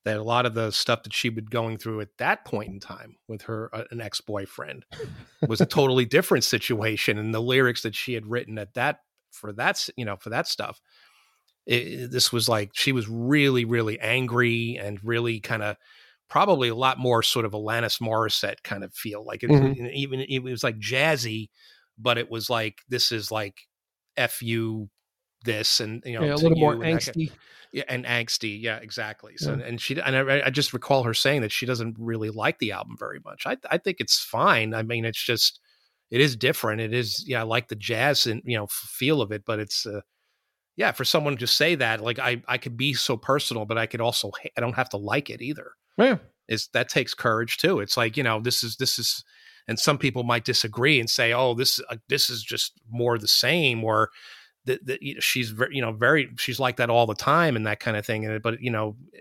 that 0.04 0.16
a 0.16 0.22
lot 0.22 0.46
of 0.46 0.54
the 0.54 0.70
stuff 0.72 1.04
that 1.04 1.14
she 1.14 1.30
was 1.30 1.44
going 1.44 1.78
through 1.78 2.00
at 2.00 2.08
that 2.18 2.44
point 2.44 2.70
in 2.70 2.80
time 2.80 3.16
with 3.28 3.42
her 3.42 3.70
uh, 3.72 3.84
an 3.90 4.00
ex 4.00 4.20
boyfriend 4.20 4.84
was 5.48 5.60
a 5.60 5.66
totally 5.66 6.04
different 6.04 6.42
situation, 6.44 7.18
and 7.18 7.32
the 7.32 7.40
lyrics 7.40 7.82
that 7.82 7.94
she 7.94 8.12
had 8.14 8.26
written 8.26 8.58
at 8.58 8.74
that 8.74 8.98
for 9.30 9.52
that 9.52 9.88
you 9.96 10.04
know 10.04 10.16
for 10.16 10.30
that 10.30 10.46
stuff. 10.48 10.80
It, 11.64 12.10
this 12.10 12.32
was 12.32 12.48
like 12.48 12.70
she 12.74 12.90
was 12.90 13.08
really, 13.08 13.64
really 13.64 14.00
angry 14.00 14.76
and 14.82 14.98
really 15.04 15.38
kind 15.38 15.62
of 15.62 15.76
probably 16.32 16.68
a 16.70 16.74
lot 16.74 16.98
more 16.98 17.22
sort 17.22 17.44
of 17.44 17.52
Alanis 17.52 18.00
Morissette 18.00 18.62
kind 18.64 18.82
of 18.82 18.94
feel. 18.94 19.22
Like 19.22 19.42
it, 19.42 19.50
Mhm. 19.50 19.92
even 19.92 20.20
it 20.20 20.42
was 20.42 20.64
like 20.64 20.78
jazzy, 20.78 21.50
but 21.98 22.16
it 22.16 22.30
was 22.30 22.48
like 22.48 22.80
this 22.88 23.12
is 23.12 23.30
like 23.30 23.56
f 24.16 24.40
you 24.42 24.88
this 25.44 25.78
and 25.80 26.02
you 26.06 26.18
know 26.18 26.24
yeah, 26.24 26.34
a 26.34 26.36
little 26.36 26.56
more 26.58 26.72
and 26.72 26.82
that 26.82 26.86
kind- 26.88 27.16
angsty. 27.16 27.32
yeah, 27.72 27.84
and 27.88 28.06
angsty. 28.06 28.58
Yeah, 28.62 28.78
exactly. 28.78 29.34
So, 29.36 29.54
Yeah. 29.56 29.64
and 29.66 29.78
she, 29.80 30.00
and 30.00 30.16
I, 30.16 30.46
I 30.46 30.50
just 30.50 30.72
recall 30.72 31.02
her 31.02 31.12
saying 31.14 31.42
that 31.42 31.52
she 31.52 31.66
doesn't 31.66 31.96
really 31.98 32.30
like 32.30 32.58
the 32.60 32.72
album 32.72 32.96
very 32.98 33.20
much. 33.24 33.42
I, 33.46 33.58
I 33.70 33.76
think 33.78 33.98
it's 34.00 34.18
fine. 34.24 34.72
I 34.72 34.82
mean, 34.82 35.04
it's 35.04 35.22
just, 35.22 35.60
it 36.10 36.20
is 36.22 36.34
different. 36.36 36.80
It 36.80 36.94
is, 36.94 37.24
yeah, 37.26 37.40
I 37.40 37.44
like 37.44 37.68
the 37.68 37.76
jazz 37.76 38.26
and 38.26 38.40
you 38.46 38.56
know 38.56 38.68
feel 38.70 39.20
of 39.20 39.32
it, 39.32 39.44
but 39.44 39.58
it's, 39.60 39.84
uh, 39.84 40.00
yeah, 40.76 40.92
for 40.92 41.04
someone 41.04 41.36
to 41.36 41.46
say 41.46 41.74
that, 41.74 42.00
like 42.00 42.18
I, 42.18 42.42
I 42.48 42.56
could 42.58 42.76
be 42.78 42.94
so 42.94 43.16
personal, 43.18 43.66
but 43.66 43.76
I 43.76 43.86
could 43.86 44.00
also, 44.00 44.30
I 44.56 44.60
don't 44.62 44.76
have 44.76 44.88
to 44.90 44.96
like 44.96 45.28
it 45.28 45.42
either. 45.42 45.72
Yeah. 45.98 46.18
Is 46.48 46.68
that 46.72 46.88
takes 46.88 47.14
courage 47.14 47.56
too? 47.58 47.80
It's 47.80 47.96
like 47.96 48.16
you 48.16 48.22
know, 48.22 48.40
this 48.40 48.62
is 48.62 48.76
this 48.76 48.98
is, 48.98 49.24
and 49.68 49.78
some 49.78 49.98
people 49.98 50.22
might 50.24 50.44
disagree 50.44 50.98
and 51.00 51.08
say, 51.08 51.32
oh, 51.32 51.54
this 51.54 51.80
uh, 51.88 51.96
this 52.08 52.28
is 52.30 52.42
just 52.42 52.72
more 52.90 53.18
the 53.18 53.28
same, 53.28 53.84
or 53.84 54.10
that, 54.66 54.84
that 54.86 55.02
you 55.02 55.14
know, 55.14 55.20
she's 55.20 55.52
you 55.70 55.82
know, 55.82 55.92
very, 55.92 56.30
she's 56.38 56.60
like 56.60 56.76
that 56.76 56.90
all 56.90 57.06
the 57.06 57.14
time 57.14 57.56
and 57.56 57.66
that 57.66 57.80
kind 57.80 57.96
of 57.96 58.06
thing. 58.06 58.26
And, 58.26 58.42
but, 58.42 58.60
you 58.60 58.70
know, 58.70 58.96
eh, 59.14 59.18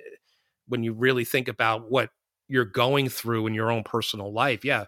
when 0.67 0.84
you 0.84 0.93
really 0.93 1.25
think 1.25 1.47
about 1.47 1.89
what 1.89 2.10
you're 2.47 2.65
going 2.65 3.10
through 3.10 3.47
in 3.47 3.53
your 3.53 3.71
own 3.71 3.84
personal 3.84 4.31
life, 4.31 4.63
yeah, 4.63 4.86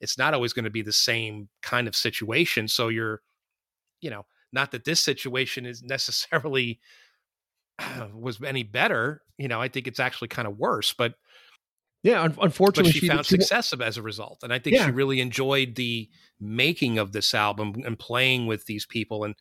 it's 0.00 0.18
not 0.18 0.34
always 0.34 0.52
going 0.52 0.64
to 0.64 0.70
be 0.70 0.82
the 0.82 0.92
same 0.92 1.48
kind 1.62 1.88
of 1.88 1.96
situation. 1.96 2.68
So 2.68 2.88
you're, 2.88 3.22
you 4.00 4.10
know, 4.10 4.26
not 4.52 4.70
that 4.72 4.84
this 4.84 5.00
situation 5.00 5.66
is 5.66 5.82
necessarily 5.82 6.80
was 8.14 8.42
any 8.42 8.62
better. 8.62 9.22
You 9.38 9.48
know, 9.48 9.60
I 9.60 9.68
think 9.68 9.86
it's 9.86 10.00
actually 10.00 10.28
kind 10.28 10.48
of 10.48 10.58
worse, 10.58 10.92
but 10.92 11.14
Yeah. 12.02 12.22
un- 12.22 12.32
but 12.32 12.44
unfortunately, 12.44 12.92
she, 12.92 13.08
found 13.08 13.26
she- 13.26 13.36
success 13.36 13.72
as 13.72 13.96
a 13.96 14.02
result 14.02 14.40
and 14.42 14.52
i 14.52 14.58
think 14.58 14.76
Yeah. 14.76 14.86
she 14.86 14.92
really 14.92 15.20
enjoyed 15.20 15.74
the 15.74 16.08
making 16.40 16.98
of 16.98 17.12
this 17.12 17.34
album 17.34 17.74
and 17.84 17.98
playing 17.98 18.46
with 18.46 18.66
these 18.66 18.86
people 18.86 19.24
and 19.24 19.34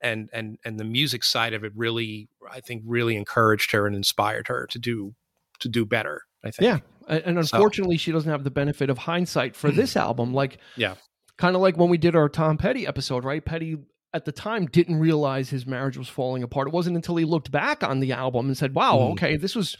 and 0.00 0.28
and 0.32 0.58
and 0.64 0.78
the 0.78 0.84
music 0.84 1.24
side 1.24 1.54
of 1.54 1.64
it 1.64 1.72
really 1.74 2.28
i 2.50 2.60
think 2.60 2.82
really 2.86 3.16
encouraged 3.16 3.72
her 3.72 3.86
and 3.86 3.96
inspired 3.96 4.48
her 4.48 4.66
to 4.70 4.78
do 4.78 5.14
to 5.60 5.68
do 5.68 5.84
better 5.84 6.22
i 6.44 6.50
think 6.50 6.64
Yeah. 6.66 6.78
And, 7.08 7.38
and 7.38 7.48
So- 7.48 7.56
unfortunately, 7.56 7.96
she 7.98 8.12
doesn't 8.12 8.30
have 8.30 8.44
the 8.44 8.50
benefit 8.50 8.88
of 8.90 8.96
hindsight 8.98 9.54
for 9.56 9.70
hmm. 9.70 9.76
this 9.76 9.94
album. 9.94 10.32
Like, 10.32 10.56
Yeah. 10.76 10.94
kind 11.36 11.54
of 11.54 11.60
like 11.60 11.76
when 11.76 11.90
we 11.90 11.98
did 11.98 12.16
our 12.16 12.30
Tom 12.30 12.56
Petty 12.56 12.86
episode, 12.86 13.24
right? 13.24 13.44
Petty 13.44 13.76
at 14.14 14.24
the 14.24 14.32
time 14.32 14.66
didn't 14.66 14.96
realize 14.98 15.50
his 15.50 15.66
marriage 15.66 15.98
was 15.98 16.08
falling 16.08 16.42
apart. 16.42 16.68
It 16.68 16.72
wasn't 16.72 16.96
until 16.96 17.16
he 17.16 17.24
looked 17.24 17.50
back 17.50 17.82
on 17.82 18.00
the 18.00 18.12
album 18.12 18.46
and 18.46 18.56
said, 18.56 18.74
"Wow, 18.74 18.96
Mhm. 18.98 19.12
okay, 19.12 19.36
this 19.36 19.54
was 19.54 19.76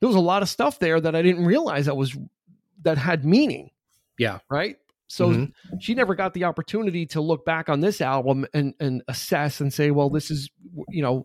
there 0.00 0.08
was 0.08 0.16
a 0.16 0.20
lot 0.20 0.42
of 0.42 0.48
stuff 0.50 0.78
there 0.78 1.00
that 1.00 1.14
I 1.16 1.22
didn't 1.22 1.46
realize 1.46 1.86
that 1.86 1.96
was 1.96 2.16
that 2.82 2.98
had 2.98 3.24
meaning." 3.24 3.70
Yeah. 4.18 4.40
Right. 4.50 4.76
So 5.08 5.30
Mhm. 5.30 5.52
she 5.80 5.94
never 5.94 6.14
got 6.14 6.34
the 6.34 6.44
opportunity 6.44 7.06
to 7.06 7.20
look 7.20 7.44
back 7.46 7.68
on 7.68 7.80
this 7.80 8.00
album 8.00 8.44
and 8.52 8.74
and 8.80 9.02
assess 9.08 9.60
and 9.60 9.72
say, 9.72 9.90
"Well, 9.90 10.10
this 10.10 10.30
is 10.30 10.50
you 10.90 11.02
know." 11.02 11.24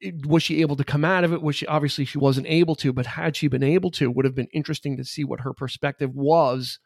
it- 0.00 0.26
was 0.26 0.42
she 0.42 0.62
able 0.62 0.74
to 0.74 0.82
come 0.82 1.04
out 1.04 1.22
of 1.22 1.32
it? 1.32 1.40
Was 1.40 1.54
she 1.54 1.66
obviously 1.68 2.04
she 2.04 2.18
wasn't 2.18 2.48
able 2.48 2.74
to, 2.74 2.92
but 2.92 3.06
had 3.06 3.36
she 3.36 3.46
been 3.46 3.62
able 3.62 3.92
to, 3.92 4.10
would 4.10 4.24
have 4.24 4.34
been 4.34 4.48
interesting 4.52 4.96
to 4.96 5.04
see 5.04 5.22
what 5.22 5.42
her 5.42 5.52
perspective 5.52 6.12
was 6.12 6.80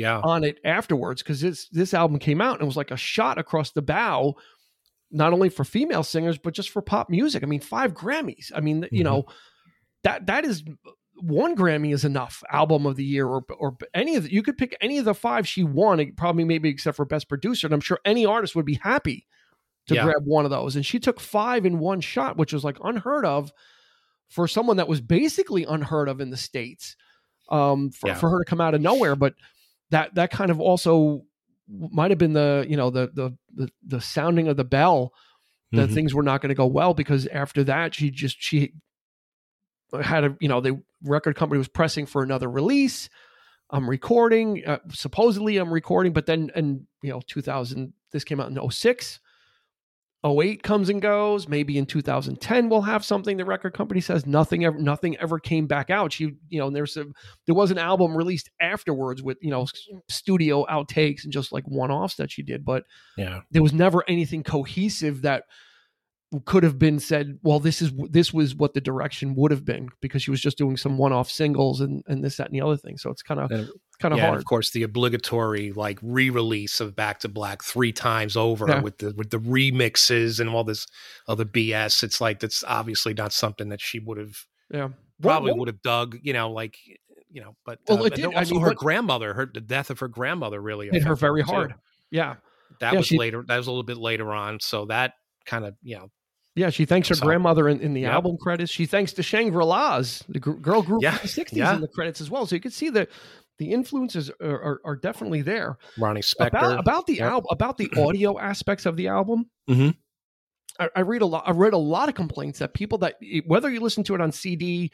yeah 0.00 0.20
on 0.20 0.44
it 0.44 0.58
afterwards. 0.64 1.22
Because 1.22 1.40
this 1.40 1.68
this 1.68 1.94
album 1.94 2.18
came 2.18 2.40
out 2.40 2.54
and 2.54 2.62
it 2.62 2.66
was 2.66 2.76
like 2.76 2.90
a 2.90 2.96
shot 2.96 3.38
across 3.38 3.70
the 3.72 3.82
bow, 3.82 4.34
not 5.10 5.32
only 5.32 5.48
for 5.48 5.64
female 5.64 6.02
singers 6.02 6.38
but 6.38 6.54
just 6.54 6.70
for 6.70 6.82
pop 6.82 7.08
music. 7.10 7.42
I 7.42 7.46
mean, 7.46 7.60
five 7.60 7.94
Grammys. 7.94 8.50
I 8.54 8.60
mean, 8.60 8.86
you 8.90 9.02
Mhm. 9.02 9.04
know 9.04 9.24
that 10.04 10.26
that 10.26 10.44
is 10.44 10.64
one 11.22 11.54
Grammy 11.54 11.92
is 11.92 12.04
enough. 12.04 12.42
Album 12.50 12.86
of 12.86 12.96
the 12.96 13.04
year 13.04 13.26
or 13.26 13.44
or 13.58 13.76
any 13.94 14.16
of 14.16 14.24
the, 14.24 14.32
you 14.32 14.42
could 14.42 14.56
pick 14.56 14.76
any 14.80 14.98
of 14.98 15.04
the 15.04 15.14
five 15.14 15.46
she 15.46 15.62
won. 15.64 16.12
Probably 16.16 16.44
maybe 16.44 16.68
except 16.70 16.96
for 16.96 17.04
best 17.04 17.28
producer, 17.28 17.66
and 17.66 17.74
I'm 17.74 17.80
sure 17.80 17.98
any 18.04 18.24
artist 18.24 18.56
would 18.56 18.64
be 18.66 18.80
happy 18.82 19.26
to 19.86 19.94
Yeah. 19.94 20.04
grab 20.04 20.22
one 20.24 20.44
of 20.44 20.50
those. 20.50 20.76
And 20.76 20.86
she 20.86 20.98
took 20.98 21.20
five 21.20 21.66
in 21.66 21.78
one 21.78 22.00
shot, 22.00 22.36
which 22.38 22.52
was 22.52 22.64
like 22.64 22.78
unheard 22.82 23.24
of 23.24 23.52
for 24.28 24.46
someone 24.46 24.76
that 24.78 24.88
was 24.88 25.00
basically 25.00 25.64
unheard 25.64 26.08
of 26.08 26.20
in 26.20 26.30
the 26.30 26.36
states. 26.36 26.96
Um, 27.50 27.90
for, 27.90 28.08
Yeah. 28.10 28.14
for 28.14 28.30
her 28.30 28.38
to 28.44 28.48
come 28.48 28.60
out 28.60 28.74
of 28.74 28.80
nowhere, 28.80 29.16
but 29.16 29.34
that 29.90 30.14
that 30.14 30.30
kind 30.30 30.50
of 30.50 30.60
also 30.60 31.24
might 31.68 32.10
have 32.10 32.18
been 32.18 32.32
the 32.32 32.66
you 32.68 32.76
know 32.76 32.90
the 32.90 33.10
the 33.14 33.36
the, 33.54 33.70
the 33.86 34.00
sounding 34.00 34.48
of 34.48 34.56
the 34.56 34.64
bell 34.64 35.12
that 35.72 35.88
Mhm. 35.88 35.94
things 35.94 36.14
were 36.14 36.22
not 36.22 36.40
going 36.40 36.48
to 36.48 36.54
go 36.54 36.66
well 36.66 36.94
because 36.94 37.26
after 37.28 37.62
that 37.64 37.94
she 37.94 38.10
just 38.10 38.36
she 38.42 38.72
had 40.02 40.24
a 40.24 40.36
you 40.40 40.48
know 40.48 40.60
the 40.60 40.80
record 41.04 41.36
company 41.36 41.58
was 41.58 41.68
pressing 41.68 42.06
for 42.06 42.22
another 42.22 42.48
release 42.48 43.08
i'm 43.70 43.88
recording 43.88 44.62
uh, 44.66 44.78
supposedly 44.90 45.56
i'm 45.56 45.72
recording 45.72 46.12
but 46.12 46.26
then 46.26 46.50
and 46.54 46.86
you 47.02 47.10
know 47.10 47.20
2000 47.26 47.92
this 48.12 48.24
came 48.24 48.40
out 48.40 48.50
in 48.50 48.70
06 48.70 49.20
08 50.24 50.62
comes 50.62 50.88
and 50.88 51.00
goes. 51.00 51.48
Maybe 51.48 51.78
in 51.78 51.86
2010 51.86 52.68
we'll 52.68 52.82
have 52.82 53.04
something. 53.04 53.36
The 53.36 53.44
record 53.44 53.74
company 53.74 54.00
says 54.00 54.26
nothing 54.26 54.64
ever 54.64 54.78
nothing 54.78 55.16
ever 55.16 55.38
came 55.38 55.66
back 55.66 55.90
out. 55.90 56.12
She 56.12 56.32
you 56.48 56.58
know 56.58 56.66
and 56.66 56.76
there's 56.76 56.96
a 56.96 57.06
there 57.46 57.54
was 57.54 57.70
an 57.70 57.78
album 57.78 58.16
released 58.16 58.50
afterwards 58.60 59.22
with 59.22 59.38
you 59.40 59.50
know 59.50 59.66
studio 60.08 60.66
outtakes 60.70 61.24
and 61.24 61.32
just 61.32 61.52
like 61.52 61.64
one-offs 61.66 62.16
that 62.16 62.30
she 62.30 62.42
did 62.42 62.64
but 62.64 62.84
yeah. 63.16 63.40
there 63.50 63.62
was 63.62 63.72
never 63.72 64.04
anything 64.08 64.42
cohesive 64.42 65.22
that 65.22 65.44
could 66.44 66.62
have 66.62 66.78
been 66.78 67.00
said 67.00 67.38
well 67.42 67.58
this 67.58 67.82
is 67.82 67.90
this 68.08 68.32
was 68.32 68.54
what 68.54 68.72
the 68.74 68.80
direction 68.80 69.34
would 69.34 69.50
have 69.50 69.64
been 69.64 69.88
because 70.00 70.22
she 70.22 70.30
was 70.30 70.40
just 70.40 70.56
doing 70.56 70.76
some 70.76 70.96
one-off 70.96 71.28
singles 71.28 71.80
and 71.80 72.04
and 72.06 72.22
this 72.22 72.36
that 72.36 72.46
and 72.46 72.54
the 72.54 72.60
other 72.64 72.76
thing 72.76 72.96
so 72.96 73.10
it's 73.10 73.22
kind 73.22 73.40
of 73.40 73.50
kind 73.50 74.14
of 74.14 74.18
yeah, 74.18 74.24
and 74.24 74.30
hard 74.30 74.38
of 74.38 74.44
course 74.44 74.70
the 74.70 74.84
obligatory 74.84 75.72
like 75.72 75.98
re-release 76.02 76.80
of 76.80 76.94
Back 76.94 77.18
to 77.20 77.28
Black 77.28 77.64
three 77.64 77.90
times 77.92 78.36
over 78.36 78.66
Yeah. 78.68 78.80
with 78.80 78.98
the 78.98 79.12
with 79.16 79.30
the 79.30 79.38
remixes 79.38 80.38
and 80.38 80.48
all 80.48 80.62
this 80.62 80.86
other 81.26 81.44
BS. 81.44 82.02
It's 82.04 82.20
like 82.20 82.38
that's 82.40 82.62
obviously 82.64 83.12
not 83.12 83.32
something 83.32 83.68
that 83.70 83.80
she 83.80 83.98
would 83.98 84.18
have 84.18 84.36
yeah 84.72 84.88
probably 85.20 85.52
would 85.52 85.68
have 85.68 85.82
dug, 85.82 86.16
you 86.22 86.32
know, 86.32 86.50
like 86.52 86.76
you 87.32 87.40
know. 87.42 87.56
But 87.66 87.80
Well, 87.88 88.02
uh, 88.02 88.06
it 88.06 88.14
did- 88.14 88.26
I 88.26 88.38
also 88.38 88.54
mean, 88.54 88.62
her 88.62 88.68
what- 88.68 88.76
grandmother, 88.76 89.34
her 89.34 89.50
the 89.52 89.60
death 89.60 89.90
of 89.90 89.98
her 89.98 90.08
grandmother 90.08 90.60
really 90.62 90.88
hit 90.90 91.02
her 91.02 91.16
very 91.16 91.42
too. 91.42 91.50
hard 91.50 91.74
yeah 92.12 92.36
That 92.78 92.92
Yeah, 92.92 92.98
was 93.00 93.06
she- 93.08 93.18
later. 93.18 93.44
That 93.46 93.56
was 93.56 93.66
a 93.66 93.70
little 93.70 93.82
bit 93.82 93.96
later 93.98 94.32
on. 94.32 94.60
So 94.60 94.86
that 94.86 95.14
kind 95.44 95.64
of 95.64 95.74
you 95.82 95.96
know 95.96 96.10
yeah 96.60 96.70
she 96.70 96.84
thanks 96.84 97.08
her 97.08 97.14
So- 97.14 97.24
grandmother 97.26 97.68
in, 97.68 97.80
in 97.80 97.92
the 97.94 98.04
album 98.06 98.36
credits 98.40 98.70
she 98.70 98.86
thanks 98.86 99.12
the 99.14 99.22
shangri-las 99.22 100.22
the 100.28 100.38
gr- 100.38 100.52
girl 100.52 100.82
group 100.82 101.02
Yeah, 101.02 101.16
of 101.16 101.22
the 101.22 101.28
60s 101.28 101.52
yeah. 101.52 101.74
in 101.74 101.80
the 101.80 101.88
credits 101.88 102.20
as 102.20 102.30
well 102.30 102.46
so 102.46 102.54
you 102.54 102.60
can 102.60 102.70
see 102.70 102.90
that 102.90 103.08
the 103.58 103.72
influences 103.72 104.30
are, 104.40 104.62
are, 104.62 104.80
are 104.84 104.96
definitely 104.96 105.42
there 105.42 105.76
Ronnie 105.98 106.20
Spector. 106.22 106.48
about 106.48 106.78
about 106.78 107.06
the 107.06 107.14
Yep. 107.14 107.30
album 107.30 107.46
about 107.50 107.76
the 107.78 107.90
audio 107.98 108.38
aspects 108.38 108.86
of 108.86 108.96
the 108.96 109.08
album 109.08 109.50
Mhm. 109.68 109.96
I, 110.78 110.88
I 110.96 111.00
read 111.00 111.20
a 111.22 111.26
lot. 111.26 111.42
I 111.46 111.50
read 111.50 111.74
a 111.74 111.78
lot 111.78 112.08
of 112.08 112.14
complaints 112.14 112.60
that 112.60 112.72
people 112.74 112.98
that 112.98 113.16
whether 113.46 113.68
you 113.68 113.80
listen 113.80 114.02
to 114.04 114.14
it 114.14 114.20
on 114.20 114.32
CD 114.32 114.90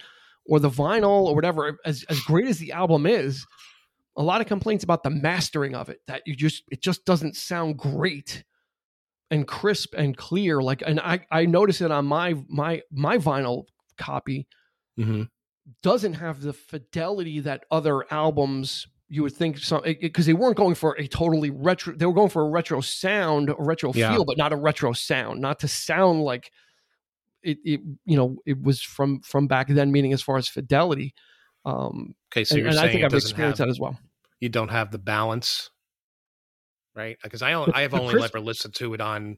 or 0.46 0.58
the 0.58 0.70
vinyl 0.70 1.26
or 1.26 1.34
whatever, 1.34 1.78
as 1.84 2.04
as 2.08 2.18
great 2.20 2.48
as 2.48 2.58
the 2.58 2.72
album 2.72 3.06
is, 3.06 3.46
a 4.16 4.22
lot 4.22 4.40
of 4.40 4.46
complaints 4.48 4.82
about 4.82 5.02
the 5.04 5.10
mastering 5.10 5.74
of 5.76 5.88
it. 5.88 6.00
That 6.08 6.22
you 6.26 6.34
just 6.34 6.64
it 6.72 6.80
just 6.82 7.04
doesn't 7.04 7.36
sound 7.36 7.76
great 7.78 8.42
and 9.30 9.46
crisp 9.46 9.94
and 9.96 10.16
clear. 10.16 10.62
Like, 10.62 10.82
and 10.86 11.00
I 11.00 11.20
I 11.30 11.46
notice 11.46 11.80
it 11.80 11.90
on 11.90 12.06
my 12.06 12.34
my 12.48 12.82
my 12.90 13.18
vinyl 13.18 13.64
copy. 13.98 14.46
Mm-hmm. 14.98 15.22
Doesn't 15.82 16.14
have 16.14 16.40
the 16.40 16.52
fidelity 16.52 17.40
that 17.40 17.64
other 17.70 18.04
albums 18.12 18.86
you 19.08 19.22
would 19.22 19.32
think 19.32 19.58
some 19.58 19.82
because 20.00 20.26
they 20.26 20.34
weren't 20.34 20.56
going 20.56 20.74
for 20.74 20.92
a 20.94 21.06
totally 21.06 21.50
retro 21.50 21.94
they 21.94 22.06
were 22.06 22.12
going 22.12 22.28
for 22.28 22.42
a 22.42 22.48
retro 22.48 22.80
sound 22.80 23.50
a 23.50 23.54
retro 23.56 23.92
Yeah. 23.94 24.12
feel 24.12 24.24
but 24.24 24.36
not 24.36 24.52
a 24.52 24.56
retro 24.56 24.92
sound 24.92 25.40
not 25.40 25.60
to 25.60 25.68
sound 25.68 26.22
like 26.22 26.50
it, 27.44 27.58
it 27.64 27.80
you 28.04 28.16
know 28.16 28.36
it 28.46 28.60
was 28.60 28.82
from 28.82 29.20
from 29.20 29.46
back 29.46 29.68
then 29.68 29.92
meaning 29.92 30.12
as 30.12 30.22
far 30.22 30.38
as 30.38 30.48
fidelity 30.48 31.14
um 31.64 32.16
Okay, 32.32 32.42
so 32.42 32.56
and, 32.56 32.62
you're 32.62 32.70
and 32.70 32.78
i 32.80 32.82
saying 32.82 32.92
think 32.94 33.02
it 33.02 33.06
i've 33.06 33.14
experienced 33.14 33.58
have 33.58 33.68
that 33.68 33.70
as 33.70 33.78
well 33.78 33.96
you 34.40 34.48
don't 34.48 34.68
have 34.68 34.90
the 34.90 34.98
balance, 34.98 35.70
right? 36.96 37.16
Uh, 37.22 37.24
because 37.24 37.42
I 37.42 37.52
only, 37.52 37.72
I 37.74 37.82
have 37.82 37.94
only 37.94 38.22
ever 38.22 38.40
listened 38.40 38.74
to 38.76 38.94
it 38.94 39.00
on 39.00 39.36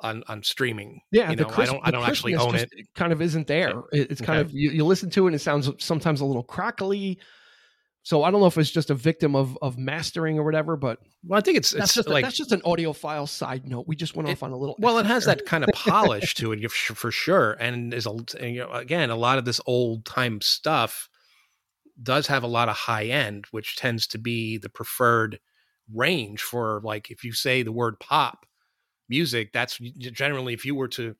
on 0.00 0.22
on 0.28 0.42
streaming. 0.42 1.00
yeah 1.12 1.30
you 1.30 1.36
know, 1.36 1.46
I 1.46 1.50
crisp- 1.50 1.72
don't 1.72 1.86
I 1.86 1.90
don't 1.92 2.04
actually 2.08 2.34
own 2.34 2.52
just 2.52 2.72
it. 2.72 2.86
kind 2.94 3.12
of 3.12 3.22
isn't 3.22 3.48
eh, 3.50 3.54
there 3.54 3.82
it's 3.92 4.20
kind 4.20 4.40
Okay. 4.40 4.48
of 4.48 4.52
you, 4.52 4.70
you 4.70 4.84
listen 4.84 5.10
to 5.10 5.24
it 5.24 5.28
and 5.28 5.36
it 5.36 5.38
sounds 5.40 5.70
sometimes 5.78 6.20
a 6.20 6.24
little 6.24 6.42
crackly 6.42 7.20
so 8.02 8.24
i 8.24 8.30
don't 8.32 8.40
know 8.40 8.48
if 8.48 8.58
it's 8.58 8.72
just 8.72 8.90
a 8.90 8.96
victim 8.96 9.36
of 9.36 9.56
of 9.62 9.78
mastering 9.78 10.40
or 10.40 10.44
whatever 10.44 10.76
but 10.76 10.98
Well, 11.24 11.38
I 11.38 11.40
think 11.40 11.56
it's 11.56 11.70
that's 11.70 11.84
it's 11.84 11.94
just 11.94 12.08
a- 12.08 12.10
like 12.12 12.24
that's 12.24 12.36
just 12.36 12.50
an 12.50 12.62
audiophile 12.62 13.28
side 13.28 13.64
note 13.64 13.86
we 13.86 13.94
just 13.94 14.16
went 14.16 14.28
It- 14.28 14.32
off 14.32 14.42
on 14.42 14.50
a 14.50 14.56
little 14.56 14.74
well, 14.80 14.98
it 14.98 15.06
has 15.06 15.24
there. 15.24 15.36
that 15.36 15.46
kind 15.46 15.62
of 15.62 15.70
polish 15.72 16.34
to 16.34 16.50
it 16.56 16.68
for 16.72 16.94
for 16.96 17.10
sure, 17.12 17.52
and 17.60 17.94
is 17.94 18.06
a 18.06 18.10
and, 18.40 18.54
you 18.56 18.60
know, 18.62 18.72
again 18.72 19.10
a 19.10 19.14
lot 19.16 19.38
of 19.38 19.44
this 19.44 19.60
old 19.66 20.04
time 20.04 20.40
stuff 20.40 21.08
does 22.02 22.26
have 22.26 22.42
a 22.42 22.48
lot 22.48 22.68
of 22.68 22.74
high 22.74 23.04
end, 23.04 23.44
which 23.52 23.76
tends 23.76 24.08
to 24.08 24.18
be 24.18 24.58
the 24.58 24.68
preferred 24.70 25.38
range 25.92 26.42
for 26.42 26.80
like 26.84 27.10
if 27.10 27.24
you 27.24 27.32
say 27.32 27.62
the 27.62 27.72
word 27.72 27.98
pop 28.00 28.46
music, 29.08 29.52
that's 29.52 29.78
generally 29.78 30.54
if 30.54 30.64
you 30.66 30.74
were 30.74 30.88
to 30.88 31.16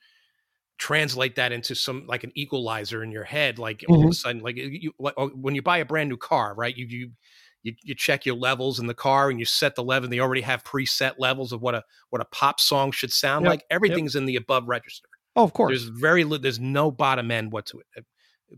translate 0.79 1.37
that 1.37 1.53
into 1.53 1.75
some 1.75 2.07
like 2.07 2.25
an 2.25 2.33
equalizer 2.35 3.03
in 3.03 3.13
your 3.13 3.25
head, 3.25 3.59
like 3.59 3.85
all 3.89 4.05
of 4.05 4.11
a 4.11 4.13
Mhm. 4.13 4.15
sudden, 4.15 4.43
like 4.43 4.57
you 4.57 4.93
like, 4.99 5.15
oh, 5.17 5.29
when 5.31 5.55
you 5.55 5.63
buy 5.63 5.79
a 5.79 5.85
brand 5.85 6.09
new 6.09 6.17
car, 6.17 6.55
right? 6.55 6.77
You 6.77 6.87
you 6.87 7.13
you, 7.63 7.75
you 7.85 7.95
check 7.95 8.27
your 8.27 8.35
levels 8.37 8.81
in 8.81 8.89
the 8.89 8.95
car 8.95 9.31
and 9.31 9.39
you 9.39 9.45
set 9.47 9.77
the 9.77 9.85
level. 9.85 10.07
And 10.07 10.13
They 10.13 10.19
already 10.21 10.41
have 10.43 10.65
preset 10.65 11.15
levels 11.19 11.53
of 11.53 11.63
what 11.63 11.75
a 11.77 11.85
what 12.11 12.21
a 12.23 12.27
pop 12.27 12.61
song 12.61 12.91
should 12.93 13.13
sound 13.13 13.45
Yep, 13.45 13.47
like. 13.47 13.65
Everything's 13.71 14.17
in 14.17 14.27
the 14.27 14.37
above 14.37 14.67
register. 14.69 15.09
oh 15.37 15.45
of 15.45 15.53
course 15.53 15.79
There's 15.79 15.85
very 15.85 16.25
li- 16.25 16.39
there's 16.39 16.61
no 16.61 16.91
bottom 16.91 17.31
end 17.31 17.53
what 17.53 17.67
to 17.67 17.81
it 17.97 18.05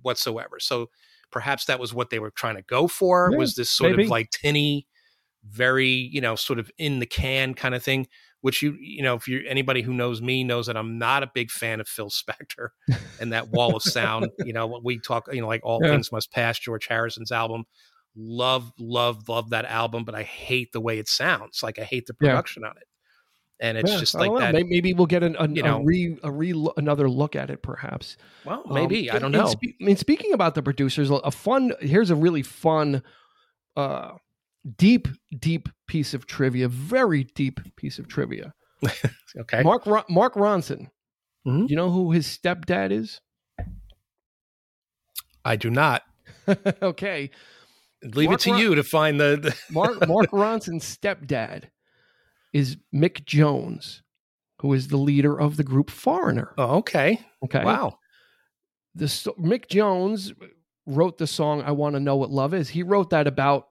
whatsoever. 0.02 0.58
So 0.60 0.90
perhaps 1.30 1.66
that 1.66 1.80
was 1.80 1.94
what 1.94 2.10
they 2.10 2.18
were 2.18 2.30
trying 2.30 2.56
to 2.56 2.62
go 2.62 2.88
for. 2.88 3.32
Yeah, 3.32 3.36
was 3.36 3.54
this 3.54 3.70
sort 3.70 3.92
maybe. 3.92 4.04
of 4.04 4.08
like 4.10 4.30
tinny, 4.30 4.86
very 5.48 5.88
you 5.88 6.20
know 6.20 6.34
sort 6.36 6.58
of 6.58 6.70
in 6.78 7.00
the 7.00 7.06
can 7.06 7.54
kind 7.54 7.74
of 7.74 7.82
thing. 7.82 8.06
Which 8.40 8.62
you 8.62 8.76
you 8.80 9.02
know 9.02 9.14
if 9.14 9.26
you 9.28 9.42
anybody 9.48 9.82
who 9.82 9.94
knows 9.94 10.20
me 10.20 10.44
knows 10.44 10.66
that 10.66 10.76
I'm 10.76 10.98
not 10.98 11.22
a 11.22 11.30
big 11.34 11.50
fan 11.50 11.80
of 11.80 11.88
Phil 11.88 12.10
Spector 12.10 12.68
and 13.18 13.32
that 13.32 13.48
wall 13.50 13.76
of 13.76 13.82
sound. 13.82 14.30
you 14.38 14.52
know 14.52 14.66
what 14.66 14.84
we 14.84 15.00
talk 15.00 15.32
you 15.32 15.40
know 15.40 15.46
like 15.48 15.62
all 15.64 15.80
Yeah. 15.82 15.90
things 15.92 16.12
must 16.12 16.30
pass 16.32 16.58
George 16.58 16.86
Harrison's 16.86 17.32
album. 17.32 17.64
Love 18.16 18.70
love 18.78 19.28
love 19.28 19.50
that 19.50 19.64
album, 19.64 20.04
but 20.04 20.14
I 20.14 20.22
hate 20.22 20.72
the 20.72 20.80
way 20.80 20.98
it 20.98 21.08
sounds. 21.08 21.62
Like 21.62 21.78
I 21.78 21.84
hate 21.84 22.06
the 22.06 22.14
Yeah. 22.20 22.28
production 22.28 22.64
on 22.64 22.76
it. 22.76 22.84
And 23.60 23.78
it's 23.78 23.90
Yeah, 23.90 23.98
just 23.98 24.14
like 24.14 24.36
that. 24.38 24.52
Maybe, 24.52 24.68
maybe 24.68 24.94
we'll 24.94 25.06
get 25.06 25.22
an, 25.22 25.36
a, 25.38 25.48
you 25.48 25.62
a 25.62 25.62
know. 25.62 25.82
re, 25.84 26.18
a 26.22 26.30
re 26.30 26.68
another 26.76 27.08
look 27.08 27.36
at 27.36 27.50
it, 27.50 27.62
perhaps. 27.62 28.16
Well, 28.44 28.64
Um, 28.68 28.74
maybe 28.74 29.10
I 29.10 29.18
don't 29.18 29.32
know. 29.32 29.54
I 29.64 29.84
mean, 29.84 29.96
speaking 29.96 30.32
about 30.32 30.54
the 30.54 30.62
producers, 30.62 31.08
a 31.10 31.30
fun 31.30 31.72
here's 31.80 32.10
a 32.10 32.16
really 32.16 32.42
fun, 32.42 33.02
uh, 33.76 34.12
deep, 34.76 35.08
deep 35.38 35.68
piece 35.86 36.14
of 36.14 36.26
trivia. 36.26 36.68
Very 36.68 37.24
deep 37.34 37.60
piece 37.76 37.98
of 37.98 38.08
trivia. 38.08 38.52
okay. 39.38 39.62
Mark 39.62 39.86
Ron- 39.86 40.04
Mark 40.08 40.34
Ronson. 40.34 40.88
Mhm. 41.46 41.68
You 41.68 41.76
know 41.76 41.90
who 41.90 42.10
his 42.12 42.26
stepdad 42.26 42.90
is? 42.90 43.20
I 45.44 45.56
do 45.56 45.70
not. 45.70 46.02
okay, 46.82 47.30
Leave 48.02 48.28
Mark 48.28 48.40
it 48.40 48.44
to 48.44 48.50
Ron- 48.52 48.60
you 48.60 48.74
to 48.74 48.82
find 48.82 49.20
the. 49.20 49.38
the 49.40 49.56
Mark 49.70 50.06
Mark 50.08 50.30
Ronson's 50.30 50.84
stepdad 50.84 51.64
is 52.52 52.76
Mick 52.94 53.24
Jones, 53.24 54.02
who 54.60 54.72
is 54.72 54.88
the 54.88 54.96
leader 54.96 55.38
of 55.38 55.56
the 55.56 55.64
group 55.64 55.90
Foreigner. 55.90 56.54
oh, 56.58 56.76
okay. 56.78 57.20
Okay, 57.44 57.64
Wow. 57.64 57.98
the 58.94 59.06
Mick 59.06 59.68
Jones 59.68 60.32
wrote 60.86 61.18
the 61.18 61.26
song 61.26 61.62
"I 61.62 61.72
Want 61.72 61.94
to 61.94 62.00
Know 62.00 62.16
What 62.16 62.30
Love 62.30 62.54
Is." 62.54 62.68
He 62.70 62.82
wrote 62.82 63.10
that 63.10 63.26
about 63.26 63.66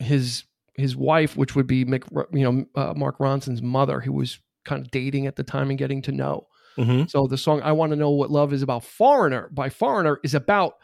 his 0.00 0.44
his 0.74 0.96
wife, 0.96 1.36
which 1.36 1.54
would 1.54 1.66
be 1.66 1.84
Mick, 1.84 2.04
you 2.32 2.50
know, 2.50 2.64
uh, 2.74 2.94
Mark 2.96 3.18
Ronson's 3.18 3.62
mother, 3.62 4.00
who 4.00 4.12
was 4.12 4.38
kind 4.64 4.82
of 4.84 4.90
dating 4.90 5.26
at 5.26 5.36
the 5.36 5.42
time 5.42 5.70
and 5.70 5.78
getting 5.78 6.02
to 6.02 6.12
know. 6.12 6.46
Mm-hmm. 6.78 7.06
So 7.08 7.26
the 7.26 7.38
song 7.38 7.60
"I 7.62 7.72
Want 7.72 7.90
to 7.90 7.96
Know 7.96 8.10
What 8.10 8.30
Love 8.30 8.52
Is" 8.52 8.62
about 8.62 8.84
Foreigner 8.84 9.48
by 9.52 9.68
Foreigner 9.68 10.18
is 10.24 10.34
about 10.34 10.74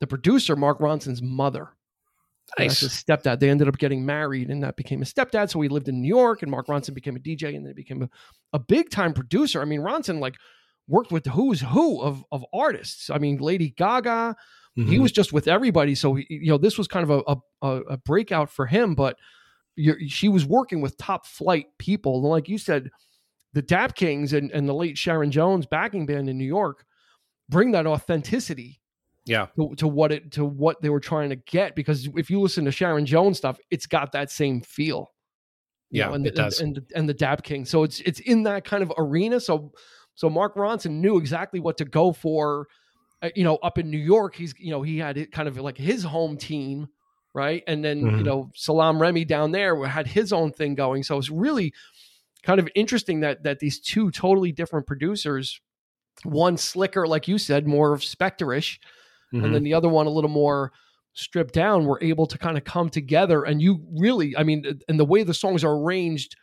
the 0.00 0.06
producer 0.06 0.56
Mark 0.56 0.78
Ronson's 0.80 1.22
mother. 1.22 1.74
And 2.56 2.70
That's 2.70 2.82
Nice. 2.82 2.92
his 2.92 3.04
stepdad. 3.04 3.40
They 3.40 3.50
ended 3.50 3.68
up 3.68 3.76
getting 3.76 4.06
married, 4.06 4.48
and 4.48 4.62
that 4.62 4.76
became 4.76 5.00
his 5.00 5.12
stepdad. 5.12 5.50
So 5.50 5.60
he 5.60 5.68
lived 5.68 5.88
in 5.88 6.00
New 6.00 6.08
York, 6.08 6.42
and 6.42 6.50
Mark 6.50 6.66
Ronson 6.66 6.94
became 6.94 7.14
a 7.14 7.20
DJ, 7.20 7.54
and 7.54 7.66
then 7.66 7.74
became 7.74 8.02
a, 8.02 8.08
a 8.54 8.58
big 8.58 8.90
time 8.90 9.12
producer. 9.12 9.60
I 9.60 9.66
mean, 9.66 9.80
Ronson 9.80 10.18
like 10.18 10.36
worked 10.88 11.12
with 11.12 11.24
the 11.24 11.30
who's 11.30 11.60
who 11.60 12.00
of 12.00 12.24
of 12.32 12.44
artists. 12.52 13.10
I 13.10 13.18
mean, 13.18 13.36
Lady 13.36 13.70
Gaga. 13.70 14.34
He 14.86 14.96
Mhm. 14.96 15.02
was 15.02 15.10
just 15.12 15.32
with 15.32 15.48
everybody. 15.48 15.96
So 15.96 16.14
he, 16.14 16.24
you 16.28 16.50
know, 16.50 16.58
this 16.58 16.78
was 16.78 16.86
kind 16.86 17.10
of 17.10 17.22
a 17.26 17.36
a, 17.66 17.76
a 17.90 17.96
breakout 17.98 18.48
for 18.48 18.64
him. 18.66 18.94
But 18.94 19.16
you're, 19.74 19.98
she 20.08 20.28
was 20.28 20.46
working 20.46 20.80
with 20.80 20.96
top 20.98 21.26
flight 21.26 21.66
people, 21.78 22.16
and 22.20 22.24
like 22.24 22.48
you 22.48 22.58
said, 22.58 22.90
the 23.54 23.62
Dap 23.62 23.96
Kings 23.96 24.32
and 24.32 24.52
and 24.52 24.68
the 24.68 24.74
late 24.74 24.96
Sharon 24.96 25.30
Jones 25.32 25.66
backing 25.66 26.06
band 26.06 26.28
in 26.28 26.38
New 26.38 26.44
York 26.46 26.84
bring 27.48 27.72
that 27.72 27.86
authenticity 27.86 28.78
Yeah. 29.24 29.46
to, 29.56 29.74
to 29.76 29.88
what 29.88 30.12
it 30.12 30.30
to 30.32 30.44
what 30.44 30.80
they 30.82 30.90
were 30.90 31.00
trying 31.00 31.30
to 31.30 31.36
get 31.36 31.74
because 31.74 32.08
if 32.14 32.30
you 32.30 32.40
listen 32.40 32.64
to 32.66 32.70
Sharon 32.70 33.04
Jones 33.06 33.38
stuff, 33.38 33.58
it's 33.70 33.86
got 33.86 34.12
that 34.12 34.30
same 34.30 34.60
feel. 34.60 35.12
Yeah, 35.90 36.08
know, 36.08 36.14
and, 36.14 36.26
it 36.26 36.34
the- 36.36 36.42
does. 36.42 36.60
And, 36.60 36.76
and, 36.76 36.86
and 36.94 37.08
the 37.08 37.14
Dap 37.14 37.42
King. 37.42 37.64
So 37.64 37.82
it's 37.82 37.98
it's 38.00 38.20
in 38.20 38.44
that 38.44 38.64
kind 38.64 38.82
of 38.84 38.92
arena. 38.98 39.40
So 39.40 39.72
so 40.14 40.28
Mark 40.30 40.54
Ronson 40.56 41.00
knew 41.00 41.16
exactly 41.18 41.58
what 41.58 41.78
to 41.78 41.84
go 41.84 42.12
for. 42.12 42.68
Uh, 43.22 43.30
you 43.34 43.44
know, 43.44 43.56
up 43.56 43.78
in 43.78 43.90
New 43.90 43.98
York, 43.98 44.36
he's 44.36 44.54
you 44.58 44.70
know 44.70 44.82
he 44.82 44.98
had 44.98 45.16
it 45.18 45.32
kind 45.32 45.48
of 45.48 45.56
like 45.58 45.76
his 45.76 46.04
home 46.04 46.36
team, 46.36 46.88
right? 47.34 47.62
And 47.66 47.84
then 47.84 48.12
you 48.16 48.22
Mhm. 48.22 48.24
know 48.24 48.50
Salaam 48.54 49.00
Remi 49.00 49.24
down 49.24 49.52
there 49.52 49.84
had 49.86 50.06
his 50.06 50.32
own 50.32 50.52
thing 50.52 50.74
going. 50.74 51.02
So 51.02 51.18
it's 51.18 51.30
really 51.30 51.72
kind 52.44 52.60
of 52.60 52.68
interesting 52.74 53.20
that 53.20 53.42
that 53.44 53.58
these 53.58 53.80
two 53.80 54.10
totally 54.10 54.52
different 54.52 54.86
producers, 54.86 55.60
one 56.24 56.56
slicker 56.56 57.06
like 57.06 57.28
you 57.28 57.38
said, 57.38 57.66
more 57.66 57.92
of 57.94 58.02
Mhm. 59.34 59.44
and 59.44 59.54
then 59.54 59.62
the 59.64 59.74
other 59.74 59.88
one 59.88 60.06
a 60.06 60.10
little 60.10 60.30
more 60.30 60.72
stripped 61.14 61.54
down 61.54 61.84
were 61.86 61.98
able 62.02 62.26
to 62.26 62.38
kind 62.38 62.56
of 62.56 62.64
come 62.64 62.88
together 62.88 63.42
and 63.42 63.60
you 63.60 63.84
really 63.98 64.36
i 64.36 64.44
mean 64.44 64.64
and 64.88 65.00
the 65.00 65.04
way 65.04 65.22
the 65.24 65.34
songs 65.34 65.64
are 65.64 65.76
arranged 65.76 66.36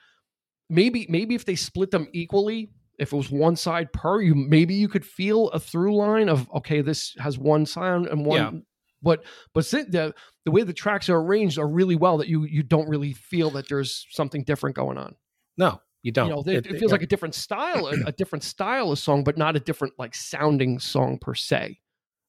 maybe 0.69 1.05
maybe 1.09 1.35
if 1.35 1.45
they 1.45 1.55
split 1.55 1.91
them 1.91 2.07
equally 2.13 2.69
if 2.99 3.13
it 3.13 3.15
was 3.15 3.29
one 3.29 3.55
side 3.55 3.91
per 3.93 4.21
you 4.21 4.35
maybe 4.35 4.73
you 4.73 4.87
could 4.87 5.05
feel 5.05 5.49
a 5.49 5.59
through 5.59 5.95
line 5.95 6.29
of 6.29 6.49
okay 6.53 6.81
this 6.81 7.15
has 7.19 7.37
one 7.37 7.65
sound 7.65 8.07
and 8.07 8.25
one 8.25 8.37
Yeah. 8.37 8.59
but 9.01 9.23
but 9.53 9.65
the 9.69 10.13
the 10.45 10.51
way 10.51 10.63
the 10.63 10.73
tracks 10.73 11.09
are 11.09 11.17
arranged 11.19 11.57
are 11.57 11.67
really 11.67 11.95
well 11.95 12.17
that 12.17 12.27
you 12.27 12.43
you 12.45 12.63
don't 12.63 12.89
really 12.89 13.13
feel 13.13 13.49
that 13.51 13.67
there's 13.69 14.05
something 14.11 14.43
different 14.43 14.75
going 14.75 14.97
on 14.97 15.15
no, 15.57 15.79
you 16.03 16.11
don't. 16.11 16.27
you 16.29 16.35
know 16.35 16.43
it, 16.45 16.65
it 16.67 16.79
feels 16.79 16.91
like 16.91 17.01
a 17.01 17.07
different 17.07 17.33
style 17.35 17.87
a, 17.87 17.93
a 18.07 18.11
different 18.11 18.43
style 18.43 18.91
of 18.91 18.99
song 18.99 19.23
but 19.23 19.37
not 19.37 19.55
a 19.55 19.59
different 19.59 19.93
like 19.97 20.13
sounding 20.15 20.79
song 20.79 21.17
per 21.19 21.33
se 21.33 21.79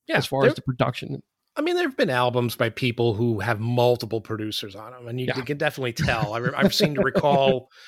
yeah. 0.06 0.16
as 0.16 0.26
far 0.26 0.46
as 0.46 0.54
the 0.54 0.62
production 0.62 1.22
I 1.58 1.62
mean, 1.62 1.74
there 1.74 1.88
have 1.88 1.96
been 1.96 2.10
albums 2.10 2.54
by 2.54 2.68
people 2.68 3.14
who 3.14 3.40
have 3.40 3.60
multiple 3.60 4.20
producers 4.20 4.76
on 4.76 4.92
them, 4.92 5.08
and 5.08 5.18
you, 5.18 5.24
Yeah. 5.26 5.38
you 5.38 5.42
can 5.42 5.56
definitely 5.56 5.94
tell. 5.94 6.34
I, 6.34 6.38
re- 6.38 6.52
I 6.54 6.68
seem 6.68 6.94
to 6.96 7.00
recall. 7.00 7.70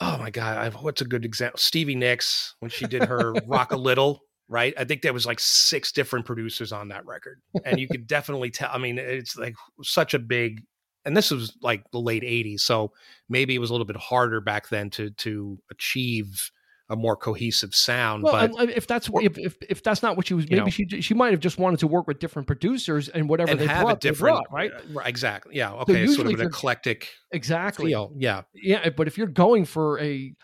Oh 0.00 0.18
my 0.18 0.30
god, 0.30 0.58
I, 0.58 0.70
what's 0.70 1.00
a 1.00 1.06
good 1.06 1.24
example? 1.24 1.58
Stevie 1.58 1.94
Nicks 1.94 2.56
when 2.60 2.70
she 2.70 2.86
did 2.86 3.04
her 3.04 3.32
"Rock 3.46 3.72
a 3.72 3.76
Little." 3.76 4.20
Right, 4.46 4.74
I 4.76 4.84
think 4.84 5.00
there 5.00 5.14
was 5.14 5.24
like 5.24 5.40
six 5.40 5.90
different 5.90 6.26
producers 6.26 6.70
on 6.70 6.88
that 6.88 7.06
record, 7.06 7.40
and 7.64 7.80
you 7.80 7.88
could 7.88 8.06
definitely 8.06 8.50
tell. 8.50 8.68
I 8.70 8.76
mean, 8.76 8.98
it's 8.98 9.38
like 9.38 9.54
such 9.82 10.12
a 10.12 10.18
big, 10.18 10.62
and 11.06 11.16
this 11.16 11.30
was 11.30 11.56
like 11.62 11.82
the 11.92 12.00
late 12.00 12.22
'80s, 12.22 12.60
so 12.60 12.92
maybe 13.28 13.54
it 13.54 13.58
was 13.58 13.70
a 13.70 13.72
little 13.72 13.86
bit 13.86 13.96
harder 13.96 14.42
back 14.42 14.68
then 14.68 14.90
to 14.90 15.10
to 15.10 15.58
achieve 15.70 16.50
a 16.90 16.96
more 16.96 17.16
cohesive 17.16 17.74
sound. 17.74 18.22
Well, 18.24 18.32
but 18.34 18.50
and- 18.50 18.58
and 18.60 18.70
if 18.70 18.86
that's 18.86 19.08
if, 19.14 19.38
if 19.38 19.56
if 19.70 19.82
that's 19.82 20.02
not 20.02 20.16
what 20.16 20.26
she 20.26 20.34
was, 20.34 20.44
You 20.44 20.56
maybe 20.58 20.64
know. 20.66 20.70
she 20.70 21.00
she 21.00 21.14
might 21.14 21.30
have 21.32 21.40
just 21.40 21.58
wanted 21.58 21.78
to 21.80 21.86
work 21.86 22.06
with 22.06 22.18
different 22.18 22.46
producers 22.46 23.08
and 23.08 23.28
whatever 23.28 23.50
and 23.52 23.60
they 23.60 23.66
have 23.66 23.82
brought, 23.84 23.96
a 23.96 23.98
different 24.00 24.36
brought, 24.48 24.52
right? 24.52 24.70
uh, 24.72 25.00
exactly 25.00 25.56
yeah 25.56 25.72
okay 25.72 26.02
it's 26.04 26.14
sort 26.14 26.26
of 26.26 26.38
an 26.38 26.46
eclectic 26.46 27.08
Exactly. 27.32 27.90
feel 27.90 28.12
yeah 28.16 28.42
Yeah, 28.54 28.90
but 28.90 29.06
if 29.06 29.16
you're 29.16 29.26
going 29.26 29.64
for 29.64 29.98
a 30.00 30.34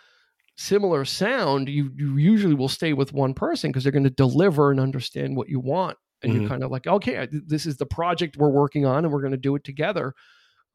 similar 0.57 1.05
sound, 1.05 1.69
you, 1.69 1.91
you 1.97 2.17
usually 2.17 2.55
will 2.55 2.69
stay 2.69 2.93
with 2.93 3.13
one 3.13 3.33
person 3.35 3.71
because 3.71 3.83
they're 3.83 3.93
going 3.93 4.05
to 4.05 4.11
deliver 4.11 4.71
and 4.71 4.79
understand 4.81 5.37
what 5.37 5.49
you 5.49 5.59
want. 5.61 5.97
And 6.23 6.33
Mhm. 6.33 6.41
you're 6.41 6.49
kind 6.49 6.63
of 6.63 6.71
like, 6.71 6.87
okay, 6.87 7.27
this 7.31 7.65
is 7.65 7.79
the 7.79 7.87
project 7.87 8.37
we're 8.37 8.51
working 8.51 8.85
on, 8.85 9.05
and 9.05 9.13
we're 9.13 9.23
going 9.23 9.31
to 9.33 9.39
do 9.39 9.55
it 9.57 9.65
together. 9.65 10.13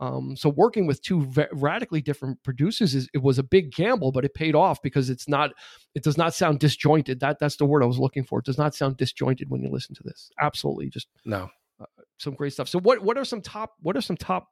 Um, 0.02 0.36
so 0.36 0.50
working 0.50 0.88
with 0.88 1.02
two 1.02 1.32
radically 1.54 2.02
different 2.02 2.44
producers 2.44 2.94
is 2.96 3.08
it 3.14 3.24
was 3.24 3.40
a 3.40 3.44
big 3.44 3.72
gamble, 3.72 4.12
but 4.12 4.26
it 4.26 4.34
paid 4.34 4.54
off 4.54 4.82
because 4.82 5.10
it's 5.10 5.28
not 5.30 5.52
it 5.96 6.04
does 6.04 6.18
not 6.18 6.34
sound 6.34 6.60
disjointed. 6.60 7.22
That 7.22 7.40
that's 7.40 7.56
the 7.56 7.66
word 7.66 7.82
I 7.82 7.86
was 7.86 7.98
looking 8.00 8.24
for. 8.26 8.40
It 8.40 8.46
does 8.46 8.58
not 8.58 8.76
sound 8.76 8.98
disjointed 8.98 9.50
when 9.50 9.62
you 9.62 9.70
listen 9.70 9.96
to 9.96 10.04
this. 10.04 10.30
Absolutely, 10.42 10.90
just 10.90 11.08
No. 11.24 11.50
some 12.18 12.34
great 12.34 12.52
stuff. 12.54 12.68
So 12.68 12.80
what 12.80 13.02
what 13.04 13.18
are 13.18 13.24
some 13.26 13.42
top 13.42 13.76
what 13.82 13.96
are 13.96 14.02
some 14.02 14.18
top 14.18 14.48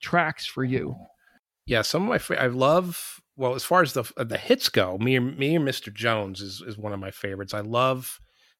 tracks 0.00 0.46
for 0.46 0.64
you? 0.64 0.94
Yeah, 1.66 1.82
some 1.82 2.02
of 2.04 2.08
my 2.08 2.18
fa- 2.18 2.42
I 2.42 2.46
love 2.46 3.20
well 3.36 3.54
as 3.54 3.64
far 3.64 3.82
as 3.82 3.92
the 3.92 4.04
uh, 4.16 4.24
the 4.24 4.38
hits 4.38 4.70
go. 4.70 4.96
Me 4.98 5.16
and 5.16 5.36
me 5.38 5.56
and 5.56 5.66
Mr. 5.68 5.92
Jones 5.92 6.40
is 6.40 6.62
is 6.66 6.78
one 6.78 6.92
of 6.94 7.00
my 7.00 7.10
favorites. 7.10 7.52
I 7.52 7.60
love 7.60 8.18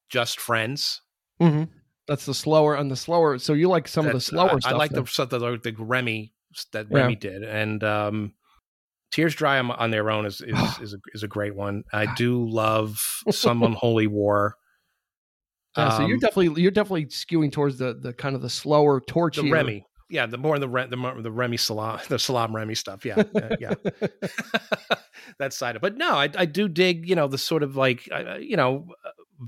Just 0.09 0.39
Friends. 0.39 1.01
Mm-hmm. 1.41 1.63
That's 2.07 2.25
the 2.25 2.33
slower 2.33 2.75
and 2.75 2.89
the 2.89 2.95
slower. 2.95 3.37
So 3.39 3.53
you 3.53 3.67
like 3.69 3.87
some 3.87 4.05
of 4.07 4.13
the 4.13 4.21
slower 4.21 4.55
I, 4.55 4.59
stuff. 4.59 4.73
I 4.73 4.75
like 4.75 4.91
then. 4.91 5.03
the 5.03 5.09
stuff 5.09 5.29
that 5.29 5.39
the, 5.39 5.57
the 5.61 5.75
Remi 5.77 6.33
that 6.73 6.87
Yeah. 6.89 6.97
Remi 6.99 7.15
did, 7.15 7.43
and 7.43 7.83
um, 7.83 8.33
Tears 9.11 9.35
Dry 9.35 9.59
on, 9.59 9.71
on 9.71 9.91
their 9.91 10.09
own 10.09 10.25
is 10.25 10.41
is 10.41 10.57
is 10.81 10.93
a, 10.93 10.97
is 11.13 11.23
a 11.23 11.27
great 11.27 11.55
one. 11.55 11.83
I 11.93 12.13
do 12.15 12.47
love 12.49 12.99
Some 13.31 13.61
Unholy 13.63 14.07
War. 14.07 14.55
Yeah, 15.75 15.95
so 15.97 16.05
you're 16.07 16.15
Um, 16.15 16.19
definitely 16.19 16.61
you're 16.61 16.71
definitely 16.71 17.05
skewing 17.07 17.51
towards 17.51 17.77
the 17.77 17.93
the 18.01 18.13
kind 18.13 18.35
of 18.35 18.41
the 18.41 18.49
slower 18.49 18.99
torch. 19.01 19.35
the 19.35 19.51
Remi. 19.51 19.85
Yeah, 20.09 20.25
the 20.25 20.37
more 20.37 20.57
the 20.57 20.69
Re- 20.69 20.87
the 20.87 20.95
more 20.95 21.21
the 21.21 21.29
Remi 21.31 21.57
Salaam 21.57 21.99
the 22.07 22.17
Salaam 22.17 22.55
Remi 22.55 22.73
stuff. 22.75 23.03
Yeah, 23.05 23.21
uh, 23.35 23.55
yeah, 23.59 23.73
that 25.39 25.53
side 25.53 25.75
of. 25.75 25.81
But 25.81 25.97
no, 25.97 26.13
I 26.15 26.29
I 26.35 26.45
do 26.45 26.67
dig 26.67 27.07
you 27.07 27.15
know 27.15 27.27
the 27.27 27.37
sort 27.37 27.63
of 27.63 27.75
like 27.75 28.07
uh, 28.11 28.37
you 28.39 28.55
know 28.55 28.87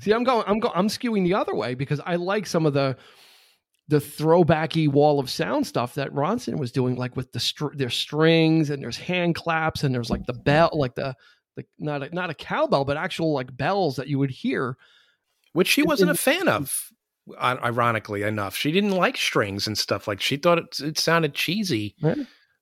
See, 0.02 0.12
I'm 0.12 0.24
going. 0.24 0.44
I'm 0.48 0.60
going. 0.60 0.74
I'm 0.76 0.88
skewing 0.88 1.24
the 1.24 1.34
other 1.34 1.56
way 1.56 1.74
because 1.76 2.00
I 2.06 2.16
like 2.16 2.46
some 2.46 2.66
of 2.66 2.74
the 2.74 2.96
the 3.88 3.98
throwbacky 3.98 4.88
wall 4.88 5.20
of 5.20 5.30
sound 5.30 5.66
stuff 5.66 5.96
that 5.96 6.14
Ronson 6.14 6.60
was 6.60 6.72
doing, 6.72 6.96
like 6.96 7.16
with 7.16 7.32
the 7.32 7.40
str- 7.40 7.74
there's 7.76 7.96
strings 7.96 8.70
and 8.70 8.84
there's 8.84 8.98
hand 8.98 9.34
claps 9.34 9.84
and 9.84 9.94
there's 9.96 10.12
like 10.12 10.26
the 10.28 10.34
bell, 10.34 10.70
like 10.74 10.94
the 10.96 11.16
the 11.56 11.66
not 11.80 12.04
a, 12.04 12.14
not 12.14 12.30
a 12.30 12.36
cowbell, 12.36 12.86
but 12.86 12.98
actual 12.98 13.34
like 13.34 13.56
bells 13.58 13.96
that 13.96 14.08
you 14.08 14.20
would 14.20 14.30
hear. 14.30 14.78
which 15.54 15.68
she 15.68 15.82
wasn't 15.82 16.10
in- 16.10 16.14
a 16.14 16.18
fan 16.18 16.48
of. 16.48 16.90
Ironically 17.40 18.24
enough, 18.24 18.56
she 18.56 18.72
didn't 18.72 18.92
like 18.92 19.16
strings 19.16 19.68
and 19.68 19.78
stuff 19.78 20.08
like. 20.08 20.20
She 20.20 20.38
thought 20.38 20.58
it, 20.58 20.80
it 20.80 20.98
sounded 20.98 21.36
cheesy. 21.36 21.94
Yeah. 22.00 22.16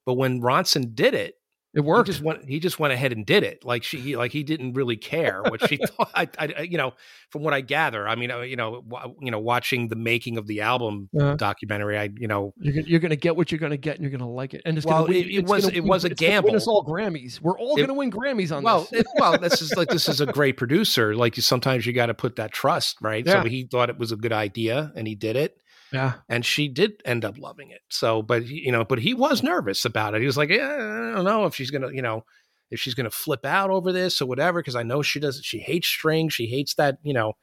But 0.05 0.15
when 0.15 0.41
Ronson 0.41 0.93
did 0.93 1.13
it, 1.13 1.35
It 1.77 1.81
worked. 1.85 2.07
He 2.07 2.11
just 2.13 2.23
went. 2.23 2.45
He 2.49 2.59
just 2.59 2.79
went 2.79 2.91
ahead 2.91 3.13
and 3.13 3.23
did 3.23 3.43
it. 3.43 3.63
Like 3.63 3.83
she, 3.83 3.99
he, 3.99 4.17
like 4.17 4.31
he 4.31 4.41
didn't 4.41 4.73
really 4.73 4.97
care 4.97 5.43
what 5.43 5.69
she 5.69 5.77
thought. 5.87 6.09
I, 6.15 6.27
I, 6.39 6.61
you 6.63 6.77
know, 6.77 6.93
from 7.29 7.43
what 7.43 7.53
I 7.53 7.61
gather, 7.61 8.07
I 8.07 8.15
mean, 8.15 8.31
uh, 8.31 8.39
you 8.41 8.55
know, 8.55 8.83
you 9.21 9.29
know, 9.29 9.37
watching 9.37 9.87
the 9.87 9.95
making 9.95 10.37
of 10.39 10.47
the 10.47 10.61
album 10.61 11.07
Uh-huh. 11.15 11.35
documentary, 11.35 11.97
I, 11.97 12.09
you 12.17 12.27
know, 12.27 12.53
You're 12.57 12.73
gonna, 12.73 12.87
you're 12.87 12.99
gonna 12.99 13.15
get 13.15 13.35
what 13.35 13.51
you're 13.51 13.59
gonna 13.59 13.77
get, 13.77 13.95
and 13.95 14.01
you're 14.01 14.11
gonna 14.17 14.27
like 14.29 14.55
it. 14.55 14.63
And 14.65 14.75
it's 14.75 14.87
Well, 14.87 15.05
gonna 15.05 15.17
it- 15.19 15.27
it 15.27 15.35
it's 15.35 15.49
was- 15.51 15.65
gonna 15.65 15.77
it 15.77 15.83
was 15.83 16.03
a 16.03 16.07
it's 16.11 16.21
Win 16.43 16.55
us 16.55 16.67
all 16.67 16.83
Grammys. 16.83 17.39
We're 17.39 17.59
all 17.59 17.77
It- 17.77 17.81
gonna 17.81 17.93
win 17.93 18.11
Grammys 18.11 18.51
on 18.55 18.63
well, 18.63 18.87
this. 18.91 19.01
it, 19.01 19.07
well, 19.15 19.37
this 19.39 19.61
is 19.61 19.75
like 19.77 19.89
this 19.89 20.09
is 20.09 20.19
a 20.19 20.25
great 20.25 20.57
producer. 20.57 21.15
Like 21.15 21.37
you, 21.37 21.43
sometimes 21.43 21.85
you 21.85 21.93
got 21.93 22.07
to 22.07 22.15
put 22.15 22.37
that 22.37 22.51
trust, 22.51 22.97
right? 23.01 23.23
Yeah. 23.23 23.43
So 23.43 23.47
he 23.49 23.65
thought 23.69 23.91
it 23.91 23.99
was 23.99 24.11
a 24.11 24.15
good 24.17 24.33
idea, 24.33 24.91
and 24.95 25.07
he 25.07 25.13
did 25.13 25.35
it. 25.35 25.57
Yeah, 25.91 26.13
and 26.27 26.45
she 26.45 26.67
did 26.67 27.01
end 27.05 27.23
up 27.23 27.37
loving 27.37 27.71
it. 27.71 27.81
So, 27.89 28.21
but 28.21 28.45
you 28.45 28.71
know, 28.71 28.83
but 28.83 28.99
he 28.99 29.13
was 29.13 29.41
nervous 29.43 29.85
about 29.85 30.15
it. 30.15 30.21
He 30.21 30.27
was 30.27 30.37
like, 30.37 30.49
yeah, 30.49 31.11
I 31.11 31.15
don't 31.15 31.25
know 31.25 31.45
if 31.45 31.55
she's 31.55 31.71
gonna, 31.71 31.91
you 31.91 32.01
know, 32.01 32.25
if 32.71 32.79
she's 32.79 32.93
gonna 32.93 33.09
flip 33.09 33.45
out 33.45 33.69
over 33.69 33.91
this 33.91 34.21
or 34.21 34.25
whatever, 34.25 34.59
because 34.59 34.75
I 34.75 34.83
know 34.83 35.01
she 35.01 35.19
does. 35.19 35.39
She 35.43 35.59
hates 35.59 35.87
strings. 35.87 36.33
She 36.33 36.47
hates 36.47 36.73
that. 36.75 36.97
You 37.03 37.13
know, 37.13 37.33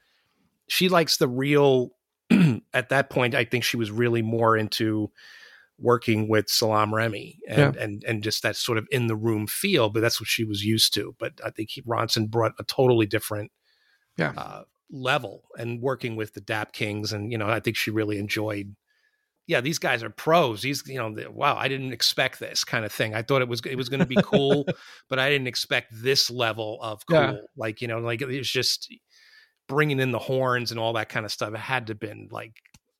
she 0.67 0.89
likes 0.89 1.17
the 1.17 1.27
real. 1.27 1.91
at 2.73 2.89
that 2.89 3.09
point, 3.11 3.35
I 3.35 3.45
think 3.45 3.63
she 3.63 3.77
was 3.77 3.91
really 3.91 4.23
more 4.23 4.57
into 4.57 5.11
working 5.77 6.27
with 6.27 6.47
Salaam 6.49 6.93
Remi 6.93 7.37
and 7.47 7.75
and 7.75 8.03
and 8.05 8.23
just 8.23 8.41
that 8.43 8.55
sort 8.55 8.77
of 8.77 8.87
in 8.91 9.07
the 9.07 9.15
room 9.15 9.45
feel. 9.45 9.89
But 9.89 9.99
that's 10.01 10.19
what 10.21 10.27
she 10.29 10.43
was 10.43 10.63
used 10.63 10.93
to. 10.95 11.15
But 11.19 11.33
I 11.43 11.49
think 11.49 11.69
he, 11.71 11.81
Ronson 11.83 12.29
brought 12.29 12.53
a 12.59 12.63
totally 12.63 13.05
different 13.05 13.51
Yeah. 14.17 14.33
uh, 14.37 14.63
level 14.91 15.43
and 15.57 15.81
working 15.81 16.15
with 16.15 16.33
the 16.33 16.41
Dap 16.41 16.71
Kings, 16.71 17.13
and 17.13 17.31
you 17.31 17.37
know, 17.37 17.47
I 17.47 17.59
think 17.59 17.75
she 17.75 17.91
really 17.91 18.17
enjoyed. 18.17 18.75
Yeah, 19.47 19.61
these 19.61 19.77
guys 19.77 20.01
are 20.01 20.09
pros. 20.09 20.63
These, 20.63 20.87
you 20.87 20.97
know, 20.97 21.13
the, 21.13 21.31
wow, 21.31 21.55
I 21.55 21.67
didn't 21.67 21.93
expect 21.93 22.39
this 22.39 22.63
kind 22.63 22.83
of 22.83 22.91
thing. 22.91 23.13
I 23.13 23.21
thought 23.21 23.43
it 23.43 23.47
was 23.47 23.61
it 23.65 23.75
was 23.75 23.89
going 23.89 23.99
to 23.99 24.05
be 24.07 24.17
cool, 24.23 24.65
but 25.09 25.19
I 25.19 25.29
didn't 25.29 25.47
expect 25.47 25.91
this 25.93 26.31
level 26.31 26.79
of 26.81 27.05
cool. 27.05 27.17
Yeah. 27.17 27.35
Like 27.55 27.81
you 27.81 27.87
know, 27.87 27.99
like 27.99 28.21
it 28.21 28.27
was 28.27 28.49
just 28.49 28.91
bringing 29.67 29.99
in 29.99 30.11
the 30.11 30.19
horns 30.19 30.71
and 30.71 30.79
all 30.79 30.93
that 30.93 31.09
kind 31.09 31.25
of 31.25 31.31
stuff. 31.31 31.53
It 31.53 31.59
had 31.59 31.87
to 31.87 31.91
have 31.91 31.99
been 31.99 32.27
like 32.31 32.53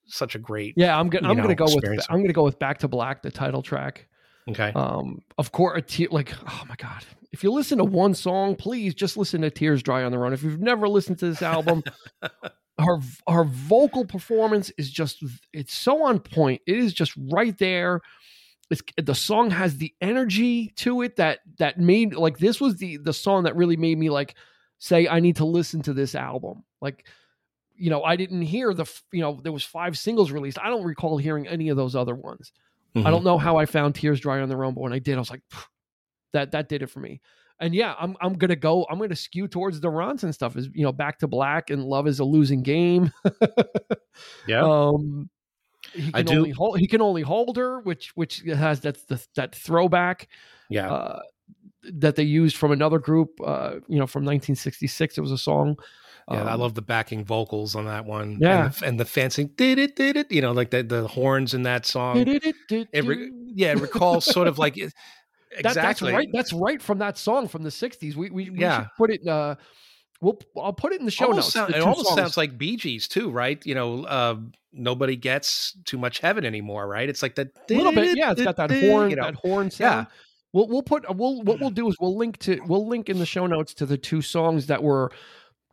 such 0.05 0.35
a 0.35 0.39
great. 0.39 0.75
yeah. 0.77 0.99
I'm 0.99 1.09
gonna 1.09 1.27
I'm 1.29 1.37
gonna 1.37 1.55
go 1.55 1.65
with. 1.65 1.83
I'm 2.09 2.21
gonna 2.21 2.33
go 2.33 2.43
with 2.43 2.59
Back 2.59 2.77
to 2.79 2.87
Black, 2.87 3.23
the 3.23 3.31
title 3.31 3.63
track. 3.63 4.07
Okay, 4.47 4.71
Um, 4.75 5.23
of 5.39 5.51
course, 5.51 5.81
like 6.11 6.31
oh 6.47 6.63
my 6.69 6.75
god, 6.75 7.03
if 7.35 7.43
you 7.43 7.51
listen 7.51 7.79
to 7.79 7.83
one 7.83 8.13
song, 8.13 8.55
please 8.55 8.95
just 8.95 9.17
listen 9.17 9.41
to 9.41 9.49
Tears 9.49 9.83
Dry 9.83 10.05
on 10.05 10.11
Their 10.13 10.25
Own. 10.25 10.31
If 10.31 10.41
you've 10.41 10.61
never 10.61 10.87
listened 10.87 11.19
to 11.19 11.27
this 11.27 11.41
album, 11.41 11.83
her 12.79 12.99
her 13.27 13.43
vocal 13.43 14.05
performance 14.05 14.71
is 14.77 14.89
just 14.89 15.21
it's 15.51 15.73
so 15.73 16.05
on 16.05 16.19
point. 16.19 16.61
It 16.65 16.77
is 16.77 16.93
just 16.93 17.11
right 17.17 17.57
there. 17.57 17.99
It's 18.69 18.81
the 18.95 19.13
song 19.13 19.51
has 19.51 19.75
the 19.75 19.93
energy 19.99 20.69
to 20.77 21.01
it 21.01 21.17
that 21.17 21.39
that 21.57 21.77
made 21.77 22.15
like 22.15 22.37
this 22.37 22.61
was 22.61 22.77
the 22.77 22.95
the 22.95 23.11
song 23.11 23.43
that 23.43 23.57
really 23.57 23.75
made 23.75 23.97
me 23.97 24.09
like 24.09 24.35
say 24.79 25.05
I 25.05 25.19
need 25.19 25.35
to 25.35 25.45
listen 25.45 25.81
to 25.81 25.93
this 25.93 26.15
album. 26.15 26.63
Like 26.79 27.05
you 27.75 27.89
know, 27.89 28.01
I 28.01 28.15
didn't 28.15 28.43
hear 28.43 28.73
the 28.73 28.89
you 29.11 29.19
know 29.19 29.41
there 29.43 29.51
was 29.51 29.65
five 29.65 29.97
singles 29.97 30.31
released. 30.31 30.57
I 30.57 30.69
don't 30.69 30.85
recall 30.85 31.17
hearing 31.17 31.49
any 31.49 31.67
of 31.67 31.75
those 31.75 31.97
other 31.97 32.15
ones. 32.15 32.53
Mm-hmm. 32.95 33.05
I 33.05 33.11
don't 33.11 33.25
know 33.25 33.37
how 33.37 33.57
I 33.57 33.65
found 33.65 33.93
Tears 33.93 34.21
Dry 34.21 34.39
on 34.39 34.47
their 34.47 34.63
own, 34.63 34.73
but 34.73 34.83
when 34.83 34.93
I 34.93 34.99
did, 34.99 35.17
I 35.17 35.19
was 35.19 35.29
like, 35.29 35.41
"Phew, 35.49 35.63
that 36.35 36.51
that 36.51 36.69
did 36.69 36.81
it 36.83 36.87
for 36.91 36.99
me. 36.99 37.19
And 37.59 37.73
yeah, 37.73 37.95
I'm 37.97 38.15
I'm 38.21 38.33
gonna 38.33 38.55
go. 38.57 38.85
I'm 38.89 38.99
gonna 38.99 39.15
skew 39.15 39.47
towards 39.47 39.79
the 39.79 39.87
Ronson 39.87 40.33
stuff. 40.33 40.55
Is 40.57 40.69
you 40.73 40.83
know, 40.83 40.91
Back 40.91 41.19
to 41.19 41.27
Black 41.27 41.69
and 41.69 41.83
Love 41.85 42.05
is 42.07 42.19
a 42.19 42.25
losing 42.25 42.61
game. 42.63 43.11
Yeah, 44.47 44.61
Um, 44.63 45.29
he 45.93 46.09
I 46.13 46.23
can 46.23 46.25
do- 46.25 46.37
only 46.39 46.51
hold. 46.51 46.79
He 46.79 46.87
can 46.87 47.01
only 47.01 47.21
hold 47.21 47.57
her, 47.57 47.79
which 47.81 48.11
which 48.15 48.41
has 48.41 48.81
that 48.81 48.97
the, 49.07 49.21
that 49.35 49.53
throwback 49.55 50.27
yeah. 50.69 50.91
uh, 50.91 51.19
that 51.93 52.15
they 52.15 52.23
used 52.23 52.55
from 52.57 52.71
another 52.71 52.99
group. 52.99 53.31
Uh, 53.43 53.75
you 53.87 53.99
know, 53.99 54.07
from 54.07 54.23
1966. 54.23 55.17
It 55.17 55.21
was 55.21 55.31
a 55.31 55.37
song. 55.37 55.77
Yeah, 56.31 56.43
I 56.45 56.53
Um, 56.53 56.61
love 56.61 56.73
the 56.75 56.81
backing 56.81 57.23
vocals 57.25 57.75
on 57.75 57.85
that 57.85 58.05
one. 58.05 58.37
Yeah. 58.41 58.65
and 58.65 58.73
the, 58.73 58.85
and 58.87 58.99
the 58.99 59.05
fancy 59.05 59.43
did 59.43 59.77
it, 59.77 59.95
did 59.95 60.15
it. 60.17 60.31
You 60.31 60.41
know, 60.41 60.53
like 60.53 60.71
the 60.71 60.81
the 60.81 61.07
horns 61.07 61.53
in 61.53 61.63
that 61.63 61.85
song. 61.85 62.23
It 62.27 63.05
re- 63.05 63.31
yeah, 63.53 63.71
it 63.73 63.79
recalls 63.81 64.25
sort 64.25 64.47
of 64.47 64.57
like 64.57 64.77
That- 65.55 65.63
that's 65.63 65.77
exactly 65.77 66.13
right. 66.13 66.27
That's 66.33 66.53
right 66.53 66.81
from 66.81 66.99
that 66.99 67.17
song 67.17 67.47
from 67.47 67.63
the 67.63 67.69
'60s. 67.69 68.15
We 68.15 68.29
we, 68.29 68.49
we 68.49 68.59
Yeah. 68.59 68.81
should 68.83 68.89
put 68.97 69.09
it. 69.11 69.27
Uh, 69.27 69.55
we'll 70.21 70.39
I'll 70.57 70.73
put 70.73 70.93
it 70.93 70.99
in 70.99 71.05
the 71.05 71.11
show 71.11 71.25
almost 71.27 71.47
notes. 71.47 71.53
sound- 71.53 71.73
the 71.73 71.77
it 71.77 71.81
almost 71.83 72.05
songs. 72.07 72.19
sounds 72.19 72.37
like 72.37 72.57
Bee 72.57 72.77
Gees 72.77 73.07
too, 73.07 73.29
right? 73.31 73.63
You 73.65 73.75
know, 73.75 74.03
uh, 74.05 74.35
nobody 74.73 75.15
gets 75.15 75.77
too 75.85 75.97
much 75.97 76.19
heaven 76.19 76.45
anymore, 76.45 76.87
right? 76.87 77.07
It's 77.09 77.21
like 77.21 77.35
that 77.35 77.49
little 77.69 77.91
bit. 77.91 78.17
Yeah, 78.17 78.31
it's 78.31 78.43
got 78.43 78.57
that 78.57 78.71
horn. 78.71 79.09
You 79.09 79.15
know, 79.17 79.23
that 79.23 79.35
horn 79.35 79.71
sound. 79.71 80.07
We'll 80.53 80.67
we'll 80.67 80.83
put 80.83 81.03
we'll 81.15 81.41
what 81.43 81.59
we'll 81.59 81.69
do 81.69 81.87
is 81.89 81.97
we'll 81.99 82.17
link 82.17 82.37
to 82.39 82.61
we'll 82.65 82.87
link 82.87 83.09
in 83.09 83.19
the 83.19 83.25
show 83.25 83.45
notes 83.45 83.73
to 83.75 83.85
the 83.85 83.97
two 83.97 84.21
songs 84.21 84.67
that 84.67 84.81
were 84.83 85.11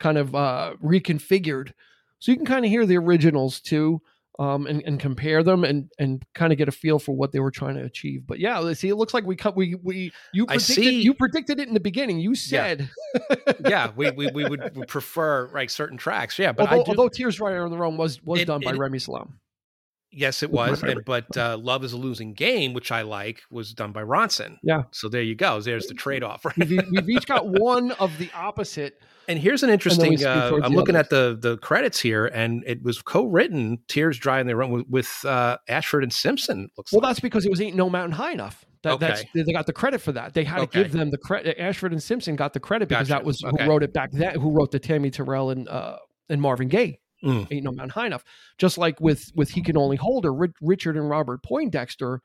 kind 0.01 0.18
of 0.18 0.35
uh, 0.35 0.74
reconfigured, 0.83 1.72
so 2.18 2.33
you 2.33 2.37
can 2.37 2.47
kind 2.47 2.64
of 2.64 2.70
hear 2.70 2.85
the 2.85 2.97
originals 2.97 3.61
too. 3.61 4.01
Um, 4.39 4.66
and, 4.66 4.83
and 4.87 4.99
compare 4.99 5.43
them 5.43 5.62
and 5.62 5.91
and 5.99 6.24
kind 6.35 6.53
of 6.55 6.59
get 6.59 6.66
a 6.66 6.72
feel 6.72 6.99
for 6.99 7.14
what 7.14 7.33
they 7.33 7.39
were 7.39 7.51
trying 7.51 7.74
to 7.74 7.85
achieve. 7.85 8.22
But 8.26 8.39
yeah, 8.39 8.72
see. 8.72 8.89
It 8.89 8.95
looks 8.97 9.12
like 9.12 9.26
we 9.26 9.37
cut. 9.37 9.55
We 9.55 9.74
we 9.83 10.11
you 10.33 10.45
I 10.45 10.57
predicted 10.57 10.74
see. 10.74 11.03
you 11.03 11.12
predicted 11.12 11.61
it 11.61 11.68
in 11.68 11.74
the 11.74 11.80
beginning. 11.80 12.18
You 12.18 12.35
said 12.35 12.89
yeah, 13.68 13.91
we, 13.97 14.11
we 14.11 14.28
we 14.33 14.49
would 14.49 14.89
prefer 14.89 15.51
like 15.53 15.68
certain 15.68 15.99
tracks. 15.99 16.39
Yeah, 16.39 16.53
but 16.53 16.62
although, 16.70 16.80
I 16.80 16.85
do, 16.85 16.91
although 16.93 17.09
Tears 17.11 17.37
Dry 17.37 17.59
on 17.59 17.70
Their 17.70 17.85
Own 17.85 17.99
was 17.99 18.22
was 18.22 18.41
It- 18.41 18.47
done 18.47 18.62
by 18.64 18.70
it- 18.70 18.78
Remi 18.78 18.99
Salaam. 18.99 19.39
yes, 20.11 20.43
it 20.43 20.51
was. 20.51 20.83
And, 20.83 21.05
but 21.05 21.37
uh, 21.37 21.59
Love 21.59 21.85
is 21.85 21.93
a 21.93 21.99
Losing 21.99 22.33
Game, 22.33 22.72
which 22.72 22.91
I 22.91 23.03
like, 23.03 23.43
was 23.51 23.74
done 23.74 23.93
by 23.93 24.03
Ronson. 24.03 24.57
Yeah. 24.62 24.85
So 24.93 25.11
there 25.11 25.22
you 25.22 25.35
go. 25.35 25.61
There's 25.61 25.87
the 25.89 25.95
trade 25.95 26.22
off. 26.22 26.45
Right? 26.47 26.57
We've, 26.68 26.83
we've 26.91 27.11
each 27.11 27.26
got 27.26 27.47
one 27.47 27.93
of 27.93 28.16
the 28.18 28.30
opposite. 28.35 28.99
And 29.29 29.39
here's 29.39 29.62
an 29.62 29.70
interesting. 29.70 30.25
Uh, 30.25 30.61
I'm 30.62 30.75
looking 30.75 30.97
others. 30.97 31.07
at 31.07 31.11
the 31.11 31.39
the 31.41 31.57
credits 31.59 32.01
here, 32.01 32.27
and 32.27 32.64
it 32.66 32.83
was 32.83 33.01
co-written. 33.03 33.79
Tears 33.89 34.18
Dry 34.18 34.41
in 34.41 34.47
the 34.47 34.57
Room" 34.57 34.70
with, 34.70 34.87
with 34.89 35.25
uh, 35.25 35.59
Ashford 35.68 36.03
and 36.03 36.12
Simpson. 36.12 36.68
Looks 36.77 36.93
Well, 36.93 37.01
like. 37.01 37.11
that's 37.11 37.20
because 37.20 37.45
it 37.47 37.51
was 37.51 37.61
Ain't 37.61 37.77
No 37.77 37.89
Mountain 37.89 38.12
High 38.12 38.33
Enough. 38.33 38.64
That, 38.83 38.99
That's 38.99 39.23
they 39.33 39.53
got 39.53 39.66
the 39.66 39.73
credit 39.73 40.01
for 40.01 40.11
that. 40.11 40.35
They 40.35 40.43
had 40.43 40.59
to 40.59 40.66
give 40.66 40.91
them 40.91 41.11
the 41.11 41.18
credit. 41.18 41.57
Ashford 41.61 41.93
and 41.93 42.03
Simpson 42.03 42.35
got 42.35 42.53
the 42.53 42.59
credit 42.59 42.89
because 42.89 43.07
Gotcha. 43.07 43.20
that 43.20 43.25
was 43.25 43.41
Okay. 43.45 43.62
who 43.64 43.70
wrote 43.70 43.85
it 43.85 43.93
back 43.93 44.11
then. 44.11 44.41
Who 44.41 44.51
wrote 44.51 44.73
the 44.73 44.81
Tammy 44.81 45.09
Terrell 45.09 45.51
and 45.51 45.68
uh, 45.68 45.99
and 46.29 46.43
Marvin 46.43 46.66
Gaye. 46.66 46.99
Mm. 47.25 47.47
Ain't 47.53 47.62
No 47.62 47.70
Mountain 47.70 47.91
High 47.91 48.07
Enough. 48.07 48.25
Just 48.59 48.79
like 48.79 49.01
with 49.01 49.31
with 49.37 49.51
He 49.51 49.62
Can 49.62 49.77
Only 49.77 49.95
Hold 49.97 50.25
Her, 50.25 50.33
Richard 50.61 50.97
and 50.97 51.09
Robert 51.09 51.45
Poindexter 51.45 52.18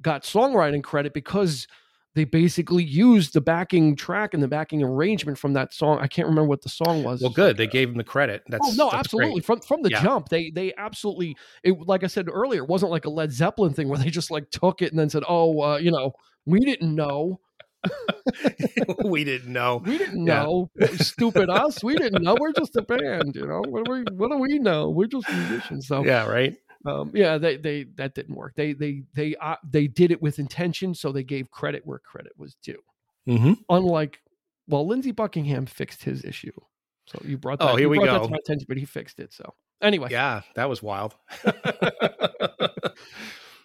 got 0.00 0.22
songwriting 0.22 0.82
credit 0.82 1.12
because 1.12 1.66
they 2.14 2.24
basically 2.24 2.84
used 2.84 3.32
the 3.32 3.40
backing 3.40 3.96
track 3.96 4.34
and 4.34 4.42
the 4.42 4.48
backing 4.48 4.82
arrangement 4.82 5.36
from 5.38 5.52
that 5.54 5.74
song. 5.74 5.98
I 6.00 6.06
can't 6.06 6.28
remember 6.28 6.48
what 6.48 6.62
the 6.62 6.68
song 6.68 7.02
was. 7.02 7.20
Well, 7.20 7.30
good. 7.32 7.56
They 7.56 7.66
gave 7.66 7.88
him 7.90 7.96
the 7.96 8.04
credit. 8.04 8.42
That's 8.48 8.66
oh 8.66 8.72
no, 8.76 8.84
that's 8.90 9.00
absolutely. 9.06 9.32
great. 9.40 9.44
From 9.44 9.60
from 9.60 9.82
the 9.82 9.90
Yeah. 9.90 10.02
jump, 10.02 10.28
they 10.28 10.50
they 10.50 10.72
absolutely. 10.78 11.36
It 11.62 11.74
like 11.86 12.04
I 12.04 12.06
said 12.06 12.28
earlier, 12.30 12.62
it 12.62 12.68
wasn't 12.68 12.92
like 12.92 13.04
a 13.04 13.10
Led 13.10 13.32
Zeppelin 13.32 13.72
thing 13.74 13.88
where 13.88 13.98
they 13.98 14.10
just 14.10 14.30
like 14.30 14.50
took 14.50 14.80
it 14.82 14.90
and 14.92 14.98
then 14.98 15.10
said, 15.10 15.24
"Oh, 15.28 15.60
uh, 15.60 15.76
you 15.78 15.90
know, 15.90 16.12
we 16.46 16.60
didn't 16.60 16.94
know, 16.94 17.40
we 19.04 19.24
didn't 19.24 19.52
know. 19.52 19.82
we 19.84 19.98
didn't 19.98 20.26
Yeah. 20.26 20.42
know, 20.44 20.70
stupid 20.96 21.50
us, 21.50 21.82
we 21.82 21.96
didn't 21.96 22.22
know. 22.22 22.36
We're 22.38 22.52
just 22.52 22.76
a 22.76 22.82
band, 22.82 23.34
you 23.36 23.46
know. 23.46 23.62
What 23.68 23.84
do 23.84 23.92
we 23.92 24.04
what 24.12 24.30
do 24.30 24.38
we 24.38 24.58
know? 24.58 24.90
We're 24.90 25.06
just 25.06 25.28
musicians." 25.30 25.86
So 25.88 26.04
Yeah, 26.04 26.26
right. 26.26 26.54
Um, 26.84 27.10
yeah, 27.14 27.38
they 27.38 27.56
they 27.56 27.84
that 27.96 28.14
didn't 28.14 28.34
work. 28.34 28.54
They 28.56 28.72
they 28.72 29.02
they 29.14 29.34
uh, 29.36 29.56
they 29.68 29.86
did 29.86 30.10
it 30.10 30.20
with 30.22 30.38
intention, 30.38 30.94
so 30.94 31.12
they 31.12 31.24
gave 31.24 31.50
credit 31.50 31.82
where 31.86 31.98
credit 31.98 32.32
was 32.36 32.56
due. 32.62 32.80
Mm-hmm. 33.28 33.52
Unlike, 33.70 34.20
well, 34.68 34.86
Lindsey 34.86 35.10
Buckingham 35.12 35.66
fixed 35.66 36.02
his 36.04 36.24
issue. 36.24 36.52
So 37.06 37.20
you 37.24 37.38
brought 37.38 37.58
that. 37.60 37.70
Oh, 37.70 37.76
here 37.76 37.88
we 37.88 37.98
go. 37.98 38.22
to 38.24 38.28
my 38.28 38.36
attention, 38.38 38.66
but 38.68 38.76
he 38.76 38.84
fixed 38.84 39.18
it. 39.20 39.32
So 39.32 39.54
anyway, 39.82 40.08
Yeah, 40.10 40.42
that 40.56 40.68
was 40.68 40.82
wild. 40.82 41.14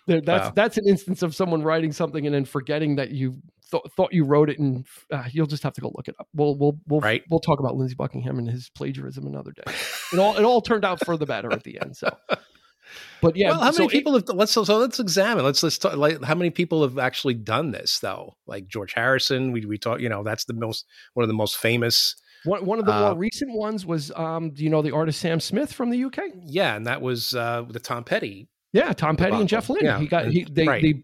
there, 0.07 0.21
that's 0.21 0.45
Wow. 0.47 0.51
that's 0.55 0.77
an 0.77 0.87
instance 0.87 1.21
of 1.21 1.35
someone 1.35 1.61
writing 1.61 1.91
something 1.91 2.25
and 2.25 2.33
then 2.33 2.45
forgetting 2.45 2.95
that 2.95 3.11
you 3.11 3.35
th- 3.71 3.83
thought 3.95 4.11
you 4.13 4.25
wrote 4.25 4.49
it, 4.49 4.59
and 4.59 4.85
uh, 5.11 5.25
you'll 5.31 5.45
just 5.47 5.63
have 5.63 5.73
to 5.73 5.81
go 5.81 5.91
look 5.95 6.07
it 6.07 6.15
up. 6.19 6.27
We'll 6.33 6.57
we'll 6.57 6.79
we'll 6.87 6.99
Right. 7.01 7.23
we'll 7.29 7.39
talk 7.39 7.59
about 7.59 7.75
Lindsey 7.75 7.95
Buckingham 7.95 8.39
and 8.39 8.49
his 8.49 8.69
plagiarism 8.69 9.25
another 9.27 9.51
day. 9.51 9.71
It 10.13 10.19
all 10.19 10.35
it 10.37 10.43
all 10.43 10.61
turned 10.61 10.83
out 10.85 11.03
for 11.05 11.15
the 11.17 11.25
better 11.25 11.51
at 11.51 11.63
the 11.63 11.79
end. 11.81 11.95
So, 11.95 12.09
but 13.21 13.35
yeah, 13.35 13.51
well, 13.51 13.59
how 13.61 13.71
so 13.71 13.79
many 13.83 13.87
it- 13.87 13.97
people 13.97 14.13
have 14.13 14.23
let's 14.29 14.51
so, 14.51 14.63
so 14.63 14.77
let's 14.77 14.99
examine. 14.99 15.43
Let's 15.43 15.61
let's 15.63 15.77
talk, 15.77 15.95
like 15.97 16.23
how 16.23 16.35
many 16.35 16.49
people 16.49 16.81
have 16.83 16.97
actually 16.97 17.33
done 17.35 17.71
this 17.71 17.99
though? 17.99 18.35
Like 18.47 18.67
George 18.67 18.93
Harrison, 18.93 19.51
we 19.51 19.65
we 19.65 19.77
talk, 19.77 19.99
you 19.99 20.09
know, 20.09 20.23
that's 20.23 20.45
the 20.45 20.53
most 20.53 20.85
one 21.13 21.23
of 21.23 21.27
the 21.27 21.33
most 21.33 21.57
famous. 21.57 22.15
One, 22.45 22.65
one 22.65 22.79
of 22.79 22.85
the 22.85 22.93
Uh, 22.93 22.99
more 23.09 23.17
recent 23.17 23.51
ones 23.53 23.85
was, 23.85 24.11
um, 24.15 24.51
do 24.51 24.63
you 24.63 24.69
know 24.69 24.81
the 24.81 24.91
artist 24.95 25.19
Sam 25.19 25.41
Smith 25.41 25.73
from 25.73 25.89
the 25.89 26.05
UK? 26.05 26.19
Yeah, 26.45 26.75
and 26.75 26.85
that 26.87 27.01
was 27.01 27.33
uh 27.35 27.65
the 27.69 27.79
Tom 27.79 28.03
Petty. 28.05 28.47
Yeah, 28.71 28.93
Tom 28.93 29.17
Petty 29.17 29.35
and 29.37 29.49
Jeff 29.49 29.69
Lynne. 29.69 29.83
Yeah, 29.83 29.99
He 29.99 30.07
got 30.07 30.27
he 30.27 30.45
they 30.49 30.65
right. 30.67 30.81
they 30.81 31.03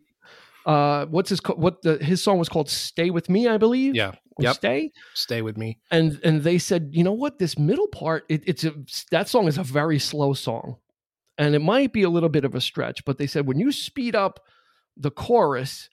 uh 0.65 1.05
what's 1.07 1.29
his 1.29 1.39
what 1.57 1.81
the 1.81 1.97
his 1.97 2.23
song 2.23 2.39
was 2.39 2.49
called 2.49 2.69
"Stay 2.69 3.09
with 3.09 3.29
Me," 3.29 3.47
I 3.47 3.57
believe. 3.57 3.95
Yeah, 3.95 4.13
Yep. 4.39 4.55
Stay. 4.55 4.91
stay 5.13 5.41
with 5.41 5.57
me. 5.57 5.79
And 5.91 6.19
and 6.23 6.43
they 6.43 6.57
said, 6.57 6.89
you 6.91 7.03
know 7.03 7.13
what, 7.13 7.37
this 7.39 7.57
middle 7.59 7.87
part, 7.87 8.25
it, 8.29 8.43
it's 8.47 8.63
a 8.63 8.73
that 9.11 9.27
song 9.29 9.47
is 9.47 9.57
a 9.57 9.63
very 9.63 9.99
slow 9.99 10.33
song, 10.33 10.77
and 11.37 11.55
it 11.55 11.59
might 11.61 11.93
be 11.93 12.03
a 12.03 12.09
little 12.09 12.29
bit 12.29 12.45
of 12.45 12.55
a 12.55 12.61
stretch, 12.61 13.05
but 13.05 13.17
they 13.17 13.27
said 13.27 13.47
when 13.47 13.59
you 13.59 13.71
speed 13.71 14.15
up 14.15 14.39
the 14.97 15.11
chorus, 15.11 15.89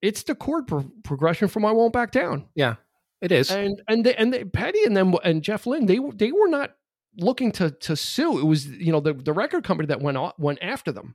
it's 0.00 0.24
the 0.24 0.34
chord 0.34 0.66
pro- 0.66 0.90
progression 1.04 1.48
from 1.48 1.64
"I 1.64 1.72
Won't 1.72 1.92
Back 1.92 2.10
Down." 2.10 2.48
Yeah, 2.54 2.76
it 3.20 3.32
is. 3.32 3.50
and 3.50 3.80
and 3.88 4.04
they, 4.04 4.14
and 4.16 4.32
they, 4.32 4.44
Petty 4.44 4.82
and 4.84 4.96
them 4.96 5.14
and 5.24 5.42
Jeff 5.42 5.66
Lynne 5.66 5.86
they 5.86 5.98
they 6.14 6.32
were 6.32 6.48
not 6.48 6.74
looking 7.16 7.52
to 7.52 7.70
to 7.70 7.96
sue. 7.96 8.38
It 8.38 8.44
was 8.44 8.66
you 8.66 8.92
know 8.92 9.00
the 9.00 9.12
the 9.12 9.32
record 9.32 9.64
company 9.64 9.86
that 9.88 10.00
went 10.00 10.16
off, 10.16 10.34
went 10.38 10.58
after 10.62 10.92
them. 10.92 11.14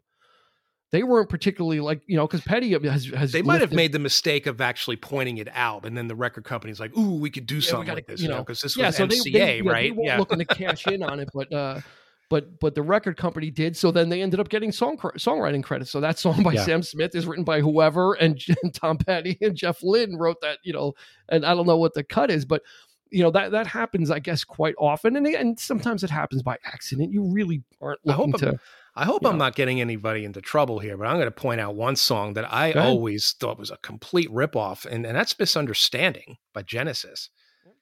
They 0.92 1.04
weren't 1.04 1.28
particularly 1.28 1.82
like 1.82 2.02
you 2.08 2.16
know 2.16 2.26
because 2.26 2.42
Petty 2.42 2.72
has 2.72 3.08
has 3.08 3.34
they 3.34 3.42
might 3.42 3.60
have 3.60 3.74
made 3.74 3.92
the 3.92 4.00
mistake 4.00 4.48
of 4.48 4.62
actually 4.62 4.96
pointing 4.96 5.38
it 5.38 5.50
out, 5.52 5.86
and 5.86 5.98
then 5.98 6.08
the 6.08 6.16
record 6.16 6.46
company's 6.46 6.80
like, 6.80 6.96
"Ooh, 6.98 7.16
we 7.16 7.30
could 7.30 7.46
do 7.46 7.56
we 7.56 7.62
something 7.62 7.88
gotta- 7.88 7.98
like 7.98 8.08
this," 8.08 8.22
you 8.22 8.30
know, 8.30 8.38
because 8.40 8.62
this 8.62 8.78
yeah 8.78 8.88
was 8.88 8.96
so 8.96 9.06
MCA, 9.06 9.24
they, 9.34 9.62
yeah, 9.62 9.70
right? 9.70 9.84
They 9.84 9.92
weren't 9.92 10.08
yeah, 10.08 10.18
looking 10.18 10.40
to 10.40 10.46
cash 10.46 10.88
in 10.88 11.04
on 11.12 11.20
it, 11.20 11.28
but 11.34 11.52
uh, 11.52 11.82
but 12.30 12.60
but 12.60 12.76
the 12.76 12.82
record 12.82 13.18
company 13.18 13.50
did. 13.52 13.78
So 13.78 13.92
then 13.92 14.10
they 14.10 14.22
ended 14.22 14.40
up 14.40 14.50
getting 14.50 14.72
song 14.72 14.98
songwriting 14.98 15.64
credits. 15.64 15.92
So 15.92 16.00
that 16.02 16.20
song 16.20 16.44
by 16.44 16.54
Yeah. 16.54 16.64
Sam 16.66 16.84
Smith 16.84 17.16
is 17.16 17.26
written 17.26 17.44
by 17.46 17.62
whoever, 17.62 18.14
and, 18.22 18.40
Tom 18.74 18.98
Petty 18.98 19.38
and 19.42 19.56
Jeff 19.56 19.82
Lynne 19.84 20.18
wrote 20.18 20.42
that. 20.42 20.60
You 20.64 20.74
know, 20.74 20.94
and 21.30 21.46
I 21.46 21.54
don't 21.54 21.68
know 21.68 21.78
what 21.78 21.94
the 21.94 22.04
cut 22.04 22.30
is, 22.32 22.46
but 22.46 22.64
you 23.10 23.24
know 23.24 23.32
that 23.32 23.52
that 23.52 23.68
happens, 23.68 24.12
I 24.12 24.20
guess, 24.20 24.44
quite 24.44 24.76
often, 24.78 25.16
and 25.16 25.26
and 25.28 25.60
sometimes 25.60 26.04
it 26.04 26.10
happens 26.10 26.44
by 26.44 26.58
accident. 26.66 27.14
You 27.14 27.24
really 27.32 27.64
aren't 27.82 28.00
I 28.08 28.12
hope 28.14 28.32
looking 28.34 28.48
I'm- 28.50 28.58
to. 28.58 28.62
I 29.00 29.06
hope 29.06 29.24
I'm 29.28 29.34
know. 29.38 29.46
not 29.46 29.54
getting 29.54 29.80
anybody 29.80 30.26
into 30.26 30.42
trouble 30.42 30.80
here, 30.80 30.98
but 30.98 31.06
I'm 31.06 31.18
going 31.18 31.28
to 31.28 31.32
point 31.32 31.62
out 31.62 31.76
one 31.76 31.96
song 31.96 32.34
that 32.34 32.52
I 32.52 32.72
always 32.72 33.36
thought 33.40 33.60
was 33.60 33.70
a 33.70 33.78
complete 33.78 34.28
ripoff, 34.32 34.88
and, 34.88 35.06
and 35.06 35.16
that's 35.16 35.38
"Misunderstanding" 35.38 36.38
by 36.52 36.64
Genesis, 36.64 37.30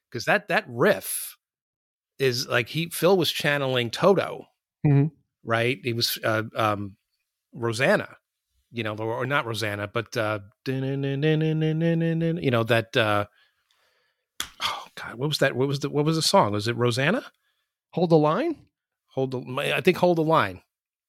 because 0.10 0.26
that 0.26 0.50
that 0.50 0.66
riff 0.68 1.38
is 2.20 2.48
like 2.48 2.70
he 2.70 2.90
Phil 2.90 3.18
was 3.18 3.32
channeling 3.32 3.90
Toto, 3.92 4.46
Mhm. 4.86 5.12
right? 5.44 5.78
He 5.84 5.94
was 5.94 6.18
uh, 6.24 6.44
um, 6.56 6.96
Rosanna, 7.54 8.18
you 8.72 8.84
know, 8.84 8.96
or, 8.96 9.14
or 9.14 9.26
not 9.26 9.46
Rosanna, 9.46 9.88
but 9.88 10.16
uh, 10.18 10.40
you 10.68 12.52
know 12.52 12.64
that. 12.64 12.96
Uh, 12.98 13.26
oh 14.64 14.86
God, 14.96 15.16
what 15.16 15.28
was 15.30 15.40
that? 15.40 15.56
What 15.56 15.68
was 15.68 15.80
the 15.80 15.90
what 15.90 16.06
was 16.06 16.16
the 16.16 16.22
song? 16.22 16.52
Was 16.52 16.68
it 16.68 16.76
Rosanna? 16.78 17.24
Hold 17.92 18.10
the 18.10 18.18
line. 18.18 18.58
Hold 19.10 19.32
the, 19.32 19.74
I 19.74 19.82
think 19.82 19.98
hold 19.98 20.18
the 20.18 20.24
line. 20.24 20.62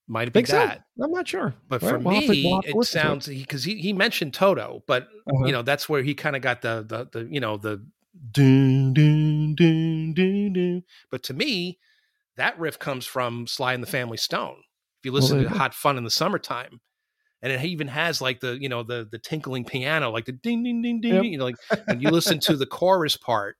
Might 0.09 0.29
have 0.29 0.33
been 0.33 0.47
so? 0.47 0.57
that. 0.57 0.85
I'm 1.03 1.11
not 1.11 1.27
sure. 1.27 1.55
But 1.69 1.83
All 1.83 1.89
for 1.89 1.99
we'll 1.99 2.15
have 2.15 2.25
to- 2.25 2.31
me, 2.31 2.61
we'll 2.73 2.83
it 2.83 2.87
sounds 2.87 3.27
because 3.27 3.65
he, 3.65 3.75
he 3.81 3.93
mentioned 3.93 4.35
Toto, 4.35 4.85
but 4.87 5.05
Uh-huh. 5.27 5.47
you 5.47 5.53
know 5.53 5.63
that's 5.63 5.89
where 5.89 6.03
he 6.03 6.15
kind 6.15 6.37
of 6.37 6.43
got 6.43 6.63
the, 6.63 6.85
the 6.87 7.09
the 7.25 7.29
you 7.33 7.41
know 7.41 7.57
the 7.57 7.85
dun, 8.33 8.93
dun, 8.95 9.55
dun, 9.55 10.15
dun, 10.15 10.53
dun. 10.53 10.83
But 11.11 11.23
to 11.25 11.35
me, 11.35 11.79
that 12.37 12.59
riff 12.59 12.79
comes 12.79 13.07
from 13.07 13.47
Sly 13.47 13.73
and 13.75 13.83
the 13.83 13.89
Family 13.89 14.17
Stone. 14.17 14.57
If 15.01 15.05
you 15.05 15.13
listen 15.13 15.39
there 15.39 15.49
to. 15.49 15.55
Hot 15.55 15.75
Fun 15.75 15.99
in 15.99 16.05
the 16.05 16.11
Summertime, 16.11 16.81
and 17.43 17.53
it 17.53 17.65
even 17.65 17.89
has 17.89 18.21
like 18.21 18.41
the 18.41 18.59
you 18.61 18.69
know 18.69 18.83
the 18.83 19.09
the 19.11 19.19
tinkling 19.19 19.65
piano, 19.65 20.11
like 20.11 20.25
the 20.25 20.33
ding 20.33 20.65
ding 20.65 20.83
ding 20.83 21.01
ding. 21.01 21.15
Yep. 21.15 21.25
You 21.25 21.39
know, 21.39 21.45
like 21.45 21.57
when 21.87 22.01
you 22.01 22.11
listen 22.11 22.41
to 22.41 22.57
the 22.57 22.67
chorus 22.67 23.17
part, 23.17 23.57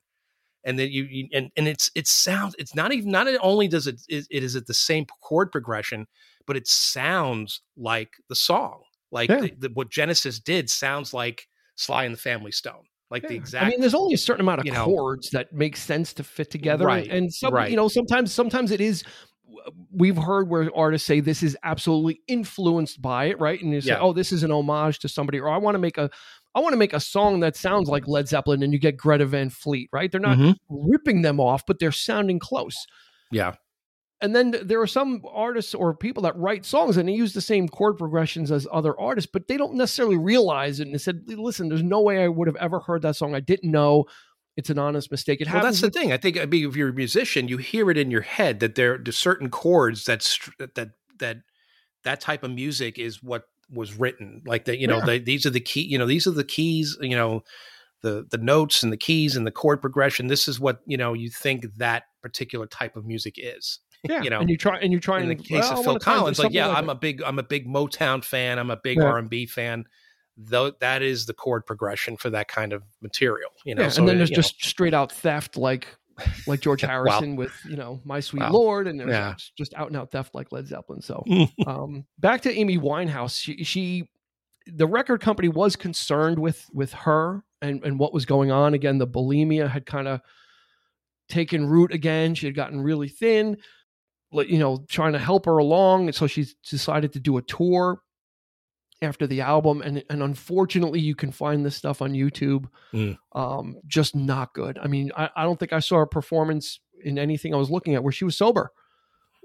and 0.65 0.79
then 0.79 0.91
you, 0.91 1.05
you 1.05 1.29
and 1.33 1.51
and 1.57 1.69
it's 1.69 1.91
it 1.95 2.07
sounds 2.07 2.55
it's 2.59 2.75
not 2.75 2.93
even 2.93 3.11
not 3.11 3.29
only 3.41 3.69
does 3.69 3.87
it 3.87 4.01
it, 4.09 4.27
it 4.31 4.43
is 4.43 4.57
it 4.57 4.67
the 4.67 4.75
same 4.75 5.07
chord 5.23 5.53
progression, 5.53 6.07
but 6.47 6.57
it 6.57 6.67
sounds 6.67 7.61
like 7.77 8.15
the 8.29 8.35
song. 8.35 8.83
Like 9.13 9.31
Yeah. 9.31 9.41
the, 9.43 9.55
the, 9.59 9.69
what 9.75 9.91
Genesis 9.91 10.41
did 10.41 10.69
sounds 10.69 11.15
like 11.15 11.47
Sly 11.77 12.05
and 12.05 12.15
the 12.15 12.19
Family 12.19 12.51
Stone, 12.53 12.85
like 13.11 13.27
the 13.29 13.35
exact. 13.35 13.65
I 13.67 13.69
mean, 13.71 13.81
there's 13.81 13.95
only 13.95 14.15
a 14.15 14.19
certain 14.19 14.41
amount 14.41 14.61
of 14.61 14.67
you 14.67 14.73
know- 14.73 14.85
chords 14.85 15.31
that 15.31 15.53
make 15.53 15.77
sense 15.77 16.13
to 16.15 16.25
fit 16.25 16.51
together, 16.51 16.87
Right, 16.87 17.07
and 17.09 17.33
some, 17.33 17.55
right. 17.55 17.71
you 17.71 17.77
know, 17.77 17.89
sometimes, 17.89 18.33
sometimes 18.33 18.71
it 18.71 18.81
is. 18.81 19.05
We've 19.93 20.17
heard 20.17 20.49
where 20.49 20.71
artists 20.77 21.07
say 21.07 21.21
this 21.21 21.43
is 21.43 21.57
absolutely 21.65 22.21
influenced 22.29 23.01
by 23.03 23.27
it, 23.27 23.41
right? 23.41 23.61
And 23.61 23.73
you 23.73 23.81
say, 23.81 23.89
Yeah. 23.91 24.01
"Oh, 24.01 24.13
this 24.13 24.31
is 24.33 24.43
an 24.43 24.51
homage 24.53 24.99
to 25.01 25.09
somebody," 25.09 25.41
or 25.41 25.49
"I 25.49 25.57
want 25.57 25.75
to 25.75 25.79
make 25.81 25.99
a, 25.99 26.09
I 26.55 26.61
want 26.61 26.73
to 26.73 26.77
make 26.77 26.93
a 26.93 27.01
song 27.01 27.41
that 27.41 27.57
sounds 27.57 27.89
like 27.89 28.07
Led 28.07 28.29
Zeppelin," 28.29 28.63
and 28.63 28.73
you 28.73 28.79
get 28.79 28.97
Greta 28.97 29.27
Van 29.27 29.51
Fleet, 29.51 29.89
right? 29.93 30.11
They're 30.11 30.21
not 30.21 30.39
Mhm. 30.39 30.57
ripping 30.69 31.23
them 31.23 31.41
off, 31.41 31.65
but 31.67 31.79
they're 31.79 31.93
sounding 31.93 32.39
close. 32.39 32.77
yeah, 33.33 33.55
And 34.23 34.35
then 34.35 34.55
there 34.63 34.81
are 34.81 34.87
some 34.87 35.23
artists 35.31 35.75
or 35.75 35.95
people 35.95 36.23
that 36.23 36.37
write 36.39 36.65
songs 36.65 36.97
and 36.97 37.07
they 37.09 37.13
use 37.13 37.35
the 37.35 37.41
same 37.43 37.69
chord 37.69 37.99
progressions 37.99 38.51
as 38.51 38.67
other 38.73 38.99
artists, 38.99 39.31
but 39.31 39.47
they 39.47 39.59
don't 39.59 39.75
necessarily 39.75 40.17
realize 40.17 40.81
it. 40.81 40.85
And 40.87 40.95
they 40.95 40.99
said, 40.99 41.25
"Listen, 41.27 41.69
there's 41.69 41.83
no 41.83 42.01
way 42.01 42.23
I 42.25 42.29
would 42.29 42.49
have 42.49 42.57
ever 42.57 42.81
heard 42.81 43.03
that 43.03 43.17
song. 43.17 43.35
I 43.35 43.41
didn't 43.41 43.71
know." 43.71 44.07
It's 44.57 44.71
an 44.71 44.79
honest 44.79 45.11
mistake. 45.11 45.43
It 45.43 45.53
well, 45.53 45.63
that's 45.63 45.83
the 45.83 45.91
thing. 45.91 46.13
I 46.13 46.17
think 46.17 46.39
I 46.39 46.47
mean, 46.47 46.67
if 46.67 46.77
you're 46.77 46.89
a 46.89 46.95
musician, 46.95 47.47
you 47.47 47.59
hear 47.59 47.91
it 47.91 47.99
in 47.99 48.11
your 48.11 48.23
head 48.23 48.61
that 48.61 48.75
there 48.75 48.95
are 48.95 49.13
certain 49.13 49.51
chords 49.51 50.05
that 50.07 50.27
that 50.75 50.93
that 51.19 51.39
that 52.05 52.21
type 52.23 52.43
of 52.43 52.53
music 52.53 52.99
is 52.99 53.23
what 53.23 53.49
was 53.71 53.99
written. 53.99 54.41
Like 54.47 54.65
that, 54.65 54.79
you 54.79 54.87
know, 54.87 54.99
Yeah. 54.99 55.05
they, 55.05 55.19
these 55.19 55.45
are 55.45 55.51
the 55.51 55.61
key. 55.61 55.83
You 55.83 55.99
know, 55.99 56.07
these 56.07 56.27
are 56.27 56.31
the 56.31 56.43
keys. 56.43 56.97
You 57.03 57.17
know, 57.17 57.43
the 58.01 58.27
the 58.31 58.39
notes 58.39 58.83
and 58.83 58.91
the 58.91 58.97
keys 58.97 59.37
and 59.37 59.47
the 59.47 59.51
chord 59.51 59.83
progression. 59.83 60.29
This 60.29 60.49
is 60.49 60.59
what 60.59 60.81
you 60.87 60.97
know. 60.97 61.13
You 61.13 61.29
think 61.29 61.67
that 61.77 62.05
particular 62.23 62.67
type 62.67 62.97
of 62.97 63.05
music 63.05 63.35
is. 63.37 63.81
Yeah, 64.09 64.23
you 64.23 64.31
know, 64.31 64.41
and 64.41 64.49
you 64.51 64.57
try 64.57 64.79
and 64.79 64.93
you 64.93 65.01
try 65.01 65.21
in 65.21 65.29
the 65.29 65.35
case 65.35 65.51
well, 65.63 65.73
of 65.73 65.79
Phil 65.79 65.87
wanna 65.95 65.99
try 66.01 66.13
and 66.13 66.19
do 66.19 66.21
Collins, 66.21 66.39
like 66.41 66.53
yeah, 66.53 66.69
I'm 66.71 66.87
that. 66.87 66.93
a 66.93 66.95
big 66.97 67.23
I'm 67.23 67.39
a 67.39 67.43
big 67.43 67.67
Motown 67.67 68.23
fan. 68.25 68.59
I'm 68.59 68.71
a 68.71 68.77
big 68.77 68.99
Yeah. 68.99 69.05
R 69.05 69.19
and 69.19 69.29
B 69.31 69.47
fan. 69.47 69.85
Though 70.37 70.71
that 70.81 71.03
is 71.03 71.25
the 71.27 71.33
chord 71.35 71.65
progression 71.65 72.17
for 72.17 72.29
that 72.31 72.49
kind 72.49 72.73
of 72.75 72.83
material, 73.01 73.51
you 73.65 73.75
know. 73.75 73.83
yeah, 73.83 73.89
so 73.89 74.01
and 74.03 74.09
then 74.09 74.17
it- 74.17 74.19
there's 74.19 74.31
you 74.31 74.37
know, 74.37 74.43
just 74.43 74.63
straight 74.65 74.93
out 74.95 75.11
theft, 75.11 75.57
like 75.57 75.87
like 76.47 76.61
George 76.61 76.83
Wow. 76.85 76.89
Harrison 76.91 77.37
with 77.37 77.53
you 77.69 77.77
know 77.77 78.01
My 78.05 78.21
Sweet 78.21 78.41
Wow. 78.41 78.51
Lord, 78.53 78.87
and 78.87 79.01
there's 79.01 79.11
Yeah. 79.11 79.35
just 79.57 79.73
out 79.75 79.89
and 79.89 79.97
out 79.97 80.11
theft 80.11 80.35
like 80.35 80.53
Led 80.53 80.67
Zeppelin. 80.67 81.01
So 81.01 81.25
um, 81.67 82.05
back 82.19 82.43
to 82.43 82.53
Amy 82.53 82.77
Winehouse, 82.79 83.41
she, 83.41 83.65
she 83.65 84.11
the 84.67 84.87
record 84.87 85.21
company 85.21 85.49
was 85.49 85.75
concerned 85.77 86.39
with 86.39 86.67
with 86.73 86.93
her 86.93 87.43
and 87.63 87.83
and 87.85 87.99
what 87.99 88.13
was 88.13 88.27
going 88.27 88.51
on. 88.51 88.75
Again, 88.75 88.99
the 88.99 89.07
bulimia 89.07 89.71
had 89.71 89.87
kind 89.87 90.07
of 90.09 90.21
taken 91.29 91.67
root 91.67 91.93
again. 91.93 92.35
She 92.35 92.47
had 92.47 92.55
gotten 92.55 92.81
really 92.81 93.09
thin. 93.09 93.57
You 94.45 94.59
know, 94.59 94.85
trying 94.89 95.13
to 95.15 95.19
help 95.19 95.47
her 95.47 95.59
along, 95.59 96.07
and 96.07 96.15
so 96.15 96.27
she's 96.27 96.55
decided 96.69 97.13
to 97.15 97.21
do 97.21 97.37
a 97.37 97.43
tour 97.43 98.01
after 99.03 99.27
the 99.27 99.43
album 99.43 99.83
and 99.83 100.03
and 100.09 100.23
unfortunately 100.23 100.99
you 100.99 101.15
can 101.15 101.31
find 101.31 101.67
this 101.67 101.77
stuff 101.77 102.01
on 102.01 102.13
youtube 102.15 102.65
Mm. 102.95 103.19
um 103.35 103.77
just 103.87 104.17
not 104.17 104.55
good 104.55 104.79
i 104.79 104.87
mean 104.87 105.13
I, 105.15 105.29
I 105.37 105.43
don't 105.43 105.61
think 105.61 105.75
i 105.75 105.81
saw 105.81 106.01
a 106.01 106.07
performance 106.07 106.81
in 107.05 107.19
anything 107.19 107.53
i 107.53 107.59
was 107.59 107.71
looking 107.71 107.95
at 107.95 108.03
where 108.03 108.11
she 108.13 108.25
was 108.25 108.39
sober 108.39 108.73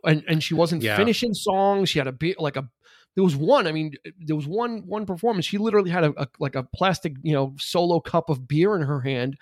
and 0.06 0.24
and 0.30 0.42
she 0.42 0.54
wasn't 0.54 0.84
Yeah. 0.84 0.96
finishing 0.96 1.34
songs 1.34 1.90
she 1.90 2.00
had 2.00 2.08
a 2.08 2.14
bit 2.14 2.40
like 2.40 2.56
a 2.56 2.70
there 3.14 3.26
was 3.26 3.36
one. 3.36 3.68
I 3.68 3.74
mean, 3.74 3.92
there 4.26 4.38
was 4.38 4.48
one 4.48 4.88
one 4.88 5.06
performance. 5.06 5.46
She 5.46 5.58
literally 5.58 5.90
had 5.92 6.06
a, 6.06 6.14
a 6.16 6.28
like 6.40 6.56
a 6.56 6.64
plastic, 6.64 7.16
you 7.24 7.34
know, 7.34 7.54
solo 7.60 8.00
cup 8.00 8.30
of 8.30 8.48
beer 8.48 8.74
in 8.74 8.84
her 8.84 9.02
hand, 9.02 9.36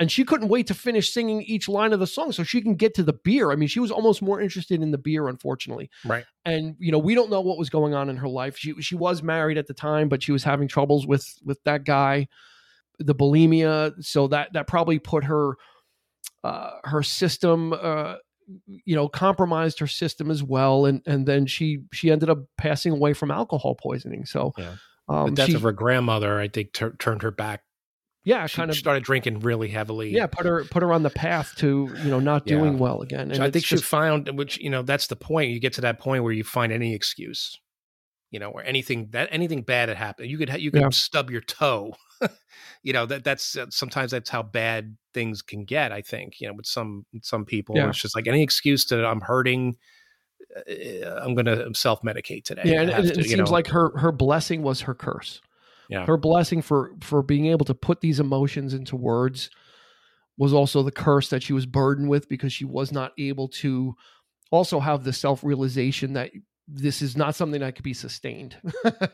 and 0.00 0.10
she 0.10 0.24
couldn't 0.24 0.48
wait 0.48 0.66
to 0.66 0.74
finish 0.74 1.12
singing 1.12 1.42
each 1.42 1.68
line 1.68 1.92
of 1.92 2.00
the 2.00 2.06
song 2.06 2.32
so 2.32 2.42
she 2.42 2.62
can 2.62 2.74
get 2.74 2.94
to 2.94 3.02
the 3.02 3.12
beer. 3.12 3.52
I 3.52 3.56
mean, 3.56 3.68
she 3.68 3.80
was 3.80 3.90
almost 3.90 4.22
more 4.22 4.40
interested 4.40 4.82
in 4.82 4.90
the 4.90 4.98
beer, 4.98 5.28
unfortunately. 5.28 5.90
Right. 6.06 6.24
And 6.46 6.74
you 6.78 6.90
know, 6.90 6.98
we 6.98 7.14
don't 7.14 7.30
know 7.30 7.42
what 7.42 7.58
was 7.58 7.68
going 7.68 7.92
on 7.94 8.08
in 8.08 8.16
her 8.16 8.28
life. 8.28 8.56
She 8.56 8.72
she 8.80 8.96
was 8.96 9.22
married 9.22 9.58
at 9.58 9.66
the 9.66 9.74
time, 9.74 10.08
but 10.08 10.22
she 10.22 10.32
was 10.32 10.42
having 10.42 10.66
troubles 10.66 11.06
with 11.06 11.28
with 11.44 11.62
that 11.64 11.84
guy, 11.84 12.28
the 12.98 13.14
bulimia. 13.14 13.92
So 14.02 14.26
that 14.28 14.54
that 14.54 14.66
probably 14.66 14.98
put 14.98 15.24
her 15.24 15.56
uh, 16.42 16.70
her 16.84 17.02
system. 17.02 17.74
Uh, 17.74 18.16
you 18.66 18.96
know 18.96 19.06
compromised 19.06 19.78
her 19.78 19.86
system 19.86 20.28
as 20.28 20.42
well 20.42 20.84
and 20.84 21.02
and 21.06 21.24
then 21.24 21.46
she 21.46 21.82
she 21.92 22.10
ended 22.10 22.28
up 22.28 22.38
passing 22.58 22.90
away 22.92 23.12
from 23.12 23.30
alcohol 23.30 23.76
poisoning 23.76 24.24
so 24.24 24.52
Yeah. 24.58 24.74
um 25.08 25.26
the 25.26 25.32
death 25.36 25.50
she, 25.50 25.54
of 25.54 25.62
her 25.62 25.70
grandmother, 25.70 26.40
I 26.40 26.48
think, 26.48 26.72
tur- 26.72 26.96
turned 26.98 27.22
her 27.22 27.30
back. 27.30 27.62
Yeah 28.24 28.46
She 28.46 28.56
kind 28.56 28.70
of 28.70 28.76
started 28.76 29.02
drinking 29.04 29.40
really 29.40 29.68
heavily. 29.68 30.10
yeah 30.10 30.26
put 30.26 30.46
her 30.46 30.64
put 30.64 30.82
her 30.82 30.92
on 30.92 31.02
the 31.02 31.10
path 31.10 31.54
to 31.58 31.90
you 32.02 32.10
know 32.10 32.20
not 32.20 32.46
Yeah. 32.46 32.56
doing 32.58 32.78
well 32.78 33.00
again 33.02 33.28
and 33.30 33.36
So 33.36 33.44
I 33.44 33.50
think 33.50 33.64
she 33.64 33.76
just- 33.76 33.84
found, 33.84 34.28
which 34.36 34.58
you 34.58 34.70
know, 34.70 34.82
that's 34.82 35.06
the 35.08 35.16
point. 35.16 35.50
You 35.50 35.60
get 35.60 35.72
to 35.74 35.80
that 35.82 35.98
point 35.98 36.22
where 36.24 36.32
you 36.32 36.44
find 36.44 36.72
any 36.72 36.94
excuse, 36.94 37.58
you 38.30 38.38
know, 38.38 38.50
or 38.50 38.62
anything 38.62 39.08
that 39.10 39.28
anything 39.32 39.62
bad 39.62 39.88
had 39.88 39.96
happened. 39.98 40.30
You 40.30 40.38
could 40.38 40.50
you 40.60 40.70
could 40.70 40.82
Yeah. 40.82 40.88
stub 40.90 41.30
your 41.30 41.40
toe. 41.40 41.94
you 42.82 42.92
know 42.92 43.06
that 43.06 43.24
that's 43.24 43.56
uh, 43.56 43.66
sometimes 43.70 44.10
that's 44.10 44.28
how 44.28 44.42
bad 44.42 44.96
things 45.14 45.40
can 45.42 45.64
get. 45.64 45.90
I 45.92 46.02
think 46.02 46.40
you 46.40 46.48
know 46.48 46.54
with 46.54 46.66
some 46.66 47.06
some 47.22 47.44
people, 47.46 47.76
Yeah. 47.76 47.88
it's 47.88 48.00
just 48.02 48.14
like 48.14 48.26
any 48.26 48.42
excuse 48.42 48.84
to 48.86 49.06
I'm 49.06 49.22
hurting. 49.22 49.76
uh, 50.56 51.20
I'm 51.22 51.34
going 51.34 51.46
to 51.46 51.70
self 51.74 52.02
medicate 52.02 52.44
today. 52.44 52.62
yeah 52.64 52.82
and, 52.82 52.90
and 52.90 53.04
it 53.06 53.24
seems 53.24 53.38
know. 53.38 53.44
like 53.50 53.68
her 53.68 53.96
her 53.96 54.10
blessing 54.12 54.62
was 54.62 54.80
her 54.82 54.94
curse 54.94 55.40
Yeah. 55.90 56.06
her 56.06 56.16
blessing 56.16 56.62
for 56.62 56.92
for 57.02 57.22
being 57.22 57.46
able 57.46 57.64
to 57.66 57.74
put 57.74 58.00
these 58.00 58.20
emotions 58.20 58.72
into 58.74 58.96
words 58.96 59.50
was 60.38 60.54
also 60.54 60.82
the 60.82 60.92
curse 60.92 61.28
that 61.30 61.42
she 61.42 61.52
was 61.52 61.66
burdened 61.66 62.08
with 62.08 62.28
because 62.28 62.52
she 62.52 62.64
was 62.64 62.92
not 62.92 63.12
able 63.18 63.48
to 63.48 63.94
also 64.50 64.80
have 64.80 65.04
the 65.04 65.12
self-realization 65.12 66.14
that 66.14 66.30
this 66.66 67.02
is 67.02 67.16
not 67.16 67.34
something 67.34 67.60
that 67.60 67.74
could 67.74 67.82
be 67.84 67.92
sustained 67.92 68.56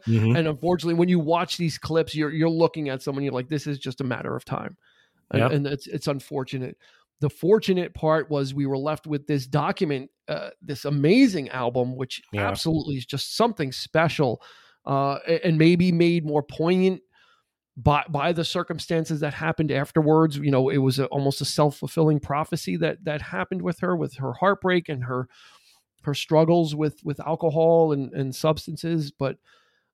Mhm. 0.07 0.37
and 0.39 0.47
unfortunately 0.47 0.95
when 0.95 1.09
you 1.09 1.19
watch 1.19 1.57
these 1.57 1.79
clips 1.79 2.15
you're 2.15 2.31
you're 2.31 2.51
looking 2.51 2.91
at 2.91 3.03
someone 3.03 3.25
you're 3.25 3.33
like 3.33 3.49
this 3.49 3.67
is 3.67 3.79
just 3.79 4.01
a 4.01 4.05
matter 4.05 4.37
of 4.37 4.45
time 4.45 4.77
and, 5.31 5.41
Yep. 5.41 5.51
and 5.53 5.67
it's 5.67 5.87
it's 5.87 6.07
unfortunate 6.07 6.77
the 7.21 7.31
fortunate 7.31 7.95
part 7.95 8.31
was 8.31 8.53
we 8.53 8.67
were 8.67 8.77
left 8.77 9.07
with 9.07 9.27
this 9.27 9.47
document 9.47 10.11
uh, 10.29 10.51
this 10.61 10.85
amazing 10.85 11.49
album 11.49 11.97
which 11.97 12.21
Yeah. 12.33 12.47
absolutely 12.49 12.97
is 12.97 13.07
just 13.07 13.35
something 13.37 13.73
special 13.73 14.43
uh, 14.87 15.19
and 15.45 15.59
maybe 15.59 15.91
made 15.93 16.25
more 16.25 16.43
poignant 16.43 17.01
by 17.77 18.05
by 18.09 18.33
the 18.33 18.45
circumstances 18.45 19.21
that 19.21 19.35
happened 19.35 19.71
afterwards. 19.71 20.39
You 20.39 20.51
know 20.51 20.69
it 20.71 20.79
was 20.79 20.99
a, 20.99 21.07
almost 21.07 21.41
a 21.41 21.45
self-fulfilling 21.45 22.21
prophecy 22.21 22.77
that 22.79 23.05
that 23.05 23.21
happened 23.21 23.63
with 23.63 23.81
her 23.81 23.95
with 23.97 24.15
her 24.17 24.33
heartbreak 24.33 24.89
and 24.89 25.05
her 25.05 25.29
her 26.03 26.15
struggles 26.15 26.75
with 26.75 26.99
with 27.05 27.21
alcohol 27.21 27.93
and 27.93 28.13
and 28.15 28.35
substances. 28.35 29.11
But 29.11 29.37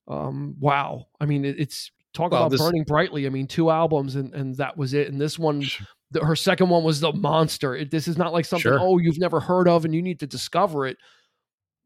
um 0.08 0.54
wow. 0.60 1.06
I 1.20 1.26
mean 1.26 1.44
it, 1.44 1.58
it's 1.58 1.90
talk 2.12 2.30
Well, 2.32 2.42
about 2.42 2.50
this- 2.52 2.60
burning 2.60 2.84
brightly. 2.84 3.26
I 3.26 3.30
mean 3.30 3.46
two 3.48 3.70
albums 3.70 4.14
and 4.16 4.32
and 4.34 4.54
that 4.56 4.76
was 4.76 4.94
it. 4.94 5.08
And 5.08 5.20
this 5.20 5.38
one 5.38 5.64
the, 6.12 6.20
her 6.20 6.36
second 6.36 6.68
one 6.68 6.84
was 6.84 7.00
the 7.00 7.12
monster. 7.12 7.74
It, 7.74 7.90
this 7.90 8.06
is 8.06 8.18
not 8.18 8.32
like 8.34 8.44
something 8.44 8.62
Sure. 8.70 8.78
oh 8.78 8.98
you've 8.98 9.18
never 9.18 9.40
heard 9.40 9.66
of 9.66 9.84
and 9.86 9.94
you 9.94 10.02
need 10.02 10.20
to 10.20 10.26
discover 10.26 10.86
it. 10.86 10.98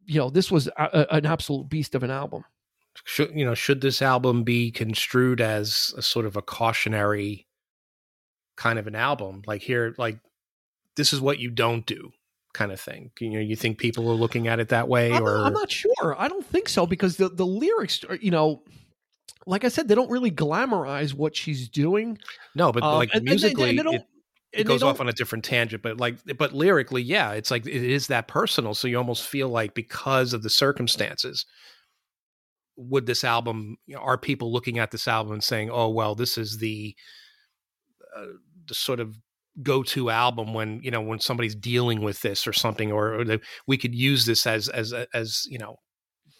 You 0.05 0.19
know 0.21 0.29
this 0.31 0.51
was 0.51 0.67
a, 0.67 0.73
a- 0.93 1.15
an 1.15 1.25
absolute 1.27 1.69
beast 1.71 1.95
of 1.95 2.03
an 2.03 2.11
album 2.11 2.45
should 3.05 3.31
you 3.35 3.45
know 3.45 3.55
should 3.55 3.81
this 3.81 4.01
album 4.03 4.43
be 4.45 4.71
construed 4.71 5.41
as 5.41 5.95
a 5.97 6.03
sort 6.03 6.27
of 6.27 6.37
a 6.37 6.43
cautionary 6.43 7.47
kind 8.57 8.79
of 8.79 8.87
an 8.87 8.95
album 8.95 9.43
like 9.47 9.63
here 9.63 9.95
like 9.99 10.19
this 10.97 11.13
is 11.13 11.21
what 11.21 11.39
you 11.39 11.51
don't 11.51 11.85
do 11.87 12.11
kind 12.55 12.73
of 12.73 12.81
thing 12.81 13.11
you 13.21 13.31
know 13.31 13.39
you 13.41 13.55
think 13.55 13.77
people 13.79 14.09
are 14.11 14.15
looking 14.15 14.49
at 14.49 14.59
it 14.59 14.71
that 14.71 14.89
way 14.89 15.13
I'm, 15.13 15.23
or 15.23 15.37
I'm 15.45 15.53
not 15.53 15.71
sure. 15.71 16.17
I 16.19 16.27
don't 16.29 16.45
think 16.47 16.69
so 16.71 16.87
because 16.87 17.19
the 17.19 17.29
the 17.29 17.45
lyrics, 17.45 18.03
are, 18.09 18.17
you 18.17 18.31
know, 18.31 18.63
like 19.47 19.65
I 19.65 19.69
said, 19.69 19.89
they 19.89 19.95
don't 19.95 20.11
really 20.11 20.31
glamorize 20.31 21.13
what 21.13 21.37
she's 21.37 21.69
doing. 21.69 22.17
no 22.55 22.73
but 22.73 22.83
Um, 22.83 22.95
like 22.95 23.11
and- 23.13 23.27
they- 23.27 23.31
musically 23.33 23.69
and 23.71 23.79
they 23.79 23.83
don't- 23.83 23.95
it, 23.97 24.07
it 24.53 24.65
goes 24.67 24.83
off 24.83 25.01
on 25.01 25.09
a 25.09 25.13
different 25.13 25.45
tangent 25.45 25.83
but 25.83 25.99
like 25.99 26.17
but 26.39 26.55
lyrically 26.55 27.03
yeah 27.03 27.33
it's 27.33 27.51
like 27.51 27.67
it 27.67 27.75
is 27.75 28.07
that 28.07 28.27
personal 28.27 28.73
so 28.73 28.89
you 28.89 28.97
almost 28.97 29.25
feel 29.27 29.51
like 29.51 29.75
because 29.75 30.33
of 30.33 30.43
the 30.43 30.49
circumstances 30.49 31.45
would 32.77 33.07
this 33.07 33.25
album 33.25 33.77
you 33.87 33.95
know, 33.95 34.01
are 34.01 34.19
people 34.19 34.53
looking 34.53 34.79
at 34.79 34.91
this 34.91 35.09
album 35.09 35.33
and 35.33 35.45
saying 35.45 35.71
oh 35.71 35.89
well 35.89 36.15
this 36.15 36.37
is 36.39 36.59
the 36.59 36.95
uh, 38.17 38.27
the 38.67 38.75
sort 38.75 39.01
of 39.01 39.17
go-to 39.63 40.11
album 40.11 40.53
when 40.53 40.81
you 40.83 40.91
know 40.91 41.01
when 41.01 41.19
somebody's 41.19 41.55
dealing 41.55 42.03
with 42.03 42.21
this 42.21 42.47
or 42.47 42.53
something 42.53 42.93
or, 42.93 43.21
or 43.21 43.25
that 43.25 43.41
we 43.67 43.79
could 43.79 43.95
use 43.95 44.27
this 44.27 44.47
as 44.47 44.69
as 44.69 44.93
as 45.15 45.45
you 45.49 45.59
know 45.59 45.77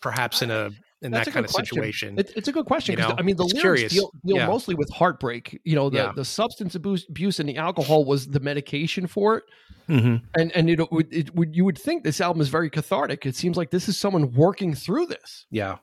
perhaps 0.03 0.43
in 0.43 0.51
a 0.51 0.71
in 1.03 1.11
That's 1.13 1.27
that 1.27 1.33
kind 1.33 1.45
of 1.47 1.53
question. 1.53 1.75
situation 1.77 2.19
It, 2.19 2.33
it's 2.37 2.49
a 2.49 2.53
good 2.53 2.65
question 2.67 2.93
You 2.95 2.99
know, 2.99 3.15
I 3.19 3.23
mean 3.23 3.37
the 3.37 3.45
it's 3.45 3.55
lyrics 3.55 3.63
curious. 3.63 3.93
deal, 3.93 4.11
deal 4.25 4.37
Yeah. 4.37 4.47
mostly 4.47 4.75
with 4.75 4.91
heartbreak. 4.91 5.61
You 5.65 5.75
know, 5.75 5.91
the 5.91 5.99
Yeah. 5.99 6.13
the 6.17 6.25
substance 6.25 6.75
abuse, 6.75 7.07
abuse 7.09 7.39
and 7.39 7.49
the 7.49 7.57
alcohol 7.57 8.05
was 8.05 8.27
the 8.29 8.41
medication 8.41 9.07
for 9.07 9.39
it, 9.39 9.45
mm-hmm. 9.89 10.25
and 10.39 10.53
and 10.57 10.71
it 10.71 10.91
would 10.91 11.13
it 11.13 11.35
would 11.35 11.55
you 11.55 11.65
would 11.67 11.79
think 11.79 12.03
this 12.03 12.21
album 12.21 12.41
is 12.41 12.49
very 12.49 12.71
cathartic. 12.71 13.27
It 13.27 13.37
seems 13.37 13.57
like 13.59 13.71
this 13.71 13.89
is 13.89 13.99
someone 13.99 14.33
working 14.33 14.75
through 14.75 15.07
this. 15.07 15.47
yeah 15.51 15.77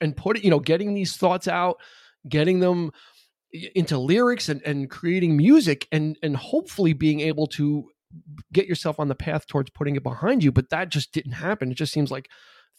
and 0.00 0.16
put 0.16 0.36
it, 0.36 0.44
you 0.44 0.50
know, 0.50 0.60
getting 0.60 0.94
these 0.94 1.16
thoughts 1.16 1.48
out, 1.48 1.78
getting 2.28 2.60
them 2.60 2.92
into 3.74 3.98
lyrics 3.98 4.48
and, 4.48 4.60
and 4.62 4.90
creating 4.90 5.36
music 5.36 5.86
and 5.92 6.18
and 6.22 6.36
hopefully 6.36 6.92
being 6.92 7.20
able 7.20 7.46
to 7.46 7.88
get 8.52 8.66
yourself 8.66 8.98
on 9.00 9.08
the 9.08 9.14
path 9.14 9.46
towards 9.46 9.70
putting 9.70 9.96
it 9.96 10.02
behind 10.02 10.42
you. 10.42 10.52
But 10.52 10.70
that 10.70 10.90
just 10.90 11.12
didn't 11.12 11.32
happen. 11.32 11.70
It 11.70 11.76
just 11.76 11.92
seems 11.92 12.10
like 12.10 12.28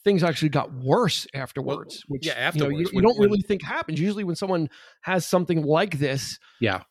things 0.03 0.23
actually 0.23 0.49
got 0.49 0.73
worse 0.73 1.27
afterwards. 1.33 2.03
which 2.07 2.25
yeah, 2.25 2.51
you, 2.53 2.59
know, 2.59 2.67
you- 2.69 2.75
afterwards, 2.75 2.93
you, 2.93 3.01
don't 3.01 3.19
really 3.19 3.41
think 3.41 3.63
happens. 3.63 3.99
Usually 3.99 4.23
when 4.23 4.35
someone 4.35 4.69
has 5.01 5.25
something 5.25 5.63
like 5.63 5.99
this, 5.99 6.37
yeah 6.59 6.83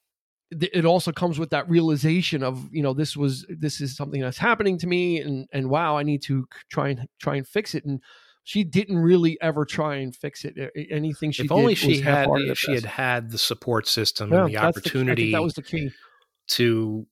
th- 0.51 0.72
it 0.72 0.85
also 0.85 1.12
comes 1.12 1.39
with 1.39 1.51
that 1.51 1.68
realization 1.68 2.43
of 2.43 2.68
you 2.72 2.83
know 2.83 2.93
this 2.93 3.16
was 3.16 3.47
this 3.49 3.81
is 3.81 3.97
something 3.97 4.20
that's 4.20 4.39
happening 4.39 4.79
to 4.79 4.87
me 4.87 5.20
and 5.20 5.47
and 5.53 5.68
wow 5.68 5.97
i 5.97 6.03
need 6.03 6.22
to 6.22 6.47
try 6.70 6.89
and 6.89 7.07
try 7.20 7.37
and 7.37 7.47
fix 7.47 7.74
it 7.74 7.85
and 7.85 8.01
she 8.49 8.63
didn't 8.63 8.99
really 8.99 9.37
ever 9.43 9.65
try 9.65 9.97
and 9.97 10.15
fix 10.15 10.45
it 10.45 10.55
anything 10.91 11.33
she 11.33 11.43
if 11.43 11.49
did 11.49 11.55
only 11.55 11.73
was 11.73 11.79
she 11.79 12.01
had 12.01 12.29
if 12.33 12.57
she 12.59 12.73
had 12.75 12.85
best. 12.85 12.95
had 12.95 13.31
the 13.33 13.39
support 13.39 13.89
system 13.89 14.33
Yeah, 14.33 14.45
and 14.45 14.49
the 14.55 14.59
that's 14.59 14.75
the 14.77 14.81
key- 14.83 14.89
I 14.89 14.93
think 14.93 15.11
opportunity 15.11 15.33
that 15.33 15.43
was 15.43 15.55
the 15.55 15.63
key. 15.63 15.91
to 16.53 17.07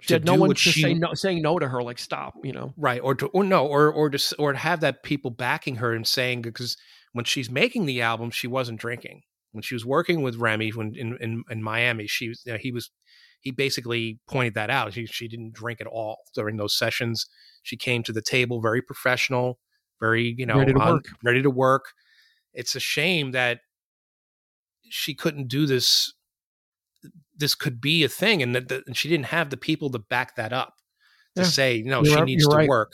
she 0.00 0.06
to 0.08 0.14
had 0.14 0.24
no 0.26 0.34
one 0.34 0.50
to 0.50 0.54
she- 0.56 0.82
say 0.82 0.94
no 0.94 1.14
saying 1.14 1.40
no 1.42 1.58
to 1.58 1.66
her 1.68 1.82
like 1.82 1.98
stop 1.98 2.34
you 2.44 2.52
know? 2.52 2.74
Right 2.76 3.00
or 3.02 3.14
to 3.14 3.26
or 3.28 3.44
no 3.44 3.66
or 3.66 3.90
or 3.92 4.10
to 4.10 4.36
or 4.38 4.52
to 4.52 4.58
have 4.58 4.80
that 4.80 5.02
people 5.02 5.30
backing 5.30 5.76
her 5.76 5.92
and 5.94 6.06
saying 6.06 6.42
because 6.42 6.76
when 7.12 7.24
she's 7.24 7.50
making 7.50 7.86
the 7.86 8.02
album 8.02 8.30
she 8.30 8.46
wasn't 8.46 8.78
drinking. 8.80 9.22
When 9.52 9.62
she 9.62 9.74
was 9.74 9.86
working 9.86 10.20
with 10.20 10.36
Remi 10.36 10.68
when 10.70 10.92
in 10.94 11.16
in, 11.20 11.42
in 11.50 11.62
Miami 11.62 12.06
she 12.06 12.28
was 12.28 12.42
you 12.44 12.52
know, 12.52 12.58
he 12.58 12.70
was 12.70 12.90
he 13.40 13.50
basically 13.50 14.20
pointed 14.28 14.52
that 14.54 14.68
out. 14.68 14.92
She 14.92 15.06
she 15.06 15.26
didn't 15.28 15.54
drink 15.54 15.80
at 15.80 15.86
all 15.86 16.18
during 16.34 16.58
those 16.58 16.76
sessions. 16.76 17.24
She 17.62 17.76
came 17.76 18.02
to 18.02 18.12
the 18.12 18.20
table 18.22 18.60
very 18.60 18.82
professional 18.82 19.58
very 20.00 20.34
you 20.38 20.46
know 20.46 20.58
Ready 20.58 20.72
to 20.72 20.78
on- 20.80 20.92
work. 20.94 21.04
ready 21.22 21.42
to 21.42 21.50
work 21.50 21.84
it's 22.54 22.74
a 22.74 22.80
shame 22.80 23.32
that 23.32 23.60
she 24.90 25.14
couldn't 25.14 25.48
do 25.48 25.66
this 25.66 26.12
this 27.36 27.54
could 27.54 27.80
be 27.80 28.02
a 28.04 28.08
thing 28.08 28.42
and 28.42 28.54
that 28.54 28.68
that- 28.68 28.86
and 28.86 28.96
she 28.96 29.08
didn't 29.08 29.26
have 29.26 29.50
the 29.50 29.56
people 29.56 29.90
to 29.90 29.98
back 29.98 30.36
that 30.36 30.52
up 30.52 30.74
to 31.36 31.42
Yeah. 31.42 31.48
say 31.48 31.82
no 31.84 32.02
You're 32.02 32.16
she 32.18 32.22
needs 32.24 32.46
to 32.48 32.56
right. 32.56 32.68
work 32.68 32.92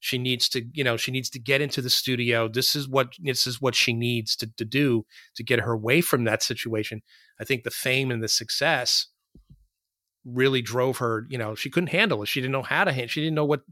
she 0.00 0.18
needs 0.18 0.48
to 0.50 0.62
you 0.72 0.84
know 0.84 0.96
she 0.96 1.10
needs 1.12 1.30
to 1.30 1.38
get 1.38 1.60
into 1.60 1.80
the 1.82 1.90
studio 1.90 2.46
this 2.48 2.74
is 2.76 2.88
what 2.88 3.12
this 3.18 3.46
is 3.46 3.60
what 3.60 3.74
she 3.74 3.92
needs 3.92 4.36
to, 4.36 4.46
to 4.56 4.64
do 4.64 5.04
to 5.34 5.42
get 5.42 5.60
her 5.60 5.72
away 5.72 6.00
from 6.00 6.24
that 6.24 6.42
situation 6.42 7.02
i 7.40 7.44
think 7.44 7.64
the 7.64 7.70
fame 7.70 8.10
and 8.10 8.22
the 8.22 8.28
success 8.28 9.08
really 10.24 10.62
drove 10.62 10.98
her 10.98 11.26
you 11.28 11.36
know 11.38 11.54
she 11.54 11.68
couldn't 11.70 11.88
handle 11.90 12.22
it 12.22 12.26
she 12.26 12.40
didn't 12.40 12.52
know 12.52 12.62
how 12.62 12.84
to 12.84 12.92
handle 12.92 13.08
she 13.08 13.20
didn't 13.20 13.34
know 13.34 13.44
what 13.44 13.62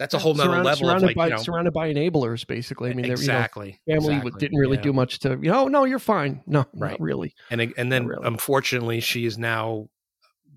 that's 0.00 0.14
a 0.14 0.18
whole 0.18 0.34
nother 0.34 0.48
Surround- 0.48 0.64
level 0.64 0.70
of 0.72 0.78
surrounded 0.88 1.06
like 1.08 1.16
by 1.16 1.26
you 1.26 1.30
know 1.32 1.42
surrounded 1.42 1.72
by 1.74 1.92
enablers 1.92 2.46
basically 2.46 2.90
i 2.90 2.94
mean 2.94 3.02
they're, 3.04 3.12
exactly 3.12 3.78
you 3.84 3.94
know, 3.94 4.00
family 4.00 4.16
exactly, 4.16 4.38
didn't 4.40 4.58
really 4.58 4.76
yeah. 4.78 4.82
do 4.82 4.92
much 4.94 5.18
to 5.20 5.38
you 5.42 5.50
know 5.50 5.68
no 5.68 5.84
you're 5.84 5.98
fine 5.98 6.42
no 6.46 6.64
Right. 6.74 6.92
not 6.92 7.00
really 7.00 7.34
and 7.50 7.60
and 7.76 7.92
then 7.92 8.06
really. 8.06 8.26
unfortunately 8.26 9.00
she 9.00 9.26
is 9.26 9.36
now 9.36 9.88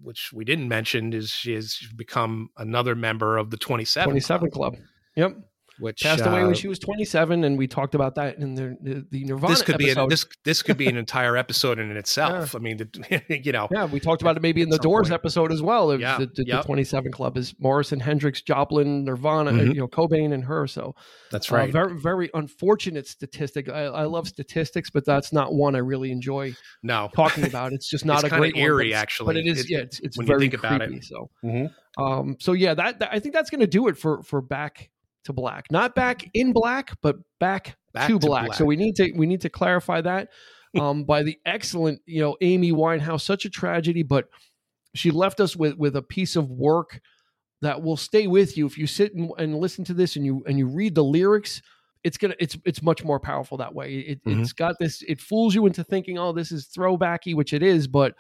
which 0.02 0.32
we 0.34 0.46
didn't 0.46 0.70
mention 0.70 1.12
is 1.14 1.30
she 1.30 1.54
has 1.56 1.78
become 1.96 2.50
another 2.58 2.96
member 2.96 3.38
of 3.38 3.50
the 3.52 3.58
27 3.58 4.06
27 4.10 4.50
club. 4.50 4.74
club 4.74 4.84
yep 5.16 5.36
which 5.80 6.02
passed 6.04 6.26
away 6.26 6.42
uh, 6.42 6.46
when 6.46 6.56
she 6.56 6.68
was 6.68 6.80
27, 6.80 7.44
and 7.44 7.58
we 7.58 7.68
talked 7.68 7.96
about 7.96 8.16
that 8.16 8.38
in 8.38 8.56
the 8.56 8.78
the, 9.10 9.24
Nirvana 9.26 9.54
this 9.54 9.62
could 9.62 9.78
be 9.78 9.86
episode. 9.86 10.04
an, 10.04 10.10
this 10.10 10.26
this 10.44 10.62
could 10.62 10.78
be 10.78 10.88
an 10.88 10.98
entire 11.06 11.36
episode 11.38 11.80
in 11.80 11.96
itself. 11.98 12.56
I 12.56 12.60
mean, 12.60 12.78
the, 12.78 13.24
you 13.44 13.52
know, 13.52 13.68
yeah, 13.72 13.86
we 13.86 14.00
talked 14.00 14.22
about 14.22 14.36
it 14.38 14.42
maybe 14.42 14.62
in 14.62 14.70
the 14.70 14.78
Doors 14.78 15.10
point. 15.10 15.14
episode 15.14 15.52
as 15.52 15.62
well. 15.62 16.00
Yeah, 16.00 16.18
the, 16.20 16.28
the, 16.28 16.46
yep. 16.46 16.62
the 16.62 16.66
27 16.68 17.12
Club 17.12 17.38
is 17.38 17.54
Morrison, 17.60 18.00
Hendrix, 18.00 18.42
Joplin, 18.42 19.06
Nirvana, 19.06 19.52
uh, 19.52 19.54
Mhm. 19.54 19.68
you 19.76 19.80
know, 19.82 19.88
Cobain, 19.88 20.34
and 20.34 20.44
her. 20.46 20.68
So 20.68 20.96
that's 21.32 21.52
uh, 21.52 21.56
right. 21.56 21.72
very 21.72 22.00
very 22.00 22.30
unfortunate 22.34 23.08
statistic. 23.08 23.70
I, 23.70 23.84
I 23.86 24.04
love 24.06 24.28
statistics, 24.28 24.90
but 24.90 25.06
that's 25.06 25.34
not 25.34 25.54
one 25.54 25.76
I 25.76 25.80
really 25.80 26.12
enjoy 26.12 26.54
no, 26.84 27.10
talking 27.16 27.46
about. 27.46 27.74
It's 27.74 27.90
just 27.90 28.06
not 28.06 28.24
It's 28.24 28.26
a 28.26 28.30
great 28.38 28.54
one, 28.56 28.62
but 28.64 28.68
eerie, 28.68 28.94
actually. 28.94 29.26
But 29.28 29.38
it 29.38 29.48
is, 29.48 29.62
It- 29.62 29.70
yeah, 29.70 29.78
it's, 29.80 30.00
it's 30.02 30.18
when 30.18 30.28
you 30.28 30.34
very 30.34 30.40
think 30.42 30.54
about 30.54 30.82
it. 30.82 30.88
creepy. 30.88 31.02
So, 31.02 31.30
Mhm. 31.44 31.74
um, 31.98 32.38
so 32.40 32.54
yeah, 32.54 32.74
that, 32.74 33.00
that 33.00 33.10
I 33.12 33.20
think 33.20 33.34
that's 33.34 33.50
going 33.50 33.62
to 33.62 33.68
do 33.68 33.88
it 33.88 33.98
for 33.98 34.22
for 34.24 34.42
back 34.42 34.90
to 35.26 35.34
black, 35.34 35.72
not 35.72 35.96
back 35.96 36.30
in 36.34 36.52
black, 36.54 36.92
but 37.02 37.18
back, 37.40 37.78
Back 37.94 38.08
to, 38.08 38.20
to 38.20 38.28
black. 38.28 38.54
So 38.54 38.66
we 38.66 38.76
need 38.76 38.96
to 38.96 39.12
we 39.12 39.26
need 39.26 39.42
to 39.42 39.50
clarify 39.50 40.02
that 40.02 40.30
um, 40.80 41.04
by 41.04 41.24
the 41.24 41.38
excellent, 41.46 42.02
you 42.06 42.22
know, 42.22 42.36
Amy 42.42 42.72
Winehouse. 42.72 43.22
Such 43.22 43.46
a 43.46 43.50
tragedy, 43.50 44.04
but 44.04 44.30
she 44.96 45.12
left 45.12 45.40
us 45.40 45.56
with 45.56 45.78
with 45.78 45.96
a 45.96 46.02
piece 46.02 46.36
of 46.36 46.50
work 46.50 47.00
that 47.62 47.82
will 47.82 47.98
stay 47.98 48.28
with 48.28 48.58
you 48.58 48.66
if 48.66 48.78
you 48.78 48.86
sit 48.88 49.14
and, 49.16 49.32
and 49.38 49.56
listen 49.58 49.86
to 49.86 49.94
this 49.94 50.16
and 50.16 50.26
you 50.26 50.44
and 50.48 50.58
you 50.60 50.68
read 50.68 50.96
the 50.96 51.04
lyrics 51.04 51.62
it's 52.04 52.18
gonna 52.18 52.36
it's 52.38 52.58
it's 52.66 52.82
much 52.82 53.06
more 53.06 53.20
powerful 53.22 53.58
that 53.58 53.74
way 53.74 54.00
it, 54.00 54.24
Mhm. 54.26 54.42
it's 54.42 54.52
got 54.52 54.76
this 54.80 55.02
it 55.08 55.22
fools 55.22 55.56
you 55.56 55.66
into 55.66 55.82
thinking 55.84 56.20
oh 56.20 56.34
this 56.34 56.52
is 56.52 56.68
throwbacky 56.68 57.34
which 57.34 57.54
it 57.54 57.64
is 57.64 57.88
but 57.88 58.16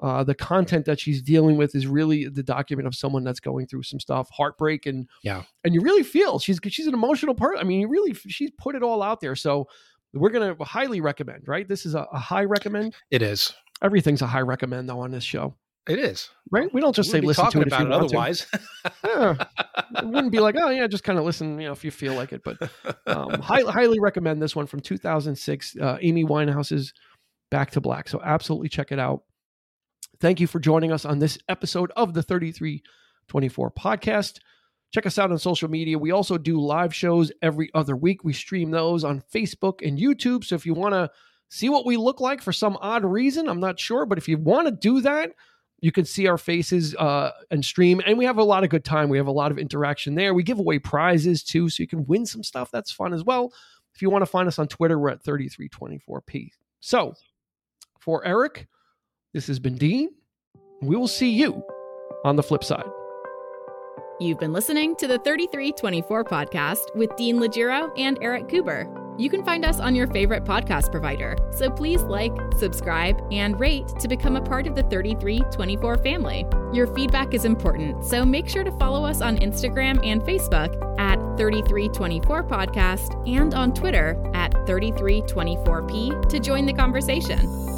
uh, 0.00 0.22
the 0.22 0.34
content 0.34 0.84
that 0.84 1.00
she's 1.00 1.20
dealing 1.20 1.56
with 1.56 1.74
is 1.74 1.86
really 1.86 2.28
the 2.28 2.42
document 2.42 2.86
of 2.86 2.94
someone 2.94 3.24
that's 3.24 3.40
going 3.40 3.66
through 3.66 3.82
some 3.82 3.98
stuff 3.98 4.28
heartbreak 4.30 4.86
and 4.86 5.08
Yeah. 5.22 5.42
and 5.64 5.74
you 5.74 5.80
really 5.80 6.02
feel 6.04 6.38
she's 6.38 6.60
she's 6.68 6.86
an 6.86 6.94
emotional 6.94 7.34
person 7.34 7.58
i 7.58 7.64
mean 7.64 7.80
you 7.80 7.88
really 7.88 8.14
she's 8.14 8.50
put 8.58 8.74
it 8.76 8.82
all 8.82 9.02
out 9.02 9.20
there 9.20 9.34
so 9.34 9.66
we're 10.14 10.30
gonna 10.30 10.56
highly 10.64 11.00
recommend 11.00 11.48
right 11.48 11.66
this 11.68 11.84
is 11.84 11.94
a, 11.94 12.06
a 12.12 12.18
high 12.18 12.44
recommend 12.44 12.94
it 13.10 13.22
is. 13.22 13.52
everything's 13.82 14.22
a 14.22 14.26
high 14.26 14.40
recommend 14.40 14.88
though 14.88 15.00
on 15.00 15.10
this 15.10 15.24
show 15.24 15.54
It 15.88 15.98
is. 15.98 16.30
right 16.50 16.72
we 16.72 16.80
don't 16.80 16.94
just 16.94 17.10
say 17.10 17.20
listen 17.20 17.50
to 17.50 17.60
it 17.60 17.66
if 17.66 17.72
about 17.72 17.80
you 17.80 17.86
it 17.86 17.90
want 17.90 18.08
to. 18.10 18.16
otherwise. 18.16 18.46
Yeah. 19.04 19.34
it 19.98 20.06
wouldn't 20.06 20.32
be 20.32 20.38
like, 20.40 20.54
oh 20.58 20.68
yeah, 20.70 20.86
just 20.86 21.02
kind 21.02 21.18
of 21.18 21.24
listen, 21.24 21.58
you 21.58 21.66
know, 21.66 21.72
if 21.72 21.82
you 21.84 21.90
feel 21.90 22.14
like 22.14 22.32
it. 22.32 22.42
But 22.44 22.58
um, 23.06 23.30
high, 23.40 23.62
highly 23.62 23.98
recommend 24.00 24.40
this 24.42 24.54
one 24.54 24.66
from 24.66 24.80
2006, 24.80 25.76
uh, 25.80 25.96
Amy 26.00 26.24
Winehouse's 26.24 26.92
Back 27.50 27.70
to 27.72 27.80
Black. 27.80 28.08
So 28.08 28.20
absolutely 28.22 28.68
check 28.68 28.92
it 28.92 28.98
out. 28.98 29.22
Thank 30.20 30.40
you 30.40 30.48
for 30.48 30.58
joining 30.58 30.90
us 30.90 31.04
on 31.04 31.20
this 31.20 31.38
episode 31.48 31.92
of 31.94 32.12
the 32.12 32.24
3324 32.24 33.70
podcast. 33.70 34.40
Check 34.92 35.06
us 35.06 35.16
out 35.16 35.30
on 35.30 35.38
social 35.38 35.70
media. 35.70 35.96
We 35.96 36.10
also 36.10 36.36
do 36.36 36.60
live 36.60 36.92
shows 36.92 37.30
every 37.40 37.70
other 37.72 37.94
week. 37.94 38.24
We 38.24 38.32
stream 38.32 38.72
those 38.72 39.04
on 39.04 39.22
Facebook 39.32 39.86
and 39.86 39.96
YouTube. 39.96 40.42
So 40.42 40.56
if 40.56 40.66
you 40.66 40.74
want 40.74 40.94
to 40.94 41.08
see 41.50 41.68
what 41.68 41.86
we 41.86 41.96
look 41.96 42.20
like 42.20 42.42
for 42.42 42.52
some 42.52 42.76
odd 42.80 43.04
reason, 43.04 43.48
I'm 43.48 43.60
not 43.60 43.78
sure, 43.78 44.06
but 44.06 44.18
if 44.18 44.26
you 44.26 44.38
want 44.38 44.66
to 44.66 44.72
do 44.72 45.00
that, 45.02 45.30
you 45.80 45.92
can 45.92 46.04
see 46.04 46.26
our 46.26 46.38
faces 46.38 46.96
uh, 46.96 47.30
and 47.52 47.64
stream. 47.64 48.02
And 48.04 48.18
we 48.18 48.24
have 48.24 48.38
a 48.38 48.44
lot 48.44 48.64
of 48.64 48.70
good 48.70 48.84
time. 48.84 49.10
We 49.10 49.18
have 49.18 49.28
a 49.28 49.32
lot 49.32 49.52
of 49.52 49.58
interaction 49.58 50.16
there. 50.16 50.34
We 50.34 50.42
give 50.42 50.58
away 50.58 50.80
prizes 50.80 51.44
too, 51.44 51.68
so 51.68 51.80
you 51.80 51.86
can 51.86 52.06
win 52.06 52.26
some 52.26 52.42
stuff. 52.42 52.72
That's 52.72 52.90
fun 52.90 53.14
as 53.14 53.22
well. 53.22 53.52
If 53.94 54.02
you 54.02 54.10
want 54.10 54.22
to 54.22 54.26
find 54.26 54.48
us 54.48 54.58
on 54.58 54.66
Twitter, 54.66 54.98
we're 54.98 55.10
at 55.10 55.22
3324p. 55.22 56.48
So 56.80 57.14
for 58.00 58.26
Eric, 58.26 58.66
this 59.32 59.46
has 59.46 59.58
been 59.58 59.76
Dean. 59.76 60.10
We 60.82 60.96
will 60.96 61.08
see 61.08 61.30
you 61.30 61.62
on 62.24 62.36
the 62.36 62.42
flip 62.42 62.64
side. 62.64 62.84
You've 64.20 64.38
been 64.40 64.52
listening 64.52 64.96
to 64.96 65.06
the 65.06 65.18
3324 65.18 66.24
podcast 66.24 66.94
with 66.96 67.14
Dean 67.16 67.38
Legiro 67.38 67.92
and 67.96 68.18
Eric 68.20 68.48
Cooper. 68.48 68.92
You 69.16 69.30
can 69.30 69.44
find 69.44 69.64
us 69.64 69.80
on 69.80 69.94
your 69.94 70.06
favorite 70.08 70.44
podcast 70.44 70.90
provider, 70.90 71.36
so 71.50 71.70
please 71.70 72.02
like, 72.02 72.32
subscribe, 72.56 73.20
and 73.32 73.58
rate 73.58 73.86
to 74.00 74.08
become 74.08 74.36
a 74.36 74.40
part 74.40 74.66
of 74.66 74.76
the 74.76 74.84
3324 74.84 75.98
family. 75.98 76.46
Your 76.72 76.86
feedback 76.94 77.34
is 77.34 77.44
important, 77.44 78.04
so 78.04 78.24
make 78.24 78.48
sure 78.48 78.64
to 78.64 78.70
follow 78.78 79.04
us 79.04 79.20
on 79.20 79.36
Instagram 79.38 80.04
and 80.04 80.22
Facebook 80.22 80.74
at 80.98 81.16
3324 81.36 82.44
podcast 82.44 83.28
and 83.28 83.54
on 83.54 83.72
Twitter 83.74 84.20
at 84.34 84.52
3324p 84.52 86.28
to 86.28 86.40
join 86.40 86.66
the 86.66 86.72
conversation. 86.72 87.77